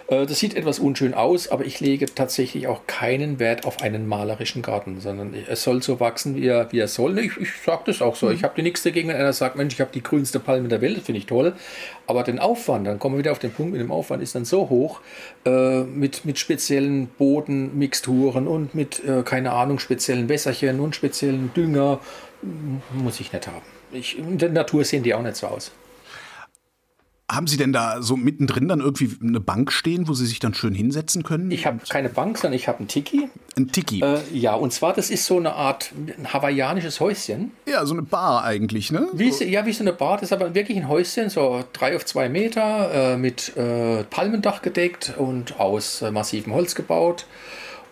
Äh, 0.08 0.26
das 0.26 0.40
sieht 0.40 0.56
etwas 0.56 0.80
unschön 0.80 1.14
aus, 1.14 1.48
aber 1.48 1.66
ich 1.66 1.80
lege 1.80 2.06
tatsächlich 2.06 2.68
auch 2.68 2.88
keinen 2.88 3.40
Wert 3.40 3.66
auf 3.66 3.82
einen 3.82 4.08
malerischen 4.08 4.62
Garten, 4.66 5.00
sondern 5.00 5.34
es 5.50 5.64
soll 5.64 5.82
so 5.82 6.00
wachsen, 6.00 6.36
wie 6.36 6.48
er, 6.48 6.72
wie 6.72 6.80
er 6.80 6.88
soll. 6.88 7.18
Ich, 7.20 7.38
ich 7.38 7.50
sage 7.66 7.84
das 7.86 8.02
auch 8.02 8.16
so. 8.16 8.26
Mhm. 8.26 8.34
Ich 8.34 8.44
habe 8.44 8.62
nichts 8.62 8.84
dagegen, 8.84 9.08
wenn 9.08 9.16
einer 9.16 9.32
sagt, 9.32 9.56
Mensch, 9.56 9.74
ich 9.76 9.82
habe 9.82 9.92
die 9.94 10.04
grünste 10.04 10.40
Palme 10.40 10.68
der 10.68 10.82
Welt, 10.82 10.98
das 10.98 11.06
finde 11.06 11.20
ich 11.20 11.26
toll. 11.26 11.54
Aber 12.08 12.24
den 12.24 12.40
Aufwand, 12.40 12.88
dann 12.88 13.00
kommen 13.00 13.16
wir 13.16 13.20
wieder 13.20 13.32
auf 13.32 13.40
den 13.40 13.52
Punkt 13.52 13.72
mit 13.72 13.82
dem 13.82 13.92
Aufwand, 13.92 14.22
ist 14.22 14.36
dann 14.36 14.46
so 14.46 14.70
hoch 14.70 15.00
äh, 15.46 15.84
mit, 15.84 16.26
mit 16.26 16.40
speziellen 16.40 17.08
Bodenmixturen 17.08 18.48
und 18.48 18.76
mit, 18.76 19.04
äh, 19.06 19.24
keine 19.24 19.52
Ahnung, 19.52 19.80
speziellen 19.80 20.28
Wässerchen 20.28 20.80
und 20.80 20.96
speziellen 20.96 21.52
Dünger. 21.56 22.00
Muss 22.94 23.20
ich 23.20 23.32
nicht 23.32 23.48
haben. 23.48 23.62
Ich, 23.92 24.18
in 24.18 24.38
der 24.38 24.50
Natur 24.50 24.84
sehen 24.84 25.04
die 25.04 25.14
auch 25.14 25.22
nicht 25.22 25.38
so 25.38 25.48
aus. 25.48 25.72
Haben 27.30 27.48
Sie 27.48 27.58
denn 27.58 27.74
da 27.74 28.04
so 28.04 28.18
mittendrin 28.18 28.68
dann 28.68 28.82
irgendwie 28.82 29.10
eine 29.20 29.40
Bank 29.40 29.72
stehen, 29.72 30.08
wo 30.08 30.14
Sie 30.14 30.28
sich 30.28 30.38
dann 30.38 30.54
schön 30.54 30.76
hinsetzen 30.76 31.24
können? 31.24 31.50
Ich 31.50 31.66
habe 31.66 31.80
keine 31.90 32.10
Bank, 32.10 32.38
sondern 32.38 32.56
ich 32.56 32.68
habe 32.68 32.80
einen 32.80 32.88
Tiki. 32.88 33.30
Ein 33.58 33.72
Tiki? 33.72 34.02
Äh, 34.02 34.20
ja, 34.32 34.54
und 34.54 34.72
zwar, 34.72 34.94
das 34.94 35.10
ist 35.10 35.26
so 35.26 35.38
eine 35.38 35.54
Art 35.54 35.92
ein 35.96 36.32
hawaiianisches 36.34 37.00
Häuschen. 37.00 37.52
Ja, 37.68 37.84
so 37.88 37.94
eine 37.94 38.04
Bar 38.04 38.44
eigentlich, 38.44 38.92
ne? 38.92 39.08
Wie, 39.14 39.32
ja, 39.44 39.66
wie 39.66 39.74
so 39.74 39.84
eine 39.84 39.94
Bar. 39.94 40.18
Das 40.18 40.30
ist 40.30 40.34
aber 40.34 40.54
wirklich 40.54 40.78
ein 40.78 40.88
Häuschen, 40.88 41.32
so 41.32 41.64
drei 41.74 41.96
auf 41.96 42.06
zwei 42.06 42.30
Meter, 42.30 43.14
äh, 43.14 43.18
mit 43.18 43.58
äh, 43.58 44.04
Palmendach 44.04 44.62
gedeckt 44.62 45.16
und 45.18 45.60
aus 45.60 46.04
äh, 46.04 46.12
massivem 46.12 46.54
Holz 46.54 46.76
gebaut. 46.76 47.26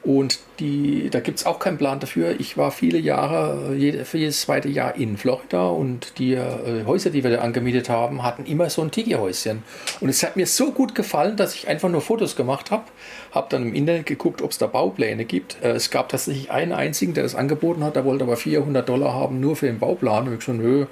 Und 0.03 0.39
die, 0.59 1.09
da 1.09 1.21
gibt 1.21 1.39
es 1.39 1.45
auch 1.45 1.59
keinen 1.59 1.77
Plan 1.77 2.01
dafür. 2.01 2.37
Ich 2.37 2.57
war 2.57 2.71
viele 2.71 2.97
Jahre, 2.97 3.73
für 4.03 4.17
jedes 4.17 4.41
zweite 4.41 4.67
Jahr 4.67 4.97
in 4.97 5.15
Florida 5.15 5.67
und 5.67 6.19
die 6.19 6.33
äh, 6.33 6.83
Häuser, 6.85 7.09
die 7.09 7.23
wir 7.23 7.31
da 7.31 7.37
angemietet 7.39 7.87
haben, 7.87 8.21
hatten 8.21 8.45
immer 8.45 8.69
so 8.69 8.81
ein 8.81 8.91
Tiki-Häuschen. 8.91 9.63
Und 10.01 10.09
es 10.09 10.21
hat 10.21 10.35
mir 10.35 10.45
so 10.45 10.71
gut 10.71 10.93
gefallen, 10.93 11.37
dass 11.37 11.55
ich 11.55 11.69
einfach 11.69 11.87
nur 11.87 12.01
Fotos 12.01 12.35
gemacht 12.35 12.69
habe. 12.69 12.83
Habe 13.31 13.47
dann 13.49 13.63
im 13.63 13.73
Internet 13.73 14.05
geguckt, 14.05 14.41
ob 14.41 14.51
es 14.51 14.57
da 14.57 14.67
Baupläne 14.67 15.23
gibt. 15.23 15.57
Äh, 15.63 15.71
es 15.71 15.89
gab 15.89 16.09
tatsächlich 16.09 16.51
einen 16.51 16.73
einzigen, 16.73 17.13
der 17.13 17.23
das 17.23 17.33
angeboten 17.33 17.81
hat. 17.83 17.95
Der 17.95 18.03
wollte 18.03 18.25
aber 18.25 18.35
400 18.35 18.87
Dollar 18.87 19.13
haben, 19.13 19.39
nur 19.39 19.55
für 19.55 19.67
den 19.67 19.79
Bauplan. 19.79 20.27
Und 20.27 20.33
ich 20.33 20.39
gesagt, 20.39 20.59
nö, 20.59 20.85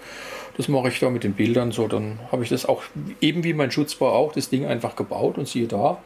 das 0.55 0.69
mache 0.69 0.87
ich 0.87 0.99
da 1.01 1.09
mit 1.09 1.25
den 1.25 1.33
Bildern 1.33 1.73
so. 1.73 1.89
Dann 1.89 2.19
habe 2.31 2.43
ich 2.43 2.49
das 2.49 2.65
auch, 2.65 2.83
eben 3.19 3.43
wie 3.43 3.53
mein 3.53 3.71
Schutzbau 3.71 4.13
auch, 4.13 4.31
das 4.31 4.49
Ding 4.49 4.65
einfach 4.65 4.95
gebaut 4.95 5.37
und 5.37 5.49
siehe 5.49 5.67
da 5.67 6.01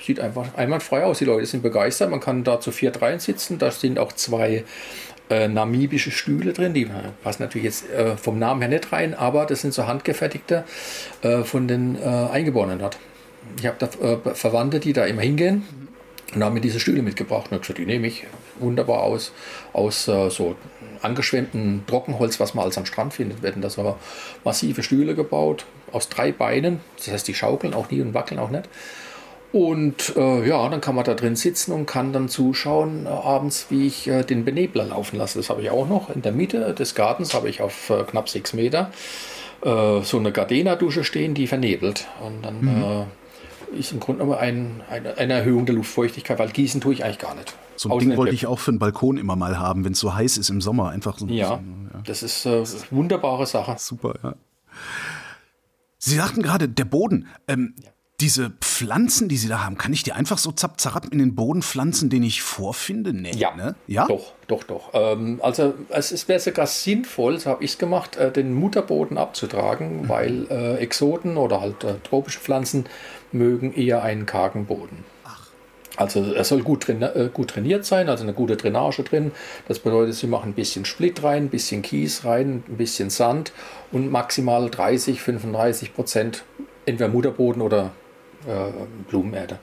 sieht 0.00 0.20
einfach 0.20 0.54
einwandfrei 0.56 1.04
aus. 1.04 1.18
Die 1.18 1.24
Leute 1.24 1.46
sind 1.46 1.62
begeistert. 1.62 2.10
Man 2.10 2.20
kann 2.20 2.44
da 2.44 2.60
zu 2.60 2.70
viert 2.70 3.00
reinsitzen. 3.02 3.58
Da 3.58 3.70
sind 3.70 3.98
auch 3.98 4.12
zwei 4.12 4.64
äh, 5.30 5.48
namibische 5.48 6.10
Stühle 6.10 6.52
drin. 6.52 6.74
Die 6.74 6.88
passen 7.22 7.42
natürlich 7.42 7.64
jetzt 7.64 7.90
äh, 7.90 8.16
vom 8.16 8.38
Namen 8.38 8.60
her 8.60 8.70
nicht 8.70 8.92
rein, 8.92 9.14
aber 9.14 9.46
das 9.46 9.62
sind 9.62 9.74
so 9.74 9.86
handgefertigte 9.86 10.64
äh, 11.22 11.42
von 11.42 11.66
den 11.68 11.96
äh, 11.96 12.06
Eingeborenen 12.06 12.78
dort. 12.78 12.98
Ich 13.58 13.66
habe 13.66 13.76
da 13.78 13.86
äh, 13.86 14.34
Verwandte, 14.34 14.80
die 14.80 14.92
da 14.92 15.04
immer 15.04 15.22
hingehen 15.22 15.64
und 16.34 16.44
haben 16.44 16.54
mir 16.54 16.60
diese 16.60 16.80
Stühle 16.80 17.02
mitgebracht. 17.02 17.50
Und 17.50 17.60
gesagt, 17.60 17.78
die 17.78 17.86
nehme 17.86 18.06
ich 18.06 18.24
wunderbar 18.58 19.02
aus. 19.02 19.32
Aus 19.72 20.08
äh, 20.08 20.30
so 20.30 20.56
angeschwemmtem 21.02 21.84
Trockenholz, 21.86 22.40
was 22.40 22.54
man 22.54 22.64
als 22.64 22.78
am 22.78 22.86
Strand 22.86 23.14
findet, 23.14 23.42
werden 23.42 23.62
da 23.62 23.70
so 23.70 23.96
massive 24.44 24.82
Stühle 24.82 25.14
gebaut 25.14 25.66
aus 25.92 26.08
drei 26.08 26.32
Beinen. 26.32 26.80
Das 26.96 27.08
heißt, 27.08 27.28
die 27.28 27.34
schaukeln 27.34 27.74
auch 27.74 27.90
nie 27.90 28.00
und 28.00 28.14
wackeln 28.14 28.38
auch 28.38 28.50
nicht. 28.50 28.68
Und 29.52 30.14
äh, 30.16 30.46
ja, 30.46 30.68
dann 30.68 30.80
kann 30.80 30.94
man 30.94 31.04
da 31.04 31.14
drin 31.14 31.36
sitzen 31.36 31.72
und 31.72 31.86
kann 31.86 32.12
dann 32.12 32.28
zuschauen 32.28 33.06
äh, 33.06 33.08
abends, 33.08 33.66
wie 33.70 33.86
ich 33.86 34.06
äh, 34.08 34.22
den 34.22 34.44
Benebler 34.44 34.84
laufen 34.84 35.16
lasse. 35.16 35.38
Das 35.38 35.50
habe 35.50 35.62
ich 35.62 35.70
auch 35.70 35.88
noch. 35.88 36.10
In 36.10 36.22
der 36.22 36.32
Mitte 36.32 36.74
des 36.74 36.94
Gartens 36.94 37.32
habe 37.32 37.48
ich 37.48 37.62
auf 37.62 37.90
äh, 37.90 38.02
knapp 38.04 38.28
sechs 38.28 38.52
Meter 38.52 38.90
äh, 39.62 40.02
so 40.02 40.18
eine 40.18 40.32
Gardena-Dusche 40.32 41.04
stehen, 41.04 41.34
die 41.34 41.46
vernebelt. 41.46 42.06
Und 42.20 42.42
dann 42.42 42.60
mhm. 42.60 42.82
Äh, 42.82 43.04
ist 43.78 43.92
im 43.92 44.00
Grunde 44.00 44.24
genommen 44.24 44.38
ein, 44.38 44.82
eine, 44.90 45.18
eine, 45.18 45.32
Erhöhung 45.32 45.66
der 45.66 45.74
Luftfeuchtigkeit, 45.74 46.38
weil 46.38 46.50
gießen 46.50 46.80
tue 46.80 46.92
ich 46.92 47.04
eigentlich 47.04 47.18
gar 47.18 47.34
nicht. 47.34 47.54
So 47.76 47.90
ein 47.90 47.98
Ding 47.98 48.16
wollte 48.16 48.34
ich 48.34 48.46
auch 48.46 48.58
für 48.58 48.72
den 48.72 48.78
Balkon 48.78 49.16
immer 49.16 49.36
mal 49.36 49.58
haben, 49.58 49.84
wenn 49.84 49.92
es 49.92 50.00
so 50.00 50.14
heiß 50.14 50.38
ist 50.38 50.50
im 50.50 50.60
Sommer. 50.60 50.90
Einfach 50.90 51.18
so 51.18 51.26
ein 51.26 51.30
ja, 51.30 51.56
bisschen, 51.56 51.90
ja, 51.92 52.00
das 52.04 52.22
ist 52.22 52.46
eine 52.46 52.64
wunderbare 52.90 53.46
Sache. 53.46 53.74
Super, 53.78 54.14
ja. 54.22 54.34
Sie 55.98 56.14
sagten 56.14 56.42
gerade, 56.42 56.68
der 56.68 56.84
Boden. 56.84 57.26
Ähm, 57.48 57.74
ja 57.82 57.90
diese 58.20 58.50
Pflanzen, 58.62 59.28
die 59.28 59.36
Sie 59.36 59.48
da 59.48 59.64
haben, 59.64 59.76
kann 59.76 59.92
ich 59.92 60.02
die 60.02 60.12
einfach 60.12 60.38
so 60.38 60.50
zapp, 60.50 60.80
zapp 60.80 61.12
in 61.12 61.18
den 61.18 61.34
Boden 61.34 61.60
pflanzen, 61.62 62.08
den 62.08 62.22
ich 62.22 62.40
vorfinde? 62.40 63.12
Nee, 63.12 63.32
ja, 63.32 63.54
ne? 63.54 63.74
ja, 63.86 64.06
doch, 64.06 64.32
doch, 64.46 64.64
doch. 64.64 64.90
Ähm, 64.94 65.38
also 65.42 65.74
es 65.90 66.26
wäre 66.26 66.40
sogar 66.40 66.66
sinnvoll, 66.66 67.38
so 67.38 67.50
habe 67.50 67.64
ich 67.64 67.72
es 67.72 67.78
gemacht, 67.78 68.16
äh, 68.16 68.32
den 68.32 68.54
Mutterboden 68.54 69.18
abzutragen, 69.18 70.02
mhm. 70.02 70.08
weil 70.08 70.46
äh, 70.50 70.76
Exoten 70.76 71.36
oder 71.36 71.60
halt 71.60 71.84
äh, 71.84 71.94
tropische 72.04 72.40
Pflanzen 72.40 72.86
mögen 73.32 73.74
eher 73.74 74.02
einen 74.02 74.24
kargen 74.24 74.64
Boden. 74.64 75.04
Also 75.96 76.32
er 76.32 76.44
soll 76.44 76.62
gut, 76.62 76.84
traini 76.84 77.04
äh, 77.04 77.30
gut, 77.32 77.50
trainiert 77.50 77.84
sein, 77.84 78.08
also 78.08 78.22
eine 78.22 78.34
gute 78.34 78.56
Drainage 78.56 79.02
drin. 79.02 79.32
Das 79.66 79.78
bedeutet, 79.78 80.14
Sie 80.14 80.26
machen 80.26 80.50
ein 80.50 80.54
bisschen 80.54 80.84
Split 80.84 81.22
rein, 81.22 81.44
ein 81.44 81.48
bisschen 81.48 81.82
Kies 81.82 82.24
rein, 82.24 82.62
ein 82.68 82.76
bisschen 82.76 83.10
Sand 83.10 83.52
und 83.92 84.10
maximal 84.10 84.70
30, 84.70 85.20
35 85.20 85.94
Prozent 85.94 86.44
entweder 86.84 87.08
Mutterboden 87.10 87.62
oder 87.62 87.92
äh, 88.46 88.70
Blumenerde. 89.08 89.58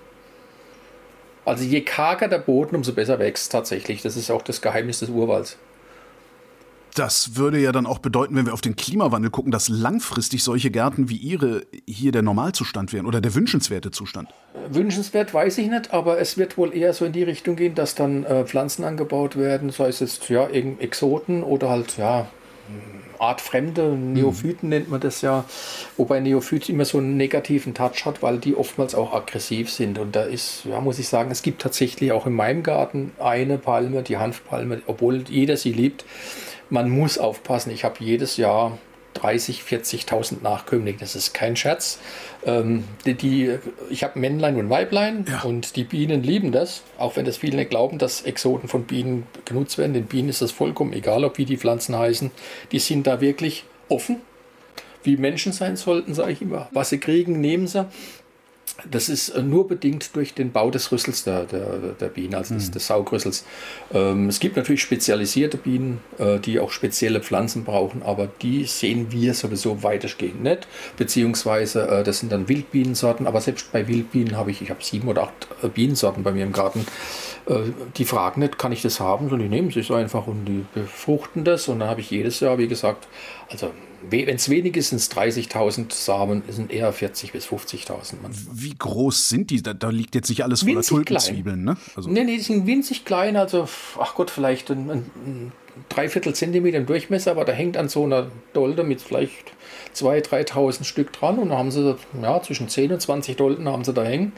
Also 1.45 1.63
je 1.63 1.81
karger 1.81 2.27
der 2.27 2.39
Boden, 2.39 2.75
umso 2.75 2.93
besser 2.93 3.19
wächst 3.19 3.51
tatsächlich. 3.51 4.01
Das 4.01 4.15
ist 4.15 4.31
auch 4.31 4.41
das 4.41 4.61
Geheimnis 4.61 4.99
des 4.99 5.09
Urwalds. 5.09 5.57
Das 6.95 7.35
würde 7.35 7.57
ja 7.57 7.71
dann 7.71 7.87
auch 7.87 7.97
bedeuten, 7.97 8.35
wenn 8.35 8.45
wir 8.45 8.53
auf 8.53 8.61
den 8.61 8.75
Klimawandel 8.75 9.31
gucken, 9.31 9.51
dass 9.51 9.67
langfristig 9.67 10.43
solche 10.43 10.69
Gärten 10.69 11.09
wie 11.09 11.17
Ihre 11.17 11.63
hier 11.87 12.11
der 12.11 12.21
Normalzustand 12.21 12.93
wären 12.93 13.07
oder 13.07 13.19
der 13.19 13.33
wünschenswerte 13.33 13.89
Zustand. 13.89 14.29
Wünschenswert 14.69 15.33
weiß 15.33 15.57
ich 15.57 15.69
nicht, 15.69 15.91
aber 15.91 16.19
es 16.19 16.37
wird 16.37 16.55
wohl 16.55 16.73
eher 16.73 16.93
so 16.93 17.05
in 17.05 17.11
die 17.11 17.23
Richtung 17.23 17.55
gehen, 17.55 17.73
dass 17.73 17.95
dann 17.95 18.23
äh, 18.25 18.45
Pflanzen 18.45 18.83
angebaut 18.83 19.35
werden, 19.35 19.71
sei 19.71 19.87
es 19.87 20.01
jetzt 20.01 20.29
ja, 20.29 20.47
Exoten 20.47 21.41
oder 21.41 21.69
halt 21.69 21.97
ja, 21.97 22.27
artfremde, 23.19 23.89
Neophyten 23.95 24.67
mhm. 24.67 24.69
nennt 24.69 24.89
man 24.89 24.99
das 24.99 25.21
ja, 25.21 25.45
wobei 25.97 26.19
Neophyt 26.19 26.69
immer 26.69 26.85
so 26.85 26.97
einen 26.97 27.17
negativen 27.17 27.73
Touch 27.73 28.05
hat, 28.05 28.21
weil 28.21 28.37
die 28.37 28.55
oftmals 28.55 28.95
auch 28.95 29.13
aggressiv 29.13 29.71
sind. 29.71 29.99
Und 29.99 30.15
da 30.15 30.23
ist, 30.23 30.65
ja, 30.65 30.79
muss 30.81 30.99
ich 30.99 31.07
sagen, 31.07 31.31
es 31.31 31.41
gibt 31.41 31.61
tatsächlich 31.61 32.11
auch 32.11 32.25
in 32.25 32.33
meinem 32.33 32.63
Garten 32.63 33.11
eine 33.19 33.57
Palme, 33.57 34.03
die 34.03 34.17
Hanfpalme, 34.17 34.81
obwohl 34.87 35.23
jeder 35.29 35.57
sie 35.57 35.73
liebt. 35.73 36.05
Man 36.69 36.89
muss 36.89 37.17
aufpassen. 37.17 37.71
Ich 37.71 37.83
habe 37.83 37.95
jedes 37.99 38.37
Jahr 38.37 38.77
30, 39.13 39.61
40.000 39.61 40.41
Nachkömmlinge. 40.41 40.97
Das 40.99 41.15
ist 41.15 41.33
kein 41.33 41.55
Scherz. 41.55 41.99
Ähm, 42.45 42.83
die, 43.05 43.13
die, 43.13 43.59
ich 43.89 44.03
habe 44.03 44.19
Männlein 44.19 44.57
und 44.57 44.69
Weiblein 44.69 45.25
ja. 45.29 45.41
und 45.41 45.75
die 45.75 45.83
Bienen 45.83 46.23
lieben 46.23 46.51
das, 46.51 46.83
auch 46.97 47.15
wenn 47.15 47.25
das 47.25 47.37
viele 47.37 47.57
nicht 47.57 47.69
glauben, 47.69 47.97
dass 47.97 48.21
Exoten 48.23 48.67
von 48.67 48.83
Bienen 48.83 49.25
genutzt 49.45 49.77
werden. 49.77 49.93
Den 49.93 50.05
Bienen 50.05 50.29
ist 50.29 50.41
das 50.41 50.51
vollkommen 50.51 50.93
egal, 50.93 51.23
ob 51.23 51.37
wie 51.37 51.45
die 51.45 51.57
Pflanzen 51.57 51.97
heißen. 51.97 52.31
Die 52.71 52.79
sind 52.79 53.07
da 53.07 53.21
wirklich 53.21 53.65
offen, 53.89 54.17
wie 55.03 55.17
Menschen 55.17 55.51
sein 55.51 55.75
sollten, 55.75 56.13
sage 56.13 56.31
ich 56.31 56.41
immer. 56.41 56.69
Was 56.71 56.89
sie 56.89 56.99
kriegen, 56.99 57.39
nehmen 57.41 57.67
sie. 57.67 57.87
Das 58.89 59.07
ist 59.07 59.29
äh, 59.29 59.43
nur 59.43 59.67
bedingt 59.67 60.15
durch 60.15 60.33
den 60.33 60.51
Bau 60.51 60.71
des 60.71 60.91
Rüssels 60.91 61.23
der, 61.23 61.45
der, 61.45 61.77
der 61.99 62.07
Bienen, 62.07 62.33
also 62.33 62.55
des, 62.55 62.67
mhm. 62.67 62.71
des 62.71 62.87
Saugrüssels. 62.87 63.45
Ähm, 63.93 64.29
es 64.29 64.39
gibt 64.39 64.57
natürlich 64.57 64.81
spezialisierte 64.81 65.57
Bienen, 65.57 66.01
äh, 66.17 66.39
die 66.39 66.59
auch 66.59 66.71
spezielle 66.71 67.21
Pflanzen 67.21 67.63
brauchen, 67.63 68.01
aber 68.01 68.27
die 68.41 68.65
sehen 68.65 69.11
wir 69.11 69.35
sowieso 69.35 69.83
weitestgehend 69.83 70.41
nicht. 70.41 70.67
Beziehungsweise 70.97 71.87
äh, 71.87 72.03
das 72.03 72.19
sind 72.19 72.31
dann 72.31 72.49
Wildbienensorten, 72.49 73.27
aber 73.27 73.41
selbst 73.41 73.71
bei 73.71 73.87
Wildbienen 73.87 74.37
habe 74.37 74.51
ich, 74.51 74.61
ich 74.61 74.69
habe 74.71 74.83
sieben 74.83 75.07
oder 75.07 75.23
acht 75.23 75.47
äh, 75.61 75.67
Bienensorten 75.67 76.23
bei 76.23 76.31
mir 76.31 76.43
im 76.43 76.51
Garten. 76.51 76.85
Äh, 77.45 77.71
die 77.97 78.05
fragen 78.05 78.41
nicht, 78.41 78.57
kann 78.57 78.71
ich 78.71 78.81
das 78.81 78.99
haben, 78.99 79.29
sondern 79.29 79.49
die 79.49 79.55
nehmen 79.55 79.71
sich 79.71 79.91
einfach 79.91 80.25
und 80.25 80.45
die 80.45 80.65
befruchten 80.73 81.43
das 81.43 81.67
und 81.67 81.79
dann 81.79 81.89
habe 81.89 82.01
ich 82.01 82.09
jedes 82.09 82.39
Jahr, 82.39 82.57
wie 82.57 82.67
gesagt, 82.67 83.07
also 83.49 83.71
wenn 84.09 84.35
es 84.35 84.49
wenig 84.49 84.75
ist, 84.75 84.89
sind 84.89 84.99
es 84.99 85.11
30.000 85.11 85.93
Samen, 85.93 86.43
sind 86.49 86.71
eher 86.71 86.93
40.000 86.93 87.31
bis 87.31 87.47
50.000. 87.47 88.15
Wie 88.51 88.75
groß 88.77 89.29
sind 89.29 89.49
die? 89.49 89.61
Da, 89.61 89.73
da, 89.73 89.89
liegt 89.89 90.15
jetzt 90.15 90.29
nicht 90.29 90.43
alles 90.43 90.63
voller 90.63 90.81
Tulpenzwiebeln, 90.81 91.63
ne? 91.63 91.77
Also 91.95 92.09
nee, 92.09 92.23
nee, 92.23 92.37
die 92.37 92.43
sind 92.43 92.67
winzig 92.67 93.05
klein, 93.05 93.35
also, 93.35 93.67
ach 93.99 94.15
Gott, 94.15 94.29
vielleicht 94.29 94.69
ein, 94.71 94.89
ein, 94.89 95.11
ein 95.25 95.51
Dreiviertel 95.89 96.35
Zentimeter 96.35 96.77
im 96.77 96.85
Durchmesser, 96.85 97.31
aber 97.31 97.45
da 97.45 97.51
hängt 97.51 97.77
an 97.77 97.89
so 97.89 98.03
einer 98.03 98.27
Dolde 98.53 98.83
mit 98.83 99.01
vielleicht 99.01 99.53
2.000, 99.95 100.49
3.000 100.49 100.83
Stück 100.83 101.13
dran 101.13 101.39
und 101.39 101.49
da 101.49 101.57
haben 101.57 101.71
sie 101.71 101.95
ja, 102.21 102.41
zwischen 102.41 102.67
10 102.67 102.93
und 102.93 103.01
20 103.01 103.37
Dolden 103.37 103.67
haben 103.67 103.83
sie 103.83 103.93
da 103.93 104.03
hängen. 104.03 104.33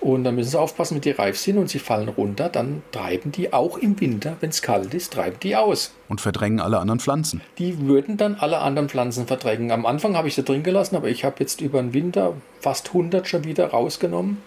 Und 0.00 0.24
dann 0.24 0.34
müssen 0.34 0.50
sie 0.50 0.60
aufpassen, 0.60 0.96
wenn 0.96 1.00
die 1.00 1.10
reif 1.10 1.38
sind 1.38 1.58
und 1.58 1.68
sie 1.68 1.78
fallen 1.78 2.08
runter, 2.08 2.48
dann 2.48 2.82
treiben 2.92 3.32
die 3.32 3.52
auch 3.52 3.78
im 3.78 3.98
Winter, 4.00 4.36
wenn 4.40 4.50
es 4.50 4.62
kalt 4.62 4.94
ist, 4.94 5.12
treiben 5.12 5.38
die 5.42 5.56
aus. 5.56 5.92
Und 6.08 6.20
verdrängen 6.20 6.60
alle 6.60 6.78
anderen 6.78 7.00
Pflanzen. 7.00 7.40
Die 7.58 7.80
würden 7.86 8.16
dann 8.16 8.36
alle 8.36 8.58
anderen 8.58 8.88
Pflanzen 8.88 9.26
verdrängen. 9.26 9.70
Am 9.70 9.86
Anfang 9.86 10.16
habe 10.16 10.28
ich 10.28 10.34
sie 10.34 10.42
drin 10.42 10.62
gelassen, 10.62 10.96
aber 10.96 11.08
ich 11.08 11.24
habe 11.24 11.36
jetzt 11.40 11.60
über 11.60 11.80
den 11.80 11.94
Winter 11.94 12.34
fast 12.60 12.88
100 12.88 13.26
schon 13.26 13.44
wieder 13.44 13.68
rausgenommen. 13.68 14.38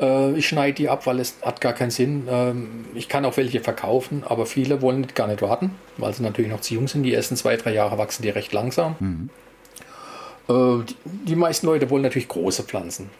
Äh, 0.00 0.32
ich 0.32 0.48
schneide 0.48 0.74
die 0.74 0.88
ab, 0.88 1.06
weil 1.06 1.20
es 1.20 1.36
hat 1.42 1.60
gar 1.60 1.72
keinen 1.72 1.90
Sinn. 1.90 2.26
Ähm, 2.28 2.86
ich 2.94 3.08
kann 3.08 3.24
auch 3.24 3.36
welche 3.36 3.60
verkaufen, 3.60 4.24
aber 4.26 4.46
viele 4.46 4.82
wollen 4.82 5.06
gar 5.14 5.26
nicht 5.26 5.42
warten, 5.42 5.72
weil 5.96 6.14
sie 6.14 6.22
natürlich 6.22 6.50
noch 6.50 6.60
zu 6.60 6.74
jung 6.74 6.88
sind. 6.88 7.02
Die 7.02 7.14
ersten 7.14 7.36
zwei, 7.36 7.56
drei 7.56 7.72
Jahre 7.72 7.98
wachsen 7.98 8.22
die 8.22 8.30
recht 8.30 8.52
langsam. 8.52 8.96
Mhm. 8.98 9.30
Äh, 10.50 10.84
die, 11.28 11.36
meisten 11.36 11.66
Leute 11.66 11.90
wollen 11.90 12.02
natürlich 12.02 12.28
große 12.28 12.64
Pflanzen. 12.64 13.10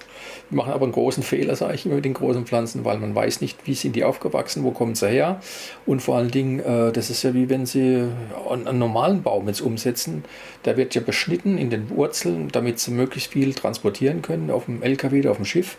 Die 0.50 0.56
machen 0.56 0.72
aber 0.72 0.84
einen 0.84 0.92
großen 0.92 1.22
Fehler, 1.22 1.54
sage 1.54 1.74
ich 1.74 1.86
immer, 1.86 1.94
mit 1.94 2.04
den 2.04 2.14
großen 2.14 2.44
Pflanzen, 2.44 2.84
weil 2.84 2.98
man 2.98 3.14
weiß 3.14 3.40
nicht, 3.40 3.66
wie 3.66 3.74
sind 3.74 3.94
die 3.94 4.04
aufgewachsen, 4.04 4.64
wo 4.64 4.72
kommen 4.72 4.94
sie 4.94 5.08
her. 5.08 5.40
Und 5.86 6.02
vor 6.02 6.16
allen 6.16 6.30
Dingen, 6.30 6.58
äh, 6.60 6.92
das 6.92 7.10
ist 7.10 7.22
ja 7.22 7.34
wie 7.34 7.48
wenn 7.48 7.66
sie 7.66 8.08
einen 8.48 8.78
normalen 8.78 9.22
Baum 9.22 9.46
jetzt 9.46 9.60
umsetzen. 9.60 10.24
Der 10.64 10.76
wird 10.76 10.94
ja 10.94 11.00
beschnitten 11.00 11.56
in 11.56 11.70
den 11.70 11.88
Wurzeln, 11.90 12.48
damit 12.50 12.80
sie 12.80 12.90
möglichst 12.90 13.32
viel 13.32 13.54
transportieren 13.54 14.22
können 14.22 14.50
auf 14.50 14.64
dem 14.64 14.82
LKW 14.82 15.20
oder 15.20 15.30
auf 15.30 15.36
dem 15.36 15.46
Schiff. 15.46 15.76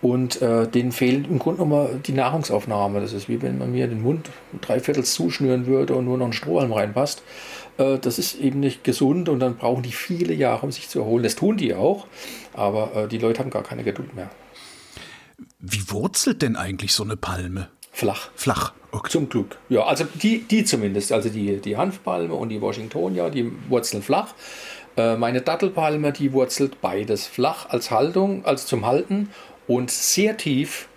Und 0.00 0.40
äh, 0.42 0.68
denen 0.68 0.92
fehlt 0.92 1.26
im 1.28 1.38
Grunde 1.38 1.62
genommen 1.62 2.02
die 2.04 2.12
Nahrungsaufnahme. 2.12 3.00
Das 3.00 3.12
ist 3.12 3.28
wie 3.28 3.42
wenn 3.42 3.58
man 3.58 3.72
mir 3.72 3.88
den 3.88 4.02
Mund 4.02 4.30
dreiviertel 4.60 5.04
zuschnüren 5.04 5.66
würde 5.66 5.94
und 5.94 6.04
nur 6.04 6.18
noch 6.18 6.26
ein 6.26 6.32
Strohhalm 6.32 6.72
reinpasst. 6.72 7.22
Äh, 7.78 7.98
das 7.98 8.18
ist 8.18 8.38
eben 8.38 8.60
nicht 8.60 8.84
gesund 8.84 9.28
und 9.28 9.40
dann 9.40 9.56
brauchen 9.56 9.82
die 9.82 9.92
viele 9.92 10.34
Jahre, 10.34 10.66
um 10.66 10.72
sich 10.72 10.88
zu 10.88 11.00
erholen. 11.00 11.24
Das 11.24 11.34
tun 11.34 11.56
die 11.56 11.74
auch, 11.74 12.06
aber 12.54 12.94
äh, 12.94 13.08
die 13.08 13.18
Leute 13.18 13.40
haben 13.40 13.50
gar 13.50 13.62
keine 13.64 13.82
Geduld 13.82 14.14
mehr. 14.14 14.30
Wie 15.58 15.90
wurzelt 15.90 16.42
denn 16.42 16.56
eigentlich 16.56 16.92
so 16.92 17.02
eine 17.02 17.16
Palme? 17.16 17.68
Flach. 17.90 18.30
Flach, 18.36 18.74
okay. 18.92 19.10
Zum 19.10 19.28
Glück. 19.28 19.58
Ja, 19.68 19.84
also 19.84 20.04
die, 20.04 20.44
die 20.44 20.64
zumindest. 20.64 21.10
Also 21.10 21.30
die, 21.30 21.56
die 21.56 21.76
Hanfpalme 21.76 22.34
und 22.34 22.50
die 22.50 22.60
Washingtonia, 22.60 23.30
die 23.30 23.50
wurzeln 23.68 24.02
flach. 24.02 24.34
Äh, 24.96 25.16
meine 25.16 25.40
Dattelpalme, 25.40 26.12
die 26.12 26.32
wurzelt 26.32 26.80
beides 26.80 27.26
flach 27.26 27.68
als 27.70 27.90
Haltung, 27.90 28.44
als 28.44 28.66
zum 28.66 28.86
Halten 28.86 29.30
und 29.68 29.90
sehr 29.90 30.36
tief, 30.36 30.88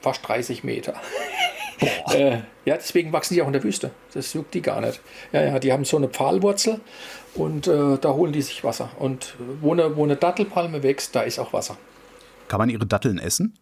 fast 0.00 0.26
30 0.26 0.64
Meter. 0.64 0.94
äh, 2.12 2.38
ja, 2.64 2.76
deswegen 2.76 3.12
wachsen 3.12 3.34
die 3.34 3.42
auch 3.42 3.46
in 3.46 3.52
der 3.52 3.62
Wüste. 3.62 3.90
Das 4.14 4.32
juckt 4.32 4.54
die 4.54 4.62
gar 4.62 4.80
nicht. 4.80 5.00
Ja, 5.32 5.42
ja, 5.42 5.58
die 5.58 5.72
haben 5.72 5.84
so 5.84 5.98
eine 5.98 6.08
Pfahlwurzel 6.08 6.80
und 7.34 7.66
äh, 7.66 7.98
da 7.98 8.12
holen 8.14 8.32
die 8.32 8.42
sich 8.42 8.64
Wasser. 8.64 8.90
Und 8.98 9.34
wo 9.60 9.72
eine, 9.72 9.96
wo 9.96 10.04
eine 10.04 10.16
Dattelpalme 10.16 10.82
wächst, 10.82 11.14
da 11.14 11.22
ist 11.22 11.38
auch 11.38 11.52
Wasser. 11.52 11.76
Kann 12.48 12.58
man 12.58 12.70
ihre 12.70 12.86
Datteln 12.86 13.18
essen? 13.18 13.58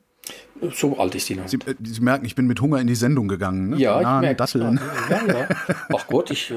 So 0.73 0.97
alt 0.97 1.15
ist 1.15 1.29
die 1.29 1.35
noch. 1.35 1.49
Sie, 1.49 1.57
äh, 1.57 1.75
Sie, 1.83 2.01
merken, 2.01 2.25
ich 2.25 2.35
bin 2.35 2.47
mit 2.47 2.61
Hunger 2.61 2.81
in 2.81 2.87
die 2.87 2.95
Sendung 2.95 3.27
gegangen. 3.27 3.71
Ne? 3.71 3.79
Ja, 3.79 3.95
Bananen, 3.95 4.17
ich 4.17 4.21
merke 4.21 4.37
Datteln. 4.37 4.81
Ja, 5.11 5.27
ja. 5.27 5.49
Ach 5.93 6.07
Gott, 6.07 6.31
ich, 6.31 6.53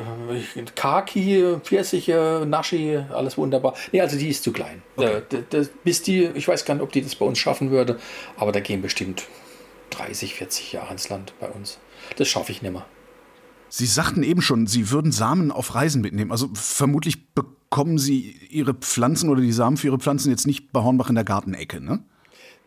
ich 0.56 0.76
Kaki, 0.76 1.58
Pfirsiche, 1.64 2.46
Naschi, 2.48 2.98
alles 3.12 3.38
wunderbar. 3.38 3.74
Nee, 3.92 4.02
also 4.02 4.18
die 4.18 4.30
ist 4.30 4.44
zu 4.44 4.52
klein. 4.52 4.84
Okay. 4.96 5.22
Da, 5.30 5.38
da, 5.50 5.66
bis 5.84 6.04
die, 6.04 6.26
ich 6.26 6.48
weiß 6.48 6.66
gar 6.66 6.76
nicht, 6.76 6.84
ob 6.84 6.92
die 6.92 7.02
das 7.02 7.16
bei 7.16 7.26
uns 7.26 7.40
schaffen 7.40 7.72
würde, 7.72 7.98
aber 8.38 8.52
da 8.52 8.60
gehen 8.60 8.82
bestimmt 8.82 9.24
30, 9.92 10.36
40 10.36 10.74
Jahre 10.74 10.92
ins 10.92 11.10
Land 11.10 11.34
bei 11.40 11.50
uns. 11.50 11.80
Das 12.18 12.28
schaffe 12.28 12.52
ich 12.52 12.62
nicht 12.62 12.72
mehr. 12.72 12.86
Sie 13.70 13.88
sagten 13.88 14.24
eben 14.24 14.42
schon, 14.42 14.68
Sie 14.68 14.92
würden 14.92 15.12
Samen 15.12 15.52
auf 15.52 15.74
Reisen 15.74 16.02
mitnehmen. 16.02 16.32
Also 16.32 16.50
vermutlich 16.54 17.34
bekommen 17.34 17.98
Sie 17.98 18.38
Ihre 18.50 18.74
Pflanzen 18.74 19.30
oder 19.30 19.42
die 19.42 19.52
Samen 19.52 19.78
für 19.78 19.88
Ihre 19.88 20.00
Pflanzen 20.00 20.30
jetzt 20.30 20.46
nicht 20.46 20.72
bei 20.72 20.84
Hornbach 20.84 21.10
in 21.10 21.16
der 21.16 21.24
Gartenecke, 21.24 21.82
ne? 21.82 22.04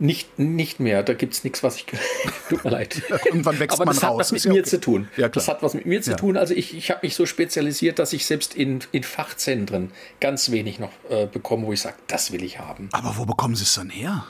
Nicht, 0.01 0.39
nicht 0.39 0.79
mehr, 0.79 1.03
da 1.03 1.13
gibt 1.15 1.35
es 1.35 1.43
nichts, 1.43 1.63
was 1.65 1.77
ich. 1.77 1.87
Tut 2.49 2.63
mir 2.65 2.71
leid. 2.71 3.03
Irgendwann 3.27 3.59
wächst 3.59 3.75
Aber 3.77 3.87
man 3.87 3.95
das 3.97 4.05
raus. 4.05 4.11
hat 4.13 4.19
was 4.21 4.33
mit 4.33 4.45
mir 4.45 4.61
okay. 4.61 4.63
zu 4.63 4.81
tun. 4.81 5.09
Ja, 5.17 5.29
klar. 5.29 5.31
das 5.31 5.49
hat 5.49 5.63
was 5.63 5.75
mit 5.75 5.87
mir 5.87 6.01
zu 6.01 6.11
Ja. 6.13 6.17
tun. 6.17 6.37
Also 6.37 6.55
ich, 6.55 6.77
ich 6.77 6.91
habe 6.91 7.01
mich 7.03 7.17
so 7.17 7.27
spezialisiert, 7.27 7.99
dass 7.99 8.13
ich 8.13 8.25
selbst 8.25 8.55
in, 8.55 8.79
in 8.93 9.03
Fachzentren 9.03 9.91
ganz 10.21 10.53
wenig 10.53 10.79
noch 10.79 10.93
äh, 11.11 11.27
bekomme, 11.27 11.67
wo 11.67 11.73
ich 11.73 11.81
sage, 11.81 11.97
das 12.07 12.31
will 12.31 12.45
ich 12.45 12.61
haben. 12.61 12.89
Aber 12.93 13.15
wo 13.17 13.25
bekommen 13.25 13.57
Sie 13.57 13.65
es 13.65 13.75
dann 13.75 13.91
her? 13.91 14.25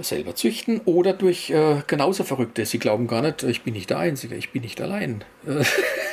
Selber 0.00 0.36
züchten 0.36 0.80
oder 0.84 1.12
durch 1.12 1.50
äh, 1.50 1.82
genauso 1.88 2.22
Verrückte. 2.22 2.64
Sie 2.64 2.78
glauben 2.78 3.08
gar 3.08 3.20
nicht, 3.20 3.42
ich 3.42 3.62
bin 3.62 3.74
nicht 3.74 3.90
der 3.90 3.98
Einzige, 3.98 4.36
ich 4.36 4.52
bin 4.52 4.62
nicht 4.62 4.80
allein. 4.80 5.24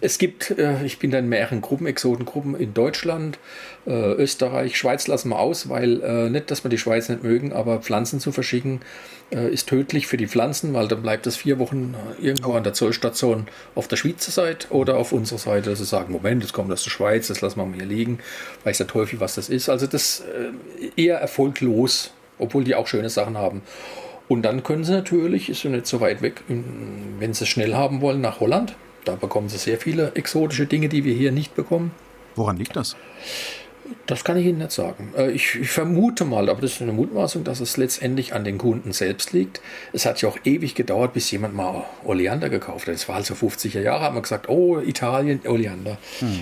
Es 0.00 0.18
gibt, 0.18 0.50
äh, 0.50 0.84
ich 0.84 0.98
bin 0.98 1.10
dann 1.10 1.24
in 1.24 1.30
mehreren 1.30 1.60
Gruppen, 1.60 1.86
Exotengruppen 1.86 2.54
in 2.54 2.72
Deutschland, 2.72 3.38
äh, 3.86 4.12
Österreich, 4.12 4.76
Schweiz 4.78 5.08
lassen 5.08 5.30
wir 5.30 5.38
aus, 5.38 5.68
weil 5.68 6.02
äh, 6.02 6.30
nicht, 6.30 6.50
dass 6.50 6.64
wir 6.64 6.68
die 6.68 6.78
Schweiz 6.78 7.08
nicht 7.08 7.22
mögen, 7.22 7.52
aber 7.52 7.80
Pflanzen 7.80 8.20
zu 8.20 8.30
verschicken 8.30 8.80
äh, 9.30 9.52
ist 9.52 9.68
tödlich 9.68 10.06
für 10.06 10.16
die 10.16 10.28
Pflanzen, 10.28 10.72
weil 10.72 10.88
dann 10.88 11.02
bleibt 11.02 11.26
das 11.26 11.36
vier 11.36 11.58
Wochen 11.58 11.94
äh, 12.20 12.26
irgendwo 12.26 12.52
an 12.52 12.62
der 12.62 12.74
Zollstation 12.74 13.46
auf 13.74 13.88
der 13.88 13.96
Schweizer 13.96 14.30
Seite 14.30 14.68
oder 14.70 14.96
auf 14.96 15.12
unserer 15.12 15.38
Seite, 15.38 15.70
dass 15.70 15.80
sie 15.80 15.84
sagen, 15.84 16.12
Moment, 16.12 16.44
das 16.44 16.52
kommt 16.52 16.72
aus 16.72 16.84
der 16.84 16.90
Schweiz, 16.90 17.26
das 17.28 17.40
lassen 17.40 17.58
wir 17.58 17.66
mal 17.66 17.76
hier 17.76 17.86
liegen, 17.86 18.20
weiß 18.64 18.78
der 18.78 18.86
Teufel, 18.86 19.20
was 19.20 19.34
das 19.34 19.48
ist. 19.48 19.68
Also 19.68 19.86
das 19.86 20.20
äh, 20.20 21.00
eher 21.00 21.18
erfolglos, 21.18 22.12
obwohl 22.38 22.64
die 22.64 22.74
auch 22.74 22.86
schöne 22.86 23.10
Sachen 23.10 23.36
haben. 23.36 23.62
Und 24.28 24.42
dann 24.42 24.62
können 24.62 24.84
sie 24.84 24.92
natürlich, 24.92 25.48
ist 25.48 25.62
ja 25.62 25.70
nicht 25.70 25.86
so 25.86 26.00
weit 26.00 26.20
weg, 26.20 26.42
wenn 26.48 27.32
sie 27.32 27.44
es 27.44 27.48
schnell 27.48 27.74
haben 27.74 28.02
wollen, 28.02 28.20
nach 28.20 28.40
Holland. 28.40 28.76
Da 29.08 29.14
bekommen 29.14 29.48
sie 29.48 29.56
sehr 29.56 29.78
viele 29.78 30.12
exotische 30.16 30.66
Dinge, 30.66 30.90
die 30.90 31.02
wir 31.02 31.14
hier 31.14 31.32
nicht 31.32 31.54
bekommen. 31.54 31.92
Woran 32.36 32.58
liegt 32.58 32.76
das? 32.76 32.94
Das 34.04 34.22
kann 34.22 34.36
ich 34.36 34.44
Ihnen 34.44 34.58
nicht 34.58 34.70
sagen. 34.72 35.14
Äh, 35.16 35.30
Ich, 35.30 35.54
ich 35.54 35.70
vermute 35.70 36.26
mal, 36.26 36.50
aber 36.50 36.60
das 36.60 36.72
ist 36.72 36.82
eine 36.82 36.92
Mutmaßung, 36.92 37.42
dass 37.42 37.60
es 37.60 37.78
letztendlich 37.78 38.34
an 38.34 38.44
den 38.44 38.58
Kunden 38.58 38.92
selbst 38.92 39.32
liegt. 39.32 39.62
Es 39.94 40.04
hat 40.04 40.20
ja 40.20 40.28
auch 40.28 40.36
ewig 40.44 40.74
gedauert, 40.74 41.14
bis 41.14 41.30
jemand 41.30 41.54
mal 41.54 41.84
Oleander 42.04 42.50
gekauft 42.50 42.86
hat. 42.86 42.92
Das 42.96 43.08
war 43.08 43.16
also 43.16 43.32
50er 43.32 43.80
Jahre, 43.80 44.02
hat 44.02 44.12
man 44.12 44.20
gesagt, 44.20 44.50
oh, 44.50 44.78
Italien, 44.78 45.40
Oleander. 45.46 45.96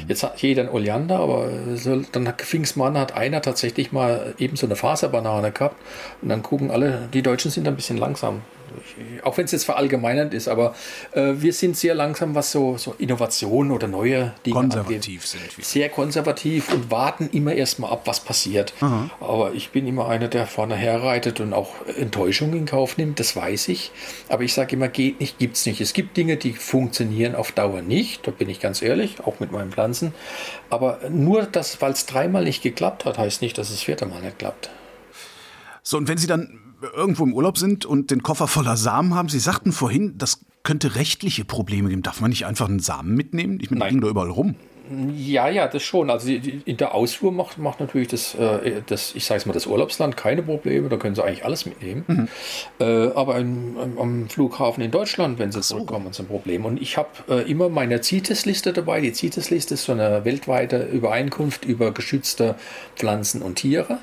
Jetzt 0.09 0.25
hat 0.25 0.43
jeder 0.43 0.65
ein 0.65 0.69
Oleander, 0.69 1.21
aber 1.21 1.49
so, 1.77 2.03
dann 2.11 2.35
fing 2.39 2.63
es 2.63 2.75
mal 2.75 2.89
an, 2.89 2.99
hat 2.99 3.15
einer 3.15 3.43
tatsächlich 3.43 3.93
mal 3.93 4.35
eben 4.39 4.57
so 4.57 4.67
eine 4.67 4.75
Faserbanane 4.75 5.53
gehabt. 5.53 5.81
Und 6.21 6.31
dann 6.31 6.43
gucken 6.43 6.73
alle, 6.73 7.09
die 7.13 7.23
Deutschen 7.23 7.53
sind 7.53 7.69
ein 7.69 7.77
bisschen 7.77 7.97
langsam. 7.97 8.43
Ich- 8.79 9.25
Auch 9.25 9.37
wenn 9.37 9.45
es 9.47 9.53
jetzt 9.53 9.65
verallgemeinert 9.65 10.33
ist, 10.35 10.49
aber 10.49 10.75
äh, 11.13 11.35
wir 11.37 11.53
sind 11.53 11.77
sehr 11.77 11.95
langsam, 11.95 12.35
was 12.35 12.53
so, 12.53 12.77
so 12.77 12.95
Innovationen 12.99 13.73
oder 13.73 13.89
neue 13.89 14.33
Dinge 14.45 14.57
angeht 14.59 14.73
Konservativ 14.77 15.27
sind 15.27 15.57
wir. 15.59 15.65
sehr 15.65 15.89
konservativ 15.89 16.73
und 16.73 16.91
warten 16.91 17.29
immer 17.33 17.53
erstmal 17.55 17.91
ab, 17.93 18.03
was 18.05 18.21
passiert. 18.21 18.73
Aber 19.21 19.53
ich 19.55 19.71
bin 19.71 19.87
immer 19.87 20.09
einer, 20.09 20.29
der 20.29 20.47
vorne 20.47 20.77
herreitet 20.77 21.41
und 21.41 21.53
auch 21.53 21.75
Enttäuschungen 21.99 22.57
in 22.57 22.67
Kauf 22.67 22.97
nimmt, 22.97 23.19
das 23.21 23.35
weiß 23.37 23.69
ich. 23.69 23.91
Aber 24.29 24.43
ich 24.45 24.55
sage 24.55 24.77
immer, 24.77 24.89
geht 24.89 25.21
nicht, 25.21 25.39
gibt's 25.39 25.67
nicht. 25.67 25.81
Es 25.81 25.93
gibt 25.93 26.17
Dinge, 26.17 26.37
die 26.37 26.53
funktionieren 26.53 27.35
auf 27.35 27.53
Dauer 27.53 27.83
nicht, 27.83 28.27
da 28.27 28.31
bin 28.31 28.49
ich 28.49 28.61
ganz 28.61 28.83
ehrlich, 28.83 29.17
auch 29.25 29.41
mit 29.41 29.53
meinen 29.53 29.73
Pflanzen. 29.73 30.15
Aber 30.71 31.01
nur 31.11 31.43
das, 31.45 31.81
weil 31.81 31.93
es 31.93 32.07
dreimal 32.07 32.45
nicht 32.45 32.63
geklappt 32.63 33.05
hat, 33.05 33.19
heißt 33.19 33.43
nicht, 33.43 33.57
dass 33.59 33.69
es 33.69 33.77
das 33.77 33.83
vierte 33.83 34.07
Mal 34.07 34.21
nicht 34.23 34.39
klappt. 34.39 34.71
So, 35.83 35.97
und 35.97 36.09
wenn 36.09 36.19
Sie 36.19 36.27
dann 36.27 36.59
irgendwo 36.95 37.25
im 37.25 37.35
Urlaub 37.35 37.59
sind 37.59 37.87
und 37.87 38.11
den 38.11 38.23
Koffer 38.23 38.49
voller 38.49 38.77
Samen 38.77 39.15
haben, 39.15 39.29
Sie 39.29 39.39
sagten 39.39 39.73
vorhin, 39.73 40.19
das 40.19 40.45
könnte 40.63 40.97
rechtliche 40.97 41.45
Probleme 41.45 41.89
geben. 41.89 42.03
Darf 42.03 42.21
man 42.21 42.31
nicht 42.31 42.47
einfach 42.47 42.69
einen 42.69 42.81
Samen 42.81 43.15
mitnehmen? 43.15 43.59
Ich 43.61 43.71
meine, 43.71 43.85
die 43.85 43.89
liegen 43.91 44.01
da 44.01 44.09
überall 44.09 44.31
rum. 44.31 44.57
Ja, 45.17 45.49
ja, 45.49 45.67
das 45.67 45.83
schon. 45.83 46.11
Also 46.11 46.31
in 46.31 46.77
der 46.77 46.95
Ausfuhr 46.95 47.33
macht, 47.33 47.59
macht 47.59 47.81
natürlich 47.81 48.09
das, 48.09 48.35
äh, 48.37 48.83
das, 48.87 49.15
ich 49.15 49.25
sage 49.25 49.43
mal, 49.47 49.53
das 49.53 49.67
Urlaubsland 49.67 50.17
keine 50.17 50.43
Probleme. 50.43 50.89
Da 50.89 50.97
können 50.97 51.15
sie 51.15 51.25
eigentlich 51.25 51.45
alles 51.45 51.67
mitnehmen. 51.67 52.29
Äh, 52.79 53.09
aber 53.15 53.39
im, 53.39 53.77
am, 53.79 53.99
am 53.99 54.29
Flughafen 54.29 54.83
in 54.83 54.91
Deutschland, 54.91 55.39
wenn 55.39 55.51
sie 55.51 55.61
zurückkommen, 55.61 56.09
ist 56.11 56.21
ein 56.21 56.27
Problem. 56.27 56.65
Und 56.65 56.81
ich 56.81 56.97
habe 56.97 57.09
äh, 57.29 57.51
immer 57.51 57.69
meine 57.69 58.03
CITES-Liste 58.03 58.73
dabei. 58.73 59.01
Die 59.01 59.13
CITES-Liste 59.13 59.75
ist 59.75 59.85
so 59.85 59.93
eine 59.93 60.25
weltweite 60.25 60.83
Übereinkunft 60.85 61.65
über 61.65 61.93
geschützte 61.93 62.55
Pflanzen 62.95 63.43
und 63.43 63.57
Tiere. 63.57 63.99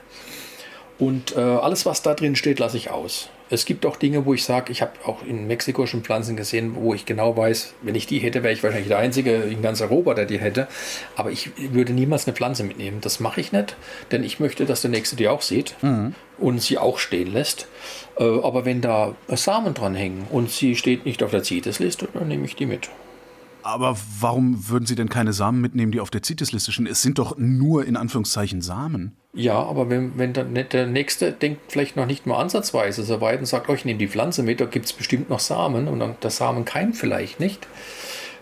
Und 1.00 1.36
äh, 1.36 1.40
alles, 1.40 1.86
was 1.86 2.02
da 2.02 2.14
drin 2.14 2.36
steht, 2.36 2.60
lasse 2.60 2.78
ich 2.78 2.92
aus. 2.92 3.30
Es 3.50 3.66
gibt 3.66 3.86
auch 3.86 3.98
Dinge, 3.98 4.26
wo 4.26 4.34
ich 4.34 4.46
sage, 4.46 4.72
ich 4.72 4.82
habe 4.82 4.94
auch 5.06 5.24
in 5.24 5.48
Mexiko 5.48 5.86
schon 5.86 6.02
Pflanzen 6.02 6.36
gesehen, 6.36 6.76
wo 6.76 6.94
ich 6.94 7.06
genau 7.06 7.36
weiß, 7.36 7.74
wenn 7.82 7.94
ich 7.94 8.08
die 8.08 8.20
hätte, 8.20 8.42
wäre 8.42 8.54
ich 8.54 8.64
wahrscheinlich 8.64 8.88
der 8.88 8.98
Einzige 8.98 9.36
in 9.36 9.62
ganz 9.62 9.82
Europa, 9.82 10.14
der 10.14 10.26
die 10.26 10.40
hätte. 10.40 10.68
Aber 11.16 11.30
ich 11.30 11.52
würde 11.72 11.94
niemals 11.94 12.26
eine 12.26 12.36
Pflanze 12.36 12.64
mitnehmen. 12.64 13.00
Das 13.02 13.20
mache 13.20 13.42
ich 13.42 13.52
nicht, 13.52 13.76
denn 14.12 14.24
ich 14.24 14.40
möchte, 14.40 14.66
dass 14.66 14.82
der 14.82 14.92
Nächste 14.92 15.16
die 15.16 15.28
auch 15.28 15.42
sieht 15.42 15.76
und 16.38 16.62
sie 16.62 16.78
auch 16.78 16.98
stehen 16.98 17.32
lässt. 17.32 17.68
Äh, 18.18 18.24
aber 18.24 18.66
wenn 18.66 18.82
da 18.82 19.16
Samen 19.28 19.74
dran 19.74 19.96
hängen 19.96 20.26
und 20.32 20.50
sie 20.50 20.76
steht 20.76 21.06
nicht 21.06 21.22
auf 21.22 21.32
der 21.32 21.44
CITES-Liste, 21.44 22.08
dann 22.14 22.28
nehme 22.28 22.46
ich 22.46 22.56
die 22.56 22.66
mit. 22.66 22.90
Aber 23.62 23.98
warum 24.20 24.70
würden 24.70 24.86
Sie 24.86 24.96
denn 24.96 25.10
keine 25.10 25.32
Samen 25.32 25.62
mitnehmen, 25.62 25.92
die 25.92 26.02
auf 26.02 26.10
der 26.10 26.22
CITES-Liste 26.24 26.72
stehen? 26.72 26.88
Es 26.88 27.02
sind 27.02 27.18
doch 27.18 27.38
nur 27.38 27.86
in 27.86 27.96
Anführungszeichen 27.96 28.62
Samen. 28.62 29.16
Ja, 29.36 29.56
aber 29.64 29.90
wenn, 29.90 30.18
wenn 30.18 30.34
der, 30.34 30.44
nicht- 30.44 30.74
der 30.74 30.86
Nächste 30.86 31.32
denkt 31.32 31.72
vielleicht 31.72 31.96
noch 31.96 32.06
nicht 32.06 32.28
mal 32.28 32.38
ansatzweise 32.40 33.04
so 33.04 33.20
weit 33.20 33.40
und 33.40 33.46
sagt, 33.48 33.68
oh, 33.68 33.74
ich 33.74 33.84
nehme 33.86 33.98
die 33.98 34.08
Pflanze 34.08 34.44
mit, 34.44 34.60
da 34.60 34.66
gibt 34.66 34.86
es 34.86 34.94
bestimmt 34.94 35.30
noch 35.30 35.40
Samen 35.40 35.88
und 35.88 36.00
dann 36.00 36.16
der 36.22 36.30
Samen 36.30 36.66
keimt 36.66 36.96
vielleicht 36.98 37.40
nicht. 37.40 37.68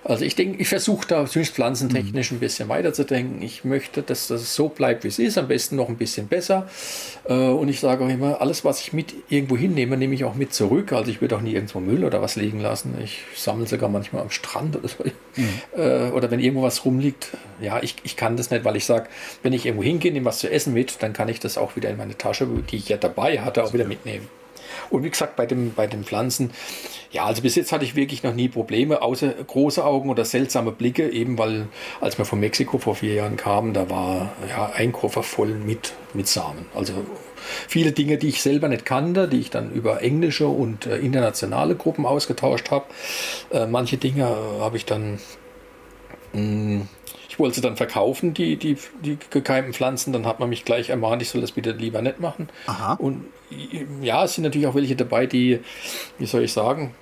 Also 0.03 0.25
ich 0.25 0.35
denke, 0.35 0.59
ich 0.59 0.67
versuche 0.67 1.07
da 1.07 1.25
zumindest 1.27 1.55
pflanzentechnisch 1.55 2.31
ein 2.31 2.39
bisschen 2.39 2.69
weiterzudenken. 2.69 3.41
Ich 3.43 3.63
möchte, 3.63 4.01
dass 4.01 4.27
das 4.27 4.55
so 4.55 4.67
bleibt, 4.67 5.03
wie 5.03 5.09
es 5.09 5.19
ist, 5.19 5.37
am 5.37 5.47
besten 5.47 5.75
noch 5.75 5.89
ein 5.89 5.97
bisschen 5.97 6.27
besser. 6.27 6.67
Äh, 7.25 7.33
Und 7.33 7.69
ich 7.69 7.79
sage 7.79 8.03
auch 8.03 8.09
immer, 8.09 8.41
alles, 8.41 8.65
was 8.65 8.81
ich 8.81 8.93
mit 8.93 9.13
irgendwo 9.29 9.57
hinnehme, 9.57 9.97
nehme 9.97 10.15
ich 10.15 10.23
auch 10.23 10.33
mit 10.33 10.53
zurück. 10.53 10.91
Also 10.91 11.11
ich 11.11 11.21
würde 11.21 11.35
auch 11.35 11.41
nie 11.41 11.53
irgendwo 11.53 11.79
Müll 11.79 12.03
oder 12.03 12.19
was 12.19 12.35
liegen 12.35 12.59
lassen. 12.59 12.95
Ich 13.03 13.19
sammle 13.35 13.67
sogar 13.67 13.89
manchmal 13.89 14.23
am 14.23 14.31
Strand 14.31 14.75
oder 14.75 14.87
so. 14.87 15.03
Äh, 15.77 16.09
Oder 16.11 16.31
wenn 16.31 16.39
irgendwo 16.39 16.63
was 16.63 16.83
rumliegt. 16.83 17.27
Ja, 17.61 17.81
ich, 17.83 17.95
ich 18.03 18.15
kann 18.17 18.37
das 18.37 18.49
nicht, 18.49 18.65
weil 18.65 18.75
ich 18.75 18.85
sage, 18.85 19.07
wenn 19.43 19.53
ich 19.53 19.65
irgendwo 19.65 19.83
hingehe, 19.83 20.11
nehme 20.11 20.25
was 20.25 20.39
zu 20.39 20.49
essen 20.51 20.73
mit, 20.73 21.01
dann 21.03 21.13
kann 21.13 21.29
ich 21.29 21.39
das 21.39 21.57
auch 21.57 21.75
wieder 21.75 21.89
in 21.89 21.97
meine 21.97 22.17
Tasche, 22.17 22.47
die 22.71 22.77
ich 22.77 22.89
ja 22.89 22.97
dabei 22.97 23.39
hatte, 23.39 23.63
auch 23.63 23.73
wieder 23.73 23.85
mitnehmen. 23.85 24.27
Und 24.91 25.03
wie 25.03 25.09
gesagt, 25.09 25.35
bei, 25.35 25.45
dem, 25.45 25.73
bei 25.73 25.87
den 25.87 26.03
Pflanzen, 26.03 26.51
ja, 27.11 27.25
also 27.25 27.41
bis 27.41 27.55
jetzt 27.55 27.71
hatte 27.71 27.85
ich 27.85 27.95
wirklich 27.95 28.23
noch 28.23 28.35
nie 28.35 28.49
Probleme, 28.49 29.01
außer 29.01 29.29
große 29.29 29.83
Augen 29.83 30.09
oder 30.09 30.25
seltsame 30.25 30.71
Blicke, 30.71 31.09
eben 31.09 31.37
weil, 31.37 31.67
als 31.99 32.17
wir 32.17 32.25
von 32.25 32.39
Mexiko 32.39 32.77
vor 32.77 32.95
vier 32.95 33.15
Jahren 33.15 33.37
kamen, 33.37 33.73
da 33.73 33.89
war 33.89 34.31
ja 34.49 34.71
ein 34.75 34.91
Koffer 34.91 35.23
voll 35.23 35.55
mit, 35.55 35.93
mit 36.13 36.27
Samen. 36.27 36.65
Also 36.75 36.93
viele 37.67 37.91
Dinge, 37.91 38.17
die 38.17 38.29
ich 38.29 38.41
selber 38.41 38.67
nicht 38.67 38.85
kannte, 38.85 39.27
die 39.27 39.39
ich 39.39 39.49
dann 39.49 39.71
über 39.71 40.01
englische 40.01 40.47
und 40.47 40.85
äh, 40.85 40.97
internationale 40.97 41.75
Gruppen 41.75 42.05
ausgetauscht 42.05 42.71
habe. 42.71 42.85
Äh, 43.51 43.67
manche 43.67 43.97
Dinge 43.97 44.25
habe 44.59 44.77
ich 44.77 44.85
dann 44.85 45.19
ich 46.33 47.39
wollte 47.39 47.55
sie 47.55 47.61
dann 47.61 47.77
verkaufen, 47.77 48.33
die, 48.33 48.57
die, 48.57 48.77
die 49.03 49.17
gekeimten 49.29 49.73
Pflanzen. 49.73 50.13
Dann 50.13 50.25
hat 50.25 50.39
man 50.39 50.49
mich 50.49 50.65
gleich 50.65 50.89
ermahnt, 50.89 51.21
ich 51.21 51.29
soll 51.29 51.41
das 51.41 51.53
bitte 51.53 51.71
lieber 51.71 52.01
nicht 52.01 52.19
machen. 52.19 52.49
Aha. 52.67 52.93
Und 52.93 53.25
ja, 54.01 54.23
es 54.23 54.35
sind 54.35 54.43
natürlich 54.43 54.67
auch 54.67 54.75
welche 54.75 54.95
dabei, 54.95 55.25
die, 55.25 55.59
wie 56.17 56.25
soll 56.25 56.43
ich 56.43 56.53
sagen, 56.53 56.93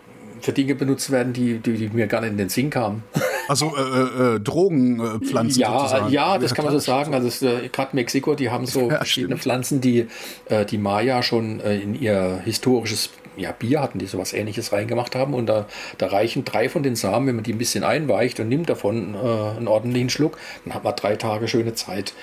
für 0.42 0.54
Dinge 0.54 0.76
benutzt 0.76 1.12
werden, 1.12 1.34
die, 1.34 1.60
die, 1.60 1.74
die 1.74 1.90
mir 1.90 2.08
gar 2.08 2.22
nicht 2.22 2.32
in 2.32 2.38
den 2.38 2.50
Sinn 2.50 2.70
kamen. 2.70 3.04
Also 3.50 3.76
äh, 3.76 4.36
äh, 4.36 4.40
Drogenpflanzen 4.40 5.60
ja, 5.60 5.80
sozusagen. 5.80 6.12
Ja, 6.12 6.38
das 6.38 6.54
kann 6.54 6.66
man 6.66 6.72
so 6.72 6.78
sagen. 6.78 7.16
Also 7.16 7.48
äh, 7.48 7.68
gerade 7.70 7.96
Mexiko, 7.96 8.36
die 8.36 8.52
haben 8.52 8.68
so 8.68 8.82
Ja, 8.92 8.98
verschiedene 8.98 9.38
stimmt. 9.38 9.42
Pflanzen, 9.42 9.82
die 9.82 10.06
äh, 10.46 10.68
die 10.68 10.78
Maya 10.78 11.24
schon 11.24 11.60
äh, 11.60 11.80
in 11.80 12.00
ihr 12.00 12.42
historisches 12.46 13.10
ja, 13.40 13.52
Bier 13.52 13.82
hatten, 13.82 14.00
die 14.00 14.06
sowas 14.06 14.34
ähnliches 14.34 14.72
reingemacht 14.72 15.16
haben. 15.16 15.34
Und 15.34 15.48
da, 15.48 15.66
da 15.98 16.08
reichen 16.08 16.46
drei 16.46 16.70
von 16.70 16.84
den 16.84 16.96
Samen, 16.96 17.28
wenn 17.28 17.36
man 17.36 17.44
die 17.44 17.54
ein 17.54 17.58
bisschen 17.58 17.84
einweicht 17.84 18.40
und 18.40 18.50
nimmt 18.50 18.70
davon 18.70 19.16
äh, 19.16 19.18
einen 19.58 19.68
ordentlichen 19.68 20.10
Schluck, 20.10 20.38
dann 20.66 20.74
hat 20.74 20.84
man 20.84 20.96
drei 20.96 21.16
Tage 21.16 21.48
schöne 21.48 21.74
Zeit. 21.74 22.14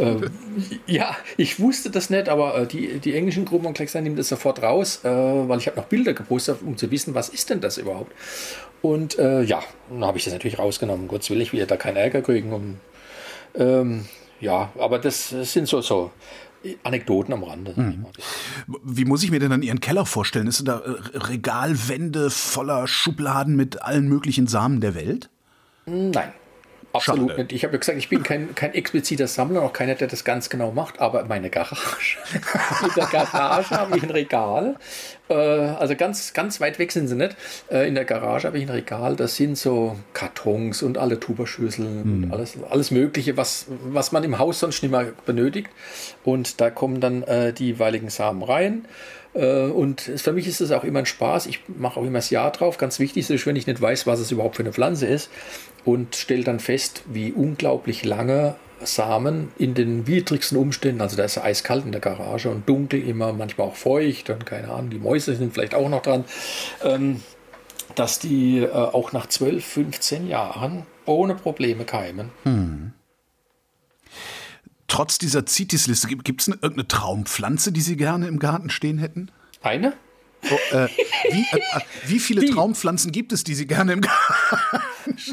Äh, 0.00 0.28
ja, 0.86 1.16
ich 1.36 1.58
wusste 1.58 1.90
das 1.90 2.10
nicht, 2.10 2.28
aber 2.28 2.58
äh, 2.58 2.66
die, 2.66 2.98
die 2.98 3.14
englischen 3.14 3.44
Gruppen 3.44 3.66
und 3.66 3.74
Kleckstein 3.74 4.04
nehmen 4.04 4.16
das 4.16 4.28
sofort 4.28 4.62
raus, 4.62 5.00
äh, 5.04 5.08
weil 5.08 5.58
ich 5.58 5.66
habe 5.66 5.78
noch 5.78 5.86
Bilder 5.86 6.12
gepostet, 6.12 6.58
um 6.64 6.76
zu 6.76 6.90
wissen, 6.90 7.14
was 7.14 7.28
ist 7.28 7.50
denn 7.50 7.60
das 7.60 7.78
überhaupt. 7.78 8.12
Und 8.82 9.18
äh, 9.18 9.42
ja, 9.42 9.62
dann 9.90 10.04
habe 10.04 10.18
ich 10.18 10.24
das 10.24 10.32
natürlich 10.32 10.58
rausgenommen. 10.58 11.08
Gott 11.08 11.28
will 11.30 11.40
ich 11.40 11.52
wieder 11.52 11.66
da 11.66 11.76
keinen 11.76 11.96
Ärger 11.96 12.22
kriegen. 12.22 12.52
Und, 12.52 12.78
ähm, 13.54 14.04
ja, 14.40 14.70
aber 14.78 14.98
das 14.98 15.30
sind 15.30 15.66
so, 15.66 15.80
so 15.80 16.10
Anekdoten 16.82 17.34
am 17.34 17.42
Rande. 17.42 17.72
mal. 17.76 18.10
Wie 18.84 19.04
muss 19.04 19.22
ich 19.22 19.30
mir 19.30 19.40
denn 19.40 19.50
dann 19.50 19.62
Ihren 19.62 19.80
Keller 19.80 20.06
vorstellen? 20.06 20.46
Ist 20.46 20.66
da 20.66 20.78
äh, 20.78 21.16
Regalwände 21.16 22.30
voller 22.30 22.86
Schubladen 22.86 23.56
mit 23.56 23.82
allen 23.82 24.08
möglichen 24.08 24.46
Samen 24.46 24.80
der 24.80 24.94
Welt? 24.94 25.30
Nein. 25.86 26.32
Absolut 26.92 27.36
nicht. 27.36 27.52
Ich 27.52 27.64
habe 27.64 27.74
ja 27.74 27.78
gesagt, 27.78 27.98
ich 27.98 28.08
bin 28.08 28.22
kein, 28.22 28.54
kein 28.54 28.74
expliziter 28.74 29.26
Sammler, 29.26 29.62
auch 29.62 29.72
keiner, 29.72 29.94
der 29.94 30.08
das 30.08 30.24
ganz 30.24 30.48
genau 30.48 30.72
macht, 30.72 31.00
aber 31.00 31.24
meine 31.24 31.50
Garage. 31.50 32.18
In 32.82 32.94
der 32.96 33.06
Garage 33.06 33.70
habe 33.70 33.96
ich 33.96 34.02
ein 34.02 34.10
Regal. 34.10 34.76
Äh, 35.28 35.34
also 35.34 35.96
ganz, 35.96 36.32
ganz 36.32 36.60
weit 36.60 36.78
weg 36.78 36.92
sind 36.92 37.08
sie 37.08 37.16
nicht. 37.16 37.36
Äh, 37.70 37.88
in 37.88 37.94
der 37.94 38.04
Garage 38.04 38.46
habe 38.46 38.58
ich 38.58 38.64
ein 38.64 38.70
Regal, 38.70 39.16
das 39.16 39.36
sind 39.36 39.58
so 39.58 39.96
Kartons 40.12 40.82
und 40.82 40.98
alle 40.98 41.18
Tuberschüsseln 41.18 42.02
und 42.02 42.32
alles, 42.32 42.56
alles 42.70 42.90
Mögliche, 42.90 43.36
was, 43.36 43.66
was 43.84 44.12
man 44.12 44.24
im 44.24 44.38
Haus 44.38 44.60
sonst 44.60 44.82
nicht 44.82 44.92
mehr 44.92 45.12
benötigt. 45.24 45.68
Und 46.24 46.60
da 46.60 46.70
kommen 46.70 47.00
dann 47.00 47.22
äh, 47.24 47.52
die 47.52 47.66
jeweiligen 47.66 48.10
Samen 48.10 48.42
rein. 48.42 48.86
Und 49.34 50.00
für 50.00 50.32
mich 50.32 50.48
ist 50.48 50.62
es 50.62 50.72
auch 50.72 50.82
immer 50.82 51.00
ein 51.00 51.04
Spaß. 51.04 51.44
Ich 51.44 51.60
mache 51.68 52.00
auch 52.00 52.04
immer 52.04 52.20
das 52.20 52.30
Jahr 52.30 52.50
drauf. 52.52 52.78
Ganz 52.78 52.98
wichtig 52.98 53.28
ist, 53.28 53.44
wenn 53.44 53.54
ich 53.54 53.66
nicht 53.66 53.82
weiß, 53.82 54.06
was 54.06 54.18
es 54.18 54.30
überhaupt 54.30 54.56
für 54.56 54.62
eine 54.62 54.72
Pflanze 54.72 55.04
ist. 55.04 55.28
Und 55.86 56.16
stelle 56.16 56.44
dann 56.44 56.60
fest, 56.60 57.04
wie 57.06 57.32
unglaublich 57.32 58.04
lange 58.04 58.56
Samen 58.82 59.52
in 59.56 59.72
den 59.72 60.06
widrigsten 60.06 60.58
Umständen, 60.58 61.00
also 61.00 61.16
da 61.16 61.24
ist 61.24 61.38
eiskalt 61.38 61.86
in 61.86 61.92
der 61.92 62.00
Garage 62.00 62.50
und 62.50 62.68
dunkel 62.68 63.02
immer, 63.08 63.32
manchmal 63.32 63.68
auch 63.68 63.76
feucht 63.76 64.28
und 64.28 64.44
keine 64.44 64.68
Ahnung, 64.68 64.90
die 64.90 64.98
Mäuse 64.98 65.34
sind 65.34 65.54
vielleicht 65.54 65.74
auch 65.74 65.88
noch 65.88 66.02
dran, 66.02 66.24
ähm, 66.84 67.22
dass 67.94 68.18
die 68.18 68.58
äh, 68.58 68.70
auch 68.70 69.12
nach 69.12 69.26
12, 69.28 69.64
15 69.64 70.28
Jahren 70.28 70.84
ohne 71.06 71.34
Probleme 71.34 71.84
keimen. 71.84 72.30
Trotz 74.88 75.18
dieser 75.18 75.46
Zitis-Liste, 75.46 76.08
gibt 76.08 76.42
es 76.42 76.48
irgendeine 76.48 76.88
Traumpflanze, 76.88 77.72
die 77.72 77.80
Sie 77.80 77.96
gerne 77.96 78.26
im 78.26 78.38
Garten 78.38 78.70
stehen 78.70 78.98
hätten? 78.98 79.30
Eine? 79.62 79.94
Oh, 80.50 80.76
äh, 80.76 80.88
wie, 81.30 81.46
äh, 81.52 81.58
äh, 81.58 81.80
wie 82.06 82.18
viele 82.18 82.42
Die. 82.42 82.50
Traumpflanzen 82.50 83.10
gibt 83.10 83.32
es, 83.32 83.42
die 83.42 83.54
Sie 83.54 83.66
gerne 83.66 83.92
im 83.92 84.00
Garten 84.00 84.82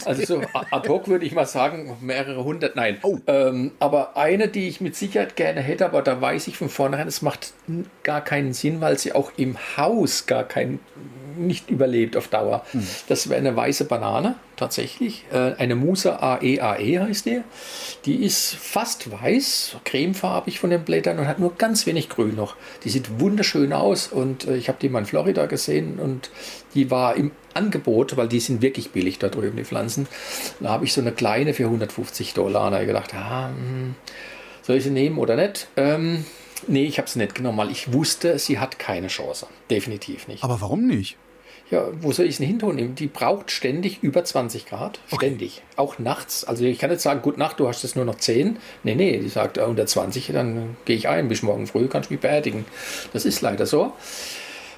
Also 0.06 0.26
so 0.26 0.42
ad 0.72 0.88
hoc 0.90 1.08
würde 1.08 1.26
ich 1.26 1.34
mal 1.34 1.46
sagen, 1.46 1.98
mehrere 2.02 2.44
hundert, 2.44 2.76
nein. 2.76 2.98
Oh. 3.04 3.18
Ähm, 3.28 3.72
aber 3.80 4.18
eine, 4.18 4.48
die 4.48 4.68
ich 4.68 4.82
mit 4.82 4.96
Sicherheit 4.96 5.36
gerne 5.36 5.62
hätte, 5.62 5.86
aber 5.86 6.02
da 6.02 6.20
weiß 6.20 6.48
ich 6.48 6.58
von 6.58 6.70
vornherein, 6.70 7.08
es 7.08 7.22
macht 7.22 7.54
gar 8.04 8.22
keinen 8.22 8.54
Sinn, 8.54 8.82
weil 8.82 8.98
sie 8.98 9.14
auch 9.14 9.32
im 9.38 9.58
Haus 9.78 10.26
gar 10.26 10.44
kein, 10.44 10.80
nicht 11.38 11.70
überlebt 11.70 12.16
auf 12.16 12.28
Dauer. 12.28 12.66
Das 13.08 13.30
wäre 13.30 13.40
eine 13.40 13.56
weiße 13.56 13.86
Banane, 13.86 14.36
tatsächlich. 14.56 15.26
Äh, 15.32 15.54
eine 15.58 15.76
Musa 15.76 16.18
AEAE 16.18 16.80
E 16.80 17.00
heißt 17.00 17.26
die. 17.26 17.42
Die 18.06 18.24
ist 18.24 18.56
fast 18.56 19.12
weiß, 19.12 19.78
cremefarbig 19.84 20.60
von 20.60 20.70
den 20.70 20.84
Blättern 20.84 21.20
und 21.20 21.28
hat 21.28 21.40
nur 21.40 21.56
ganz 21.56 21.86
wenig 21.86 22.10
Grün 22.10 22.36
noch. 22.36 22.56
Die 22.84 22.90
sieht 22.90 23.20
wunderschön 23.20 23.74
aus 23.74 24.08
und 24.08 24.46
äh, 24.46 24.56
ich 24.58 24.68
habe 24.68 24.78
die 24.82 24.90
mal 24.90 25.00
in 25.00 25.06
Florida 25.06 25.46
gesehen 25.46 26.00
und 26.00 26.30
die 26.74 26.92
war 26.92 27.16
im 27.16 27.32
Angebot, 27.54 28.18
weil 28.18 28.28
die 28.28 28.40
sind 28.40 28.62
wirklich 28.62 28.92
billig 28.92 29.20
da 29.20 29.30
drüben, 29.30 29.58
die 29.58 29.64
Pflanzen. 29.64 30.08
Da 30.60 30.70
habe 30.70 30.86
ich 30.86 30.94
so 30.94 31.02
eine 31.02 31.12
kleine 31.12 31.54
für 31.54 31.66
150 31.66 32.34
Dollar. 32.34 32.70
Da 32.70 32.78
habe 32.78 32.84
ich 32.84 32.88
gedacht, 32.88 33.14
ah, 33.14 33.50
hm, 33.50 33.96
soll 34.62 34.78
ich 34.78 34.84
sie 34.84 34.90
nehmen 34.90 35.18
oder 35.18 35.36
nicht? 35.36 35.68
Ähm, 35.78 36.26
nee, 36.68 36.86
ich 36.86 36.98
habe 36.98 37.10
sie 37.10 37.20
nicht 37.20 37.36
genommen, 37.36 37.58
weil 37.58 37.72
ich 37.72 37.94
wusste, 37.94 38.40
sie 38.40 38.60
hat 38.60 38.80
keine 38.80 39.08
Chance. 39.08 39.48
Definitiv 39.70 40.28
nicht. 40.28 40.44
Aber 40.44 40.62
warum 40.62 40.88
nicht? 40.88 41.18
Ja, 41.72 41.88
wo 42.02 42.12
soll 42.12 42.28
ich 42.28 42.36
sie 42.38 42.46
hin 42.46 42.60
tun? 42.60 42.96
Die 42.96 43.08
braucht 43.08 43.50
ständig 43.50 44.04
über 44.04 44.24
20 44.24 44.66
Grad. 44.68 45.00
Ständig. 45.16 45.64
Auch 45.76 45.98
nachts. 45.98 46.44
Also 46.44 46.66
ich 46.66 46.78
kann 46.78 46.90
nicht 46.90 47.02
sagen, 47.02 47.22
gut 47.22 47.38
Nacht, 47.38 47.60
du 47.60 47.68
hast 47.68 47.84
es 47.84 47.96
nur 47.96 48.06
noch 48.06 48.16
10. 48.16 48.58
Nee, 48.84 48.96
nee, 48.96 49.18
die 49.18 49.30
sagt, 49.30 49.58
äh, 49.58 49.62
unter 49.62 49.86
20, 49.86 50.28
dann 50.34 50.78
gehe 50.86 50.96
ich 50.96 51.08
ein, 51.08 51.30
bis 51.30 51.42
morgen 51.42 51.66
früh 51.66 51.88
kannst 51.88 52.10
du 52.10 52.14
mich 52.14 52.22
beerdigen. 52.22 52.66
Das 53.12 53.26
ist 53.26 53.42
leider 53.42 53.66
so. 53.66 53.94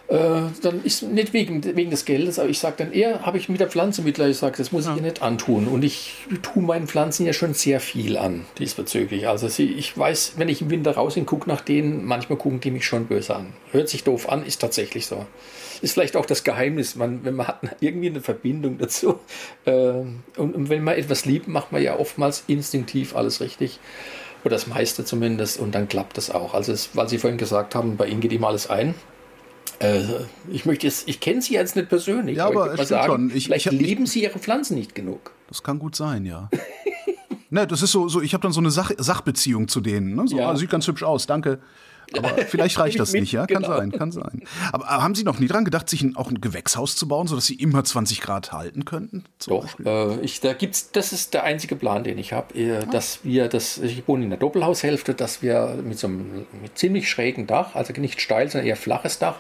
Äh, 0.07 0.41
dann 0.61 0.83
ist 0.83 1.01
nicht 1.01 1.33
wegen, 1.33 1.63
wegen 1.75 1.89
des 1.89 2.05
Geldes, 2.05 2.37
aber 2.37 2.49
ich 2.49 2.59
sage 2.59 2.75
dann 2.77 2.91
eher, 2.91 3.25
habe 3.25 3.39
ich 3.39 3.49
mit 3.49 3.59
der 3.59 3.69
Pflanze 3.69 4.03
mittlerweile 4.03 4.33
gesagt, 4.33 4.59
das 4.59 4.71
muss 4.71 4.85
ich 4.85 4.95
ihr 4.95 5.01
nicht 5.01 5.23
antun. 5.23 5.67
Und 5.67 5.83
ich 5.83 6.13
tue 6.43 6.61
meinen 6.61 6.87
Pflanzen 6.87 7.25
ja 7.25 7.33
schon 7.33 7.55
sehr 7.55 7.79
viel 7.79 8.17
an 8.17 8.45
diesbezüglich. 8.59 9.27
Also 9.27 9.47
sie, 9.47 9.65
ich 9.65 9.97
weiß, 9.97 10.33
wenn 10.37 10.47
ich 10.47 10.61
im 10.61 10.69
Winter 10.69 10.91
rausgehe, 10.91 11.23
gucke 11.23 11.49
nach 11.49 11.61
denen, 11.61 12.05
manchmal 12.05 12.37
gucken 12.37 12.59
die 12.59 12.69
mich 12.69 12.85
schon 12.85 13.07
böse 13.07 13.35
an. 13.35 13.53
Hört 13.71 13.89
sich 13.89 14.03
doof 14.03 14.29
an, 14.29 14.45
ist 14.45 14.61
tatsächlich 14.61 15.07
so. 15.07 15.25
Ist 15.81 15.93
vielleicht 15.93 16.15
auch 16.15 16.27
das 16.27 16.43
Geheimnis, 16.43 16.95
man, 16.95 17.25
wenn 17.25 17.35
man 17.35 17.47
hat 17.47 17.61
irgendwie 17.79 18.09
eine 18.09 18.21
Verbindung 18.21 18.77
dazu. 18.77 19.19
Äh, 19.65 19.71
und, 19.71 20.37
und 20.37 20.69
wenn 20.69 20.83
man 20.83 20.95
etwas 20.95 21.25
liebt, 21.25 21.47
macht 21.47 21.71
man 21.71 21.81
ja 21.81 21.97
oftmals 21.97 22.43
instinktiv 22.45 23.15
alles 23.15 23.41
richtig. 23.41 23.79
Oder 24.43 24.51
das 24.51 24.67
meiste 24.67 25.03
zumindest. 25.03 25.59
Und 25.59 25.73
dann 25.73 25.89
klappt 25.89 26.17
das 26.17 26.29
auch. 26.29 26.53
Also 26.53 26.71
es, 26.71 26.91
weil 26.93 27.09
Sie 27.09 27.17
vorhin 27.17 27.39
gesagt 27.39 27.73
haben, 27.73 27.97
bei 27.97 28.05
Ihnen 28.05 28.21
geht 28.21 28.31
immer 28.31 28.49
alles 28.49 28.69
ein. 28.69 28.93
Äh, 29.79 30.03
ich 30.51 30.65
möchte 30.65 30.87
jetzt, 30.87 31.07
ich 31.07 31.19
kenne 31.19 31.41
Sie 31.41 31.53
jetzt 31.53 31.75
nicht 31.75 31.89
persönlich, 31.89 32.37
Ja, 32.37 32.47
aber 32.47 32.65
ich 32.65 32.71
würd 32.71 32.79
es 32.79 32.85
stimmt 32.87 33.03
schon. 33.05 33.31
Ich- 33.35 33.45
vielleicht 33.45 33.65
ich 33.67 33.73
ich- 33.73 33.79
lieben 33.79 34.05
Sie 34.05 34.23
Ihre 34.23 34.39
Pflanzen 34.39 34.75
nicht 34.75 34.95
genug. 34.95 35.31
Das 35.47 35.63
kann 35.63 35.79
gut 35.79 35.95
sein, 35.95 36.25
ja. 36.25 36.49
ne, 37.49 37.67
das 37.67 37.81
ist 37.81 37.91
so, 37.91 38.07
so 38.07 38.21
ich 38.21 38.33
habe 38.33 38.41
dann 38.41 38.51
so 38.51 38.59
eine 38.61 38.71
Sach 38.71 38.91
Sachbeziehung 38.97 39.67
zu 39.67 39.81
denen. 39.81 40.15
Ne? 40.15 40.27
So, 40.27 40.37
Ja. 40.37 40.49
ah, 40.51 40.55
sieht 40.55 40.69
ganz 40.69 40.87
hübsch 40.87 41.03
aus, 41.03 41.27
danke. 41.27 41.59
Aber 42.13 42.29
vielleicht 42.47 42.77
reicht 42.79 42.99
das 42.99 43.13
nicht, 43.13 43.31
ja? 43.31 43.45
Kann 43.45 43.63
genau. 43.63 43.77
sein, 43.77 43.91
kann 43.91 44.11
sein. 44.11 44.43
Aber 44.71 44.87
haben 44.87 45.15
Sie 45.15 45.23
noch 45.23 45.39
nie 45.39 45.47
dran 45.47 45.65
gedacht, 45.65 45.89
sich 45.89 46.05
auch 46.15 46.29
ein 46.29 46.41
Gewächshaus 46.41 46.95
zu 46.95 47.07
bauen, 47.07 47.27
sodass 47.27 47.45
Sie 47.45 47.55
immer 47.55 47.83
20 47.83 48.21
Grad 48.21 48.51
halten 48.51 48.85
könnten? 48.85 49.25
Doch, 49.47 49.79
äh, 49.83 50.19
ich, 50.21 50.41
da 50.41 50.53
gibt's, 50.53 50.91
das 50.91 51.13
ist 51.13 51.33
der 51.33 51.43
einzige 51.43 51.75
Plan, 51.75 52.03
den 52.03 52.17
ich 52.17 52.33
habe, 52.33 52.53
äh, 52.57 52.85
dass 52.87 53.19
wir 53.23 53.47
das, 53.47 53.77
ich 53.77 54.07
wohne 54.07 54.23
in 54.23 54.29
der 54.29 54.39
Doppelhaushälfte, 54.39 55.13
dass 55.13 55.41
wir 55.41 55.77
mit 55.83 55.99
so 55.99 56.07
einem 56.07 56.45
mit 56.61 56.77
ziemlich 56.77 57.09
schrägen 57.09 57.47
Dach, 57.47 57.75
also 57.75 57.93
nicht 57.93 58.21
steil, 58.21 58.49
sondern 58.49 58.67
eher 58.67 58.75
flaches 58.75 59.19
Dach, 59.19 59.35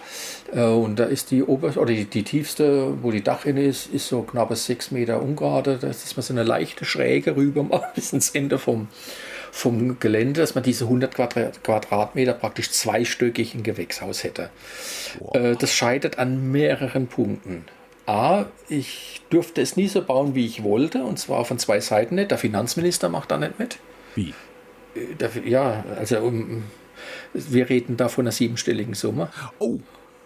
äh, 0.53 0.61
und 0.61 0.97
da 0.97 1.05
ist 1.05 1.31
die 1.31 1.43
oberste 1.43 1.79
oder 1.79 1.93
die, 1.93 2.05
die 2.05 2.23
tiefste, 2.23 3.01
wo 3.01 3.11
die 3.11 3.23
Dachrinne 3.23 3.63
ist, 3.63 3.87
ist 3.87 4.07
so 4.07 4.21
knappe 4.21 4.55
sechs 4.55 4.91
Meter 4.91 5.21
ungerade, 5.21 5.77
das 5.79 6.03
ist 6.03 6.17
mal 6.17 6.23
so 6.23 6.33
eine 6.33 6.43
leichte 6.43 6.85
Schräge 6.85 7.35
rüber, 7.35 7.63
mal 7.69 7.83
bis 7.95 8.13
ins 8.13 8.29
Ende 8.29 8.57
vom 8.57 8.87
vom 9.55 9.99
Gelände, 10.01 10.41
dass 10.41 10.53
man 10.53 10.65
diese 10.65 10.83
100 10.85 11.15
Quadrat- 11.15 11.63
Quadratmeter 11.63 12.33
praktisch 12.33 12.71
zweistöckig 12.71 13.55
ein 13.55 13.63
Gewächshaus 13.63 14.25
hätte. 14.25 14.49
Äh, 15.33 15.55
Das 15.55 15.71
scheitert 15.73 16.19
an 16.19 16.51
mehreren 16.51 17.07
Punkten. 17.07 17.63
A, 18.05 18.47
ich 18.67 19.21
durfte 19.29 19.61
es 19.61 19.77
nie 19.77 19.87
so 19.87 20.01
bauen, 20.03 20.35
wie 20.35 20.45
ich 20.45 20.61
wollte, 20.63 21.03
und 21.05 21.17
zwar 21.19 21.45
von 21.45 21.57
zwei 21.57 21.79
Seiten 21.79 22.15
nicht. 22.15 22.31
Der 22.31 22.37
Finanzminister 22.37 23.07
macht 23.07 23.31
da 23.31 23.37
nicht 23.37 23.57
mit. 23.57 23.77
Wie? 24.13 24.33
Äh, 24.93 25.49
ja, 25.49 25.85
also 25.97 26.19
um, 26.19 26.63
wir 27.33 27.69
reden 27.69 27.95
da 27.95 28.09
von 28.09 28.25
einer 28.25 28.33
siebenstelligen 28.33 28.93
Summe. 28.93 29.29
Oh, 29.59 29.77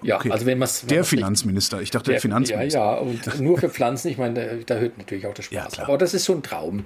Ja, 0.02 0.16
Okay. 0.18 0.32
also 0.32 0.46
wenn 0.46 0.58
man 0.58 0.70
der 0.90 1.04
Finanzminister. 1.04 1.82
Ich 1.82 1.92
dachte, 1.92 2.12
der, 2.12 2.22
Finanzminister. 2.22 2.80
Ja, 2.80 2.94
ja, 2.96 2.98
und 3.00 3.40
nur 3.42 3.58
für 3.58 3.70
Pflanzen, 3.70 4.10
ich 4.10 4.18
meine, 4.18 4.34
da, 4.66 4.76
da 4.76 4.80
hört 4.80 4.98
natürlich 4.98 5.28
auch 5.28 5.34
der 5.34 5.44
Spaß. 5.44 5.78
Ja. 5.78 5.84
Aber 5.84 5.98
das 5.98 6.14
ist 6.14 6.24
so 6.26 6.34
ein 6.34 6.42
Traum. 6.44 6.86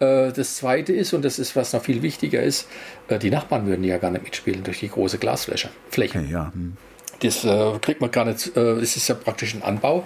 Äh, 0.00 0.32
Das 0.32 0.56
zweite 0.56 0.92
ist, 0.92 1.12
und 1.12 1.22
das 1.24 1.38
ist, 1.38 1.56
was 1.56 1.72
noch 1.72 1.82
viel 1.82 2.00
wichtiger 2.02 2.42
ist, 2.42 2.66
äh, 3.08 3.18
die 3.18 3.30
Nachbarn 3.30 3.66
würden 3.66 3.84
ja 3.84 3.98
gar 3.98 4.10
nicht 4.10 4.24
mitspielen 4.24 4.62
durch 4.64 4.80
die 4.80 4.88
große 4.88 5.18
Glasfläche. 5.18 5.68
Fläche. 5.90 6.20
Okay, 6.20 6.32
ja. 6.32 6.52
hm. 6.54 6.76
Das 7.20 7.44
äh, 7.44 7.78
kriegt 7.80 8.00
man 8.00 8.10
gar 8.10 8.24
nicht, 8.24 8.56
es 8.56 8.96
ist 8.96 9.08
ja 9.08 9.14
praktisch 9.14 9.54
ein 9.54 9.62
Anbau. 9.62 10.04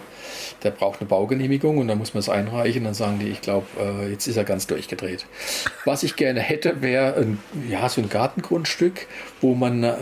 Der 0.62 0.70
braucht 0.70 1.00
eine 1.00 1.08
Baugenehmigung 1.08 1.78
und 1.78 1.88
dann 1.88 1.98
muss 1.98 2.14
man 2.14 2.20
es 2.20 2.28
einreichen. 2.28 2.84
Dann 2.84 2.94
sagen 2.94 3.18
die, 3.18 3.28
ich 3.28 3.40
glaube, 3.40 3.66
äh, 3.80 4.10
jetzt 4.10 4.26
ist 4.26 4.36
er 4.36 4.44
ganz 4.44 4.66
durchgedreht. 4.66 5.26
Was 5.84 6.02
ich 6.02 6.16
gerne 6.16 6.40
hätte, 6.40 6.82
wäre 6.82 7.26
ja, 7.68 7.88
so 7.88 8.00
ein 8.00 8.08
Gartengrundstück, 8.08 9.06
wo 9.40 9.54
man 9.54 9.84
äh, 9.84 9.92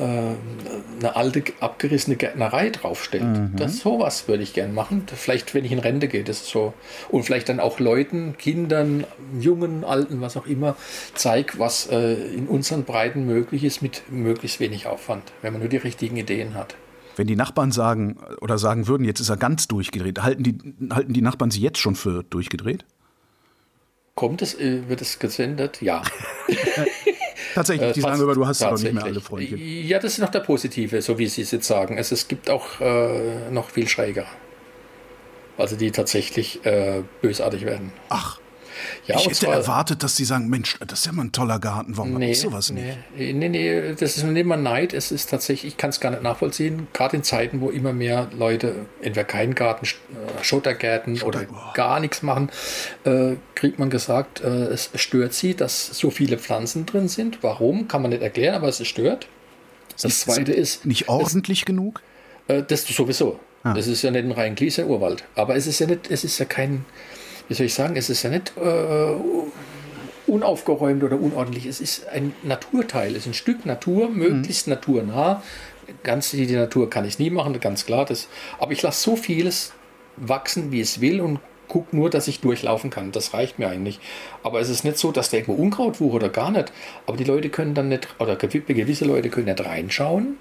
eine 1.00 1.16
alte, 1.16 1.42
abgerissene 1.60 2.16
Gärtnerei 2.16 2.70
draufstellt. 2.70 3.24
Mhm. 3.24 3.52
Das 3.56 3.78
sowas 3.78 4.28
würde 4.28 4.42
ich 4.42 4.54
gerne 4.54 4.72
machen. 4.72 5.06
Vielleicht, 5.14 5.54
wenn 5.54 5.64
ich 5.64 5.72
in 5.72 5.78
Rente 5.78 6.08
gehe, 6.08 6.24
das 6.24 6.38
ist 6.42 6.48
so. 6.48 6.72
Und 7.08 7.24
vielleicht 7.24 7.48
dann 7.48 7.60
auch 7.60 7.78
Leuten, 7.78 8.36
Kindern, 8.38 9.04
Jungen, 9.38 9.84
Alten, 9.84 10.20
was 10.20 10.36
auch 10.36 10.46
immer, 10.46 10.76
zeigt, 11.14 11.58
was 11.58 11.88
äh, 11.88 12.14
in 12.14 12.46
unseren 12.46 12.84
Breiten 12.84 13.26
möglich 13.26 13.64
ist 13.64 13.82
mit 13.82 14.02
möglichst 14.10 14.60
wenig 14.60 14.86
Aufwand, 14.86 15.24
wenn 15.42 15.52
man 15.52 15.60
nur 15.60 15.68
die 15.68 15.76
richtigen 15.76 16.16
Ideen 16.16 16.54
hat. 16.54 16.74
Wenn 17.16 17.26
die 17.26 17.36
Nachbarn 17.36 17.72
sagen 17.72 18.18
oder 18.40 18.58
sagen 18.58 18.86
würden, 18.86 19.04
jetzt 19.04 19.20
ist 19.20 19.30
er 19.30 19.36
ganz 19.36 19.66
durchgedreht, 19.68 20.22
halten 20.22 20.42
die, 20.42 20.58
halten 20.90 21.12
die 21.12 21.22
Nachbarn 21.22 21.50
sie 21.50 21.60
jetzt 21.60 21.78
schon 21.78 21.96
für 21.96 22.22
durchgedreht? 22.22 22.84
Kommt 24.14 24.42
es, 24.42 24.54
äh, 24.54 24.88
wird 24.88 25.00
es 25.00 25.18
gesendet? 25.18 25.82
Ja. 25.82 26.02
Tatsächlich, 27.54 27.94
die 27.94 28.00
äh, 28.00 28.02
sagen 28.02 28.22
aber, 28.22 28.34
du 28.34 28.46
hast 28.46 28.62
doch 28.62 28.78
nicht 28.78 28.92
mehr 28.92 29.04
alle 29.04 29.20
Freundchen. 29.20 29.58
Ja, 29.58 29.98
das 29.98 30.12
ist 30.12 30.18
noch 30.18 30.28
der 30.28 30.40
Positive, 30.40 31.00
so 31.00 31.18
wie 31.18 31.26
Sie 31.26 31.40
es 31.40 31.50
jetzt 31.50 31.66
sagen. 31.66 31.96
Es, 31.96 32.12
es 32.12 32.28
gibt 32.28 32.50
auch 32.50 32.80
äh, 32.80 33.50
noch 33.50 33.70
viel 33.70 33.88
schräger. 33.88 34.26
Also 35.56 35.74
die 35.76 35.90
tatsächlich 35.90 36.64
äh, 36.66 37.02
bösartig 37.22 37.64
werden. 37.64 37.92
Ach. 38.10 38.38
Ja, 39.06 39.16
ich 39.16 39.26
hätte 39.26 39.46
erwartet, 39.46 40.02
dass 40.02 40.16
sie 40.16 40.24
sagen, 40.24 40.48
Mensch, 40.48 40.76
das 40.86 41.00
ist 41.00 41.06
ja 41.06 41.12
mal 41.12 41.24
ein 41.24 41.32
toller 41.32 41.58
Garten, 41.58 41.96
warum 41.96 42.14
nee, 42.14 42.32
ich 42.32 42.40
sowas 42.40 42.70
nicht? 42.70 42.96
Nee, 43.16 43.32
nee, 43.32 43.48
nee, 43.48 43.94
das 43.94 44.16
ist 44.16 44.24
nicht 44.24 44.46
mal 44.46 44.56
Neid, 44.56 44.92
es 44.92 45.12
ist 45.12 45.30
tatsächlich, 45.30 45.72
ich 45.72 45.76
kann 45.76 45.90
es 45.90 46.00
gar 46.00 46.10
nicht 46.10 46.22
nachvollziehen, 46.22 46.88
gerade 46.92 47.16
in 47.16 47.22
Zeiten, 47.22 47.60
wo 47.60 47.70
immer 47.70 47.92
mehr 47.92 48.28
Leute 48.36 48.86
entweder 49.00 49.24
keinen 49.24 49.54
Garten, 49.54 49.86
äh, 49.86 50.44
Schottergärten 50.44 51.16
Schotter, 51.16 51.40
oder 51.40 51.46
boah. 51.46 51.72
gar 51.74 52.00
nichts 52.00 52.22
machen, 52.22 52.50
äh, 53.04 53.36
kriegt 53.54 53.78
man 53.78 53.90
gesagt, 53.90 54.40
äh, 54.42 54.66
es 54.66 54.90
stört 54.94 55.32
sie, 55.32 55.54
dass 55.54 55.86
so 55.86 56.10
viele 56.10 56.38
Pflanzen 56.38 56.86
drin 56.86 57.08
sind. 57.08 57.42
Warum, 57.42 57.88
kann 57.88 58.02
man 58.02 58.10
nicht 58.10 58.22
erklären, 58.22 58.54
aber 58.54 58.68
es 58.68 58.86
stört. 58.86 59.28
Das 59.92 60.04
ist 60.04 60.20
Zweite 60.22 60.52
ist... 60.52 60.84
Nicht 60.84 61.08
ordentlich 61.08 61.60
das, 61.60 61.66
genug? 61.66 62.02
Äh, 62.48 62.62
das 62.62 62.84
sowieso. 62.86 63.40
Ah. 63.62 63.74
Das 63.74 63.86
ist 63.86 64.02
ja 64.02 64.10
nicht 64.10 64.24
ein 64.24 64.32
rein 64.32 64.54
Gläser 64.54 64.86
Urwald. 64.86 65.24
Aber 65.34 65.56
es 65.56 65.66
ist 65.66 65.78
ja 65.78 65.86
nicht, 65.86 66.10
es 66.10 66.22
ist 66.22 66.38
ja 66.38 66.44
kein 66.44 66.84
wie 67.48 67.54
soll 67.54 67.66
ich 67.66 67.74
sagen, 67.74 67.96
es 67.96 68.10
ist 68.10 68.22
ja 68.22 68.30
nicht 68.30 68.52
äh, 68.56 69.14
unaufgeräumt 70.26 71.02
oder 71.02 71.20
unordentlich. 71.20 71.66
Es 71.66 71.80
ist 71.80 72.08
ein 72.08 72.34
Naturteil, 72.42 73.12
es 73.12 73.18
ist 73.18 73.26
ein 73.28 73.34
Stück 73.34 73.66
Natur, 73.66 74.08
möglichst 74.10 74.66
mhm. 74.66 74.74
naturnah. 74.74 75.42
Ganz 76.02 76.30
die 76.30 76.46
Natur 76.46 76.90
kann 76.90 77.04
ich 77.04 77.18
nie 77.18 77.30
machen, 77.30 77.58
ganz 77.60 77.86
klar. 77.86 78.04
Das, 78.04 78.28
aber 78.58 78.72
ich 78.72 78.82
lasse 78.82 79.02
so 79.02 79.16
vieles 79.16 79.72
wachsen, 80.16 80.72
wie 80.72 80.80
es 80.80 81.00
will 81.00 81.20
und 81.20 81.38
gucke 81.68 81.94
nur, 81.96 82.10
dass 82.10 82.28
ich 82.28 82.40
durchlaufen 82.40 82.90
kann. 82.90 83.12
Das 83.12 83.34
reicht 83.34 83.58
mir 83.58 83.68
eigentlich. 83.68 84.00
Aber 84.42 84.60
es 84.60 84.68
ist 84.68 84.84
nicht 84.84 84.98
so, 84.98 85.12
dass 85.12 85.30
da 85.30 85.38
irgendwo 85.38 85.60
Unkraut 85.60 86.00
wuchert 86.00 86.22
oder 86.22 86.28
gar 86.28 86.50
nicht. 86.50 86.72
Aber 87.06 87.16
die 87.16 87.24
Leute 87.24 87.48
können 87.48 87.74
dann 87.74 87.88
nicht, 87.88 88.08
oder 88.18 88.36
gewisse 88.36 89.04
Leute 89.04 89.28
können 89.28 89.46
nicht 89.46 89.64
reinschauen 89.64 90.36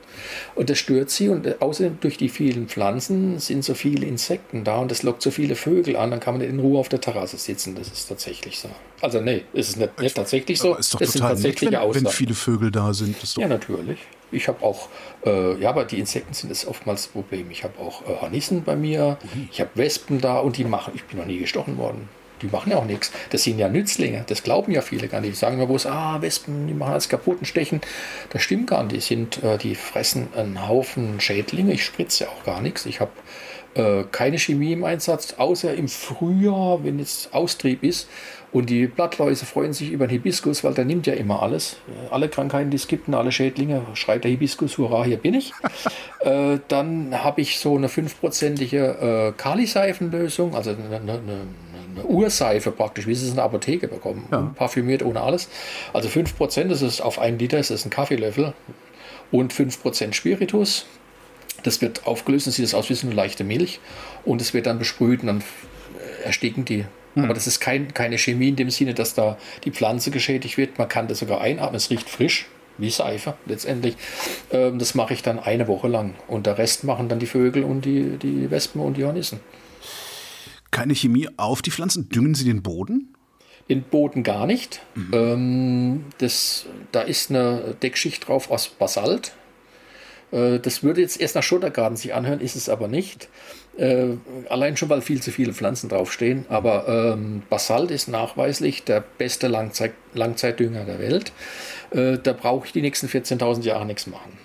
und 0.56 0.70
das 0.70 0.78
stört 0.78 1.10
sie. 1.10 1.30
Und 1.30 1.46
äh, 1.46 1.56
außerdem 1.60 2.00
durch 2.02 2.18
die 2.18 2.30
vielen 2.30 2.68
Pflanzen 2.68 3.40
sind 3.40 3.64
so 3.64 3.74
viele 3.74 4.06
Insekten 4.06 4.64
da 4.64 4.78
und 4.78 4.92
das 4.92 5.04
lockt 5.04 5.22
so 5.22 5.32
viele 5.32 5.56
Vögel 5.56 5.96
an, 5.96 6.12
dann 6.12 6.20
kann 6.20 6.36
man 6.36 6.42
nicht 6.42 6.52
in 6.52 6.60
Ruhe 6.60 6.80
auf 6.80 6.90
der 6.90 7.02
Terrasse 7.02 7.38
sitzen. 7.38 7.76
Das 7.76 7.88
ist 7.88 8.08
tatsächlich 8.08 8.60
so. 8.60 8.70
Also 9.02 9.22
nee, 9.22 9.44
es 9.54 9.70
ist 9.70 9.78
nicht, 9.78 10.00
nicht 10.00 10.16
tatsächlich 10.16 10.60
so. 10.60 10.72
Aber 10.72 10.80
ist 10.80 10.94
doch 10.94 11.00
das 11.00 11.14
total 11.14 11.38
sind 11.38 11.62
nett, 11.62 11.72
wenn, 11.72 12.06
wenn 12.06 12.12
viele 12.12 12.34
Vögel 12.34 12.72
da 12.72 12.94
sind. 12.94 13.16
ja, 13.38 13.48
natürlich. 13.48 14.00
Ich 14.36 14.48
habe 14.48 14.64
auch, 14.64 14.90
äh, 15.26 15.60
ja, 15.60 15.70
aber 15.70 15.86
die 15.86 16.00
Insekten 16.00 16.34
sind 16.34 16.52
es 16.52 16.68
oftmals 16.68 17.04
das 17.04 17.12
Problem. 17.12 17.50
Ich 17.52 17.64
habe 17.64 17.80
auch 17.80 18.04
äh, 18.04 18.22
Hornissen 18.22 18.64
bei 18.64 18.76
mir, 18.76 19.18
ich 19.52 19.60
habe 19.62 19.72
Wespen 19.76 20.22
da 20.22 20.40
und 20.40 20.58
die 20.58 20.66
machen, 20.66 20.94
ich 20.96 21.04
bin 21.06 21.20
noch 21.20 21.26
nie 21.26 21.40
gestochen 21.40 21.78
worden. 21.78 22.10
Die 22.42 22.48
machen 22.48 22.72
ja 22.72 22.78
auch 22.78 22.86
nichts. 22.86 23.12
Das 23.30 23.44
sind 23.44 23.60
ja 23.60 23.70
Nützlinge. 23.70 24.26
Das 24.28 24.44
glauben 24.44 24.72
ja 24.72 24.82
viele 24.82 25.08
gar 25.08 25.22
nicht. 25.22 25.34
Die 25.34 25.38
sagen 25.38 25.56
immer 25.56 25.68
bloß, 25.68 25.86
ah, 25.86 26.22
Wespen, 26.22 26.68
die 26.68 26.74
machen 26.74 26.92
alles 26.92 27.08
kaputt 27.08 27.40
und 27.40 27.46
stechen. 27.46 27.80
Das 28.30 28.42
stimmt 28.42 28.68
gar 28.68 28.84
nicht. 28.84 28.96
Die, 28.96 29.00
sind, 29.00 29.42
äh, 29.42 29.58
die 29.58 29.74
fressen 29.76 30.28
einen 30.36 30.68
Haufen 30.68 31.22
Schädlinge. 31.22 31.74
Ich 31.74 31.86
spritze 31.86 32.26
ja 32.26 32.30
auch 32.30 32.44
gar 32.44 32.62
nichts. 32.62 32.86
Ich 32.86 33.00
habe 33.00 33.12
äh, 33.76 34.04
keine 34.12 34.38
Chemie 34.38 34.74
im 34.74 34.84
Einsatz, 34.84 35.36
außer 35.38 35.74
im 35.74 35.88
Frühjahr, 35.88 36.84
wenn 36.84 37.00
jetzt 37.00 37.34
Austrieb 37.34 37.84
ist. 37.84 38.10
Und 38.56 38.70
die 38.70 38.88
Blattläuse 38.88 39.46
freuen 39.46 39.74
sich 39.74 39.92
über 39.92 40.08
den 40.08 40.12
Hibiskus, 40.12 40.64
weil 40.64 40.74
der 40.74 40.86
nimmt 40.86 41.08
ja 41.08 41.14
immer 41.14 41.44
alles. 41.44 41.76
Alle 42.10 42.30
Krankheiten, 42.30 42.70
die 42.70 42.78
es 42.78 42.88
gibt, 42.88 43.10
und 43.10 43.14
alle 43.14 43.34
Schädlinge, 43.34 43.82
schreit 43.96 44.24
der 44.24 44.32
Hibiskus, 44.32 44.78
hurra, 44.78 45.04
hier 45.04 45.18
bin 45.18 45.34
ich. 45.34 45.52
äh, 46.22 46.60
dann 46.70 47.22
habe 47.22 47.42
ich 47.42 47.60
so 47.60 47.76
eine 47.76 47.90
fünfprozentige 47.90 49.34
äh, 49.36 49.38
Kaliseifenlösung, 49.38 50.56
also 50.56 50.70
eine, 50.70 50.96
eine, 50.96 51.12
eine, 51.12 52.06
Urseife 52.06 52.72
praktisch, 52.72 53.08
wie 53.08 53.16
sie 53.16 53.26
es 53.26 53.32
in 53.32 53.36
der 53.36 53.44
Apotheke 53.44 53.90
bekommen. 53.90 54.26
Ja. 54.32 54.54
Parfümiert 54.56 55.04
ohne 55.04 55.20
alles. 55.20 55.50
Also 55.92 56.08
5%, 56.08 56.70
das 56.70 56.82
ist 56.82 57.02
auf 57.02 57.20
einen 57.20 57.38
Liter, 57.38 57.58
das 57.58 57.72
ist 57.72 57.86
ein 57.86 57.90
Kaffeelöffel. 57.90 58.54
Und 59.32 59.54
5% 59.54 60.14
Spiritus. 60.14 60.86
Das 61.64 61.82
wird 61.82 62.08
aufgelöst 62.08 62.48
und 62.48 62.54
sieht 62.54 62.64
das 62.64 62.74
aus 62.74 62.90
wie 62.90 62.94
so 62.94 63.06
eine 63.06 63.18
leichte 63.18 63.44
Milch. 63.44 63.82
Und 64.24 64.40
es 64.40 64.54
wird 64.54 64.66
dann 64.66 64.80
besprüht 64.80 65.24
und 65.24 65.28
dann 65.28 65.44
ersticken 66.24 66.64
die 66.64 66.86
hm. 67.16 67.24
Aber 67.24 67.34
das 67.34 67.48
ist 67.48 67.60
kein, 67.60 67.94
keine 67.94 68.18
Chemie 68.18 68.50
in 68.50 68.56
dem 68.56 68.70
Sinne, 68.70 68.94
dass 68.94 69.14
da 69.14 69.38
die 69.64 69.72
Pflanze 69.72 70.12
geschädigt 70.12 70.58
wird. 70.58 70.78
Man 70.78 70.88
kann 70.88 71.08
das 71.08 71.20
sogar 71.20 71.42
einatmen. 71.42 71.76
Es 71.76 71.90
riecht 71.90 72.10
frisch, 72.10 72.46
wie 72.78 72.90
Seife 72.90 73.36
letztendlich. 73.46 73.96
Ähm, 74.52 74.78
das 74.80 74.96
mache 74.96 75.14
ich 75.14 75.24
dann 75.24 75.40
eine 75.40 75.68
Woche 75.68 75.88
lang. 75.88 76.14
Und 76.28 76.46
der 76.46 76.58
Rest 76.58 76.84
machen 76.84 77.10
dann 77.10 77.20
die 77.20 77.26
Vögel 77.26 77.64
und 77.64 77.86
die, 77.86 78.18
die 78.18 78.52
Wespen 78.52 78.82
und 78.82 78.98
die 78.98 79.06
Hornissen. 79.06 79.40
Keine 80.72 80.94
Chemie 80.94 81.30
auf 81.38 81.62
die 81.62 81.72
Pflanzen? 81.72 82.10
Düngen 82.10 82.36
Sie 82.36 82.44
den 82.44 82.62
Boden? 82.62 83.16
Den 83.70 83.82
Boden 83.82 84.24
gar 84.24 84.46
nicht. 84.46 84.82
Mhm. 84.94 85.12
Ähm, 85.14 86.06
das, 86.18 86.66
da 86.92 87.02
ist 87.02 87.30
eine 87.30 87.76
Deckschicht 87.82 88.28
drauf 88.28 88.52
aus 88.52 88.68
Basalt. 88.68 89.32
Äh, 90.32 90.60
das 90.60 90.84
würde 90.84 91.02
jetzt 91.02 91.20
erst 91.20 91.36
nach 91.36 91.44
Schottergarten 91.44 91.96
sich 91.96 92.14
anhören, 92.14 92.42
ist 92.42 92.56
es 92.56 92.70
aber 92.70 92.88
nicht. 92.88 93.30
Äh, 93.78 94.18
allein 94.50 94.78
schon, 94.78 94.90
weil 94.90 95.02
viel 95.02 95.22
zu 95.22 95.32
viele 95.32 95.54
Pflanzen 95.54 95.90
draufstehen. 95.90 96.46
Aber 96.50 96.88
ähm, 96.88 97.44
Basalt 97.50 97.92
ist 97.92 98.08
nachweislich 98.08 98.84
der 98.84 99.02
beste 99.02 99.48
Langzeit 99.48 99.94
Langzeitdünger 100.14 100.86
der 100.86 101.00
Welt. 101.00 101.34
Äh, 101.92 102.18
da 102.18 102.34
brauche 102.34 102.68
ich 102.68 102.72
die 102.72 102.82
nächsten 102.82 103.08
14.000 103.08 103.64
Jahre 103.64 103.86
nichts 103.86 104.08
machen. 104.08 104.38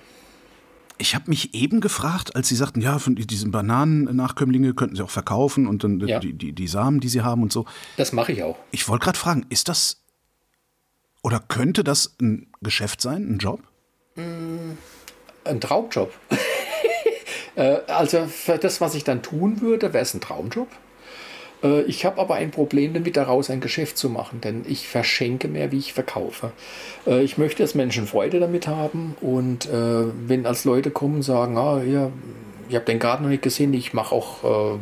Ich 0.98 1.14
habe 1.14 1.24
mich 1.28 1.54
eben 1.54 1.80
gefragt, 1.80 2.36
als 2.36 2.48
Sie 2.48 2.56
sagten, 2.56 2.82
ja, 2.82 2.98
von 2.98 3.14
diesen 3.14 3.52
Bananennachkömmlinge 3.52 4.74
könnten 4.74 4.96
Sie 4.96 5.02
auch 5.02 5.10
verkaufen 5.10 5.66
und 5.66 5.82
dann 5.82 6.00
ja. 6.00 6.18
die, 6.18 6.34
die, 6.34 6.52
die 6.52 6.68
Samen, 6.68 7.00
die 7.00 7.08
Sie 7.08 7.22
haben 7.22 7.42
und 7.42 7.52
so. 7.52 7.64
Das 7.96 8.12
mache 8.12 8.32
ich 8.32 8.42
auch. 8.42 8.58
Ich 8.70 8.86
wollte 8.88 9.04
gerade 9.04 9.18
fragen, 9.18 9.46
ist 9.48 9.68
das 9.68 10.00
oder 11.22 11.40
könnte 11.40 11.84
das 11.84 12.16
ein 12.20 12.48
Geschäft 12.62 13.00
sein, 13.00 13.34
ein 13.34 13.38
Job? 13.38 13.62
Ein 14.16 15.60
Traumjob. 15.60 16.12
Äh, 17.56 17.78
also 17.86 18.26
für 18.26 18.58
das, 18.58 18.80
was 18.80 18.94
ich 18.94 19.04
dann 19.04 19.22
tun 19.22 19.60
würde, 19.60 19.92
wäre 19.92 20.02
es 20.02 20.14
ein 20.14 20.20
Traumjob. 20.20 20.68
Äh, 21.62 21.82
ich 21.82 22.04
habe 22.04 22.20
aber 22.20 22.34
ein 22.34 22.50
Problem 22.50 22.94
damit, 22.94 23.16
daraus 23.16 23.50
ein 23.50 23.60
Geschäft 23.60 23.98
zu 23.98 24.08
machen, 24.08 24.40
denn 24.40 24.64
ich 24.68 24.88
verschenke 24.88 25.48
mehr, 25.48 25.72
wie 25.72 25.78
ich 25.78 25.92
verkaufe. 25.92 26.52
Äh, 27.06 27.22
ich 27.22 27.38
möchte, 27.38 27.62
dass 27.62 27.74
Menschen 27.74 28.06
Freude 28.06 28.40
damit 28.40 28.66
haben 28.66 29.16
und 29.20 29.68
wenn 29.70 30.46
als 30.46 30.64
Leute 30.64 30.90
kommen 30.90 31.16
und 31.16 31.22
sagen, 31.22 31.56
ah, 31.58 31.82
ja, 31.82 32.10
ich 32.68 32.76
habe 32.76 32.84
den 32.84 33.00
Garten 33.00 33.24
noch 33.24 33.30
nicht 33.30 33.42
gesehen, 33.42 33.74
ich 33.74 33.92
mache 33.92 34.14
auch, 34.14 34.78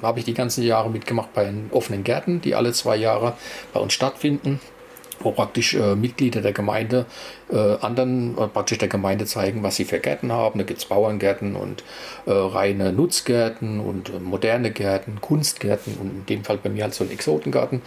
habe 0.00 0.18
ich 0.18 0.24
die 0.24 0.34
ganzen 0.34 0.62
Jahre 0.62 0.90
mitgemacht 0.90 1.34
bei 1.34 1.44
den 1.44 1.68
offenen 1.72 2.04
Gärten, 2.04 2.40
die 2.40 2.54
alle 2.54 2.72
zwei 2.72 2.96
Jahre 2.96 3.34
bei 3.72 3.80
uns 3.80 3.92
stattfinden 3.92 4.60
wo 5.24 5.32
praktisch 5.32 5.74
äh, 5.74 5.96
Mitglieder 5.96 6.40
der 6.40 6.52
Gemeinde 6.52 7.06
äh, 7.50 7.76
anderen 7.80 8.36
äh, 8.38 8.46
praktisch 8.48 8.78
der 8.78 8.88
Gemeinde 8.88 9.26
zeigen, 9.26 9.62
was 9.62 9.76
sie 9.76 9.84
für 9.84 9.98
Gärten 9.98 10.32
haben. 10.32 10.58
Da 10.58 10.64
gibt 10.64 10.80
es 10.80 10.86
Bauerngärten 10.86 11.56
und 11.56 11.82
äh, 12.26 12.32
reine 12.32 12.92
Nutzgärten 12.92 13.80
und 13.80 14.10
äh, 14.10 14.20
moderne 14.20 14.70
Gärten, 14.70 15.20
Kunstgärten 15.20 15.94
und 16.00 16.10
in 16.10 16.26
dem 16.26 16.44
Fall 16.44 16.58
bei 16.58 16.70
mir 16.70 16.84
halt 16.84 16.94
so 16.94 17.04
ein 17.04 17.10
Exotengarten. 17.10 17.82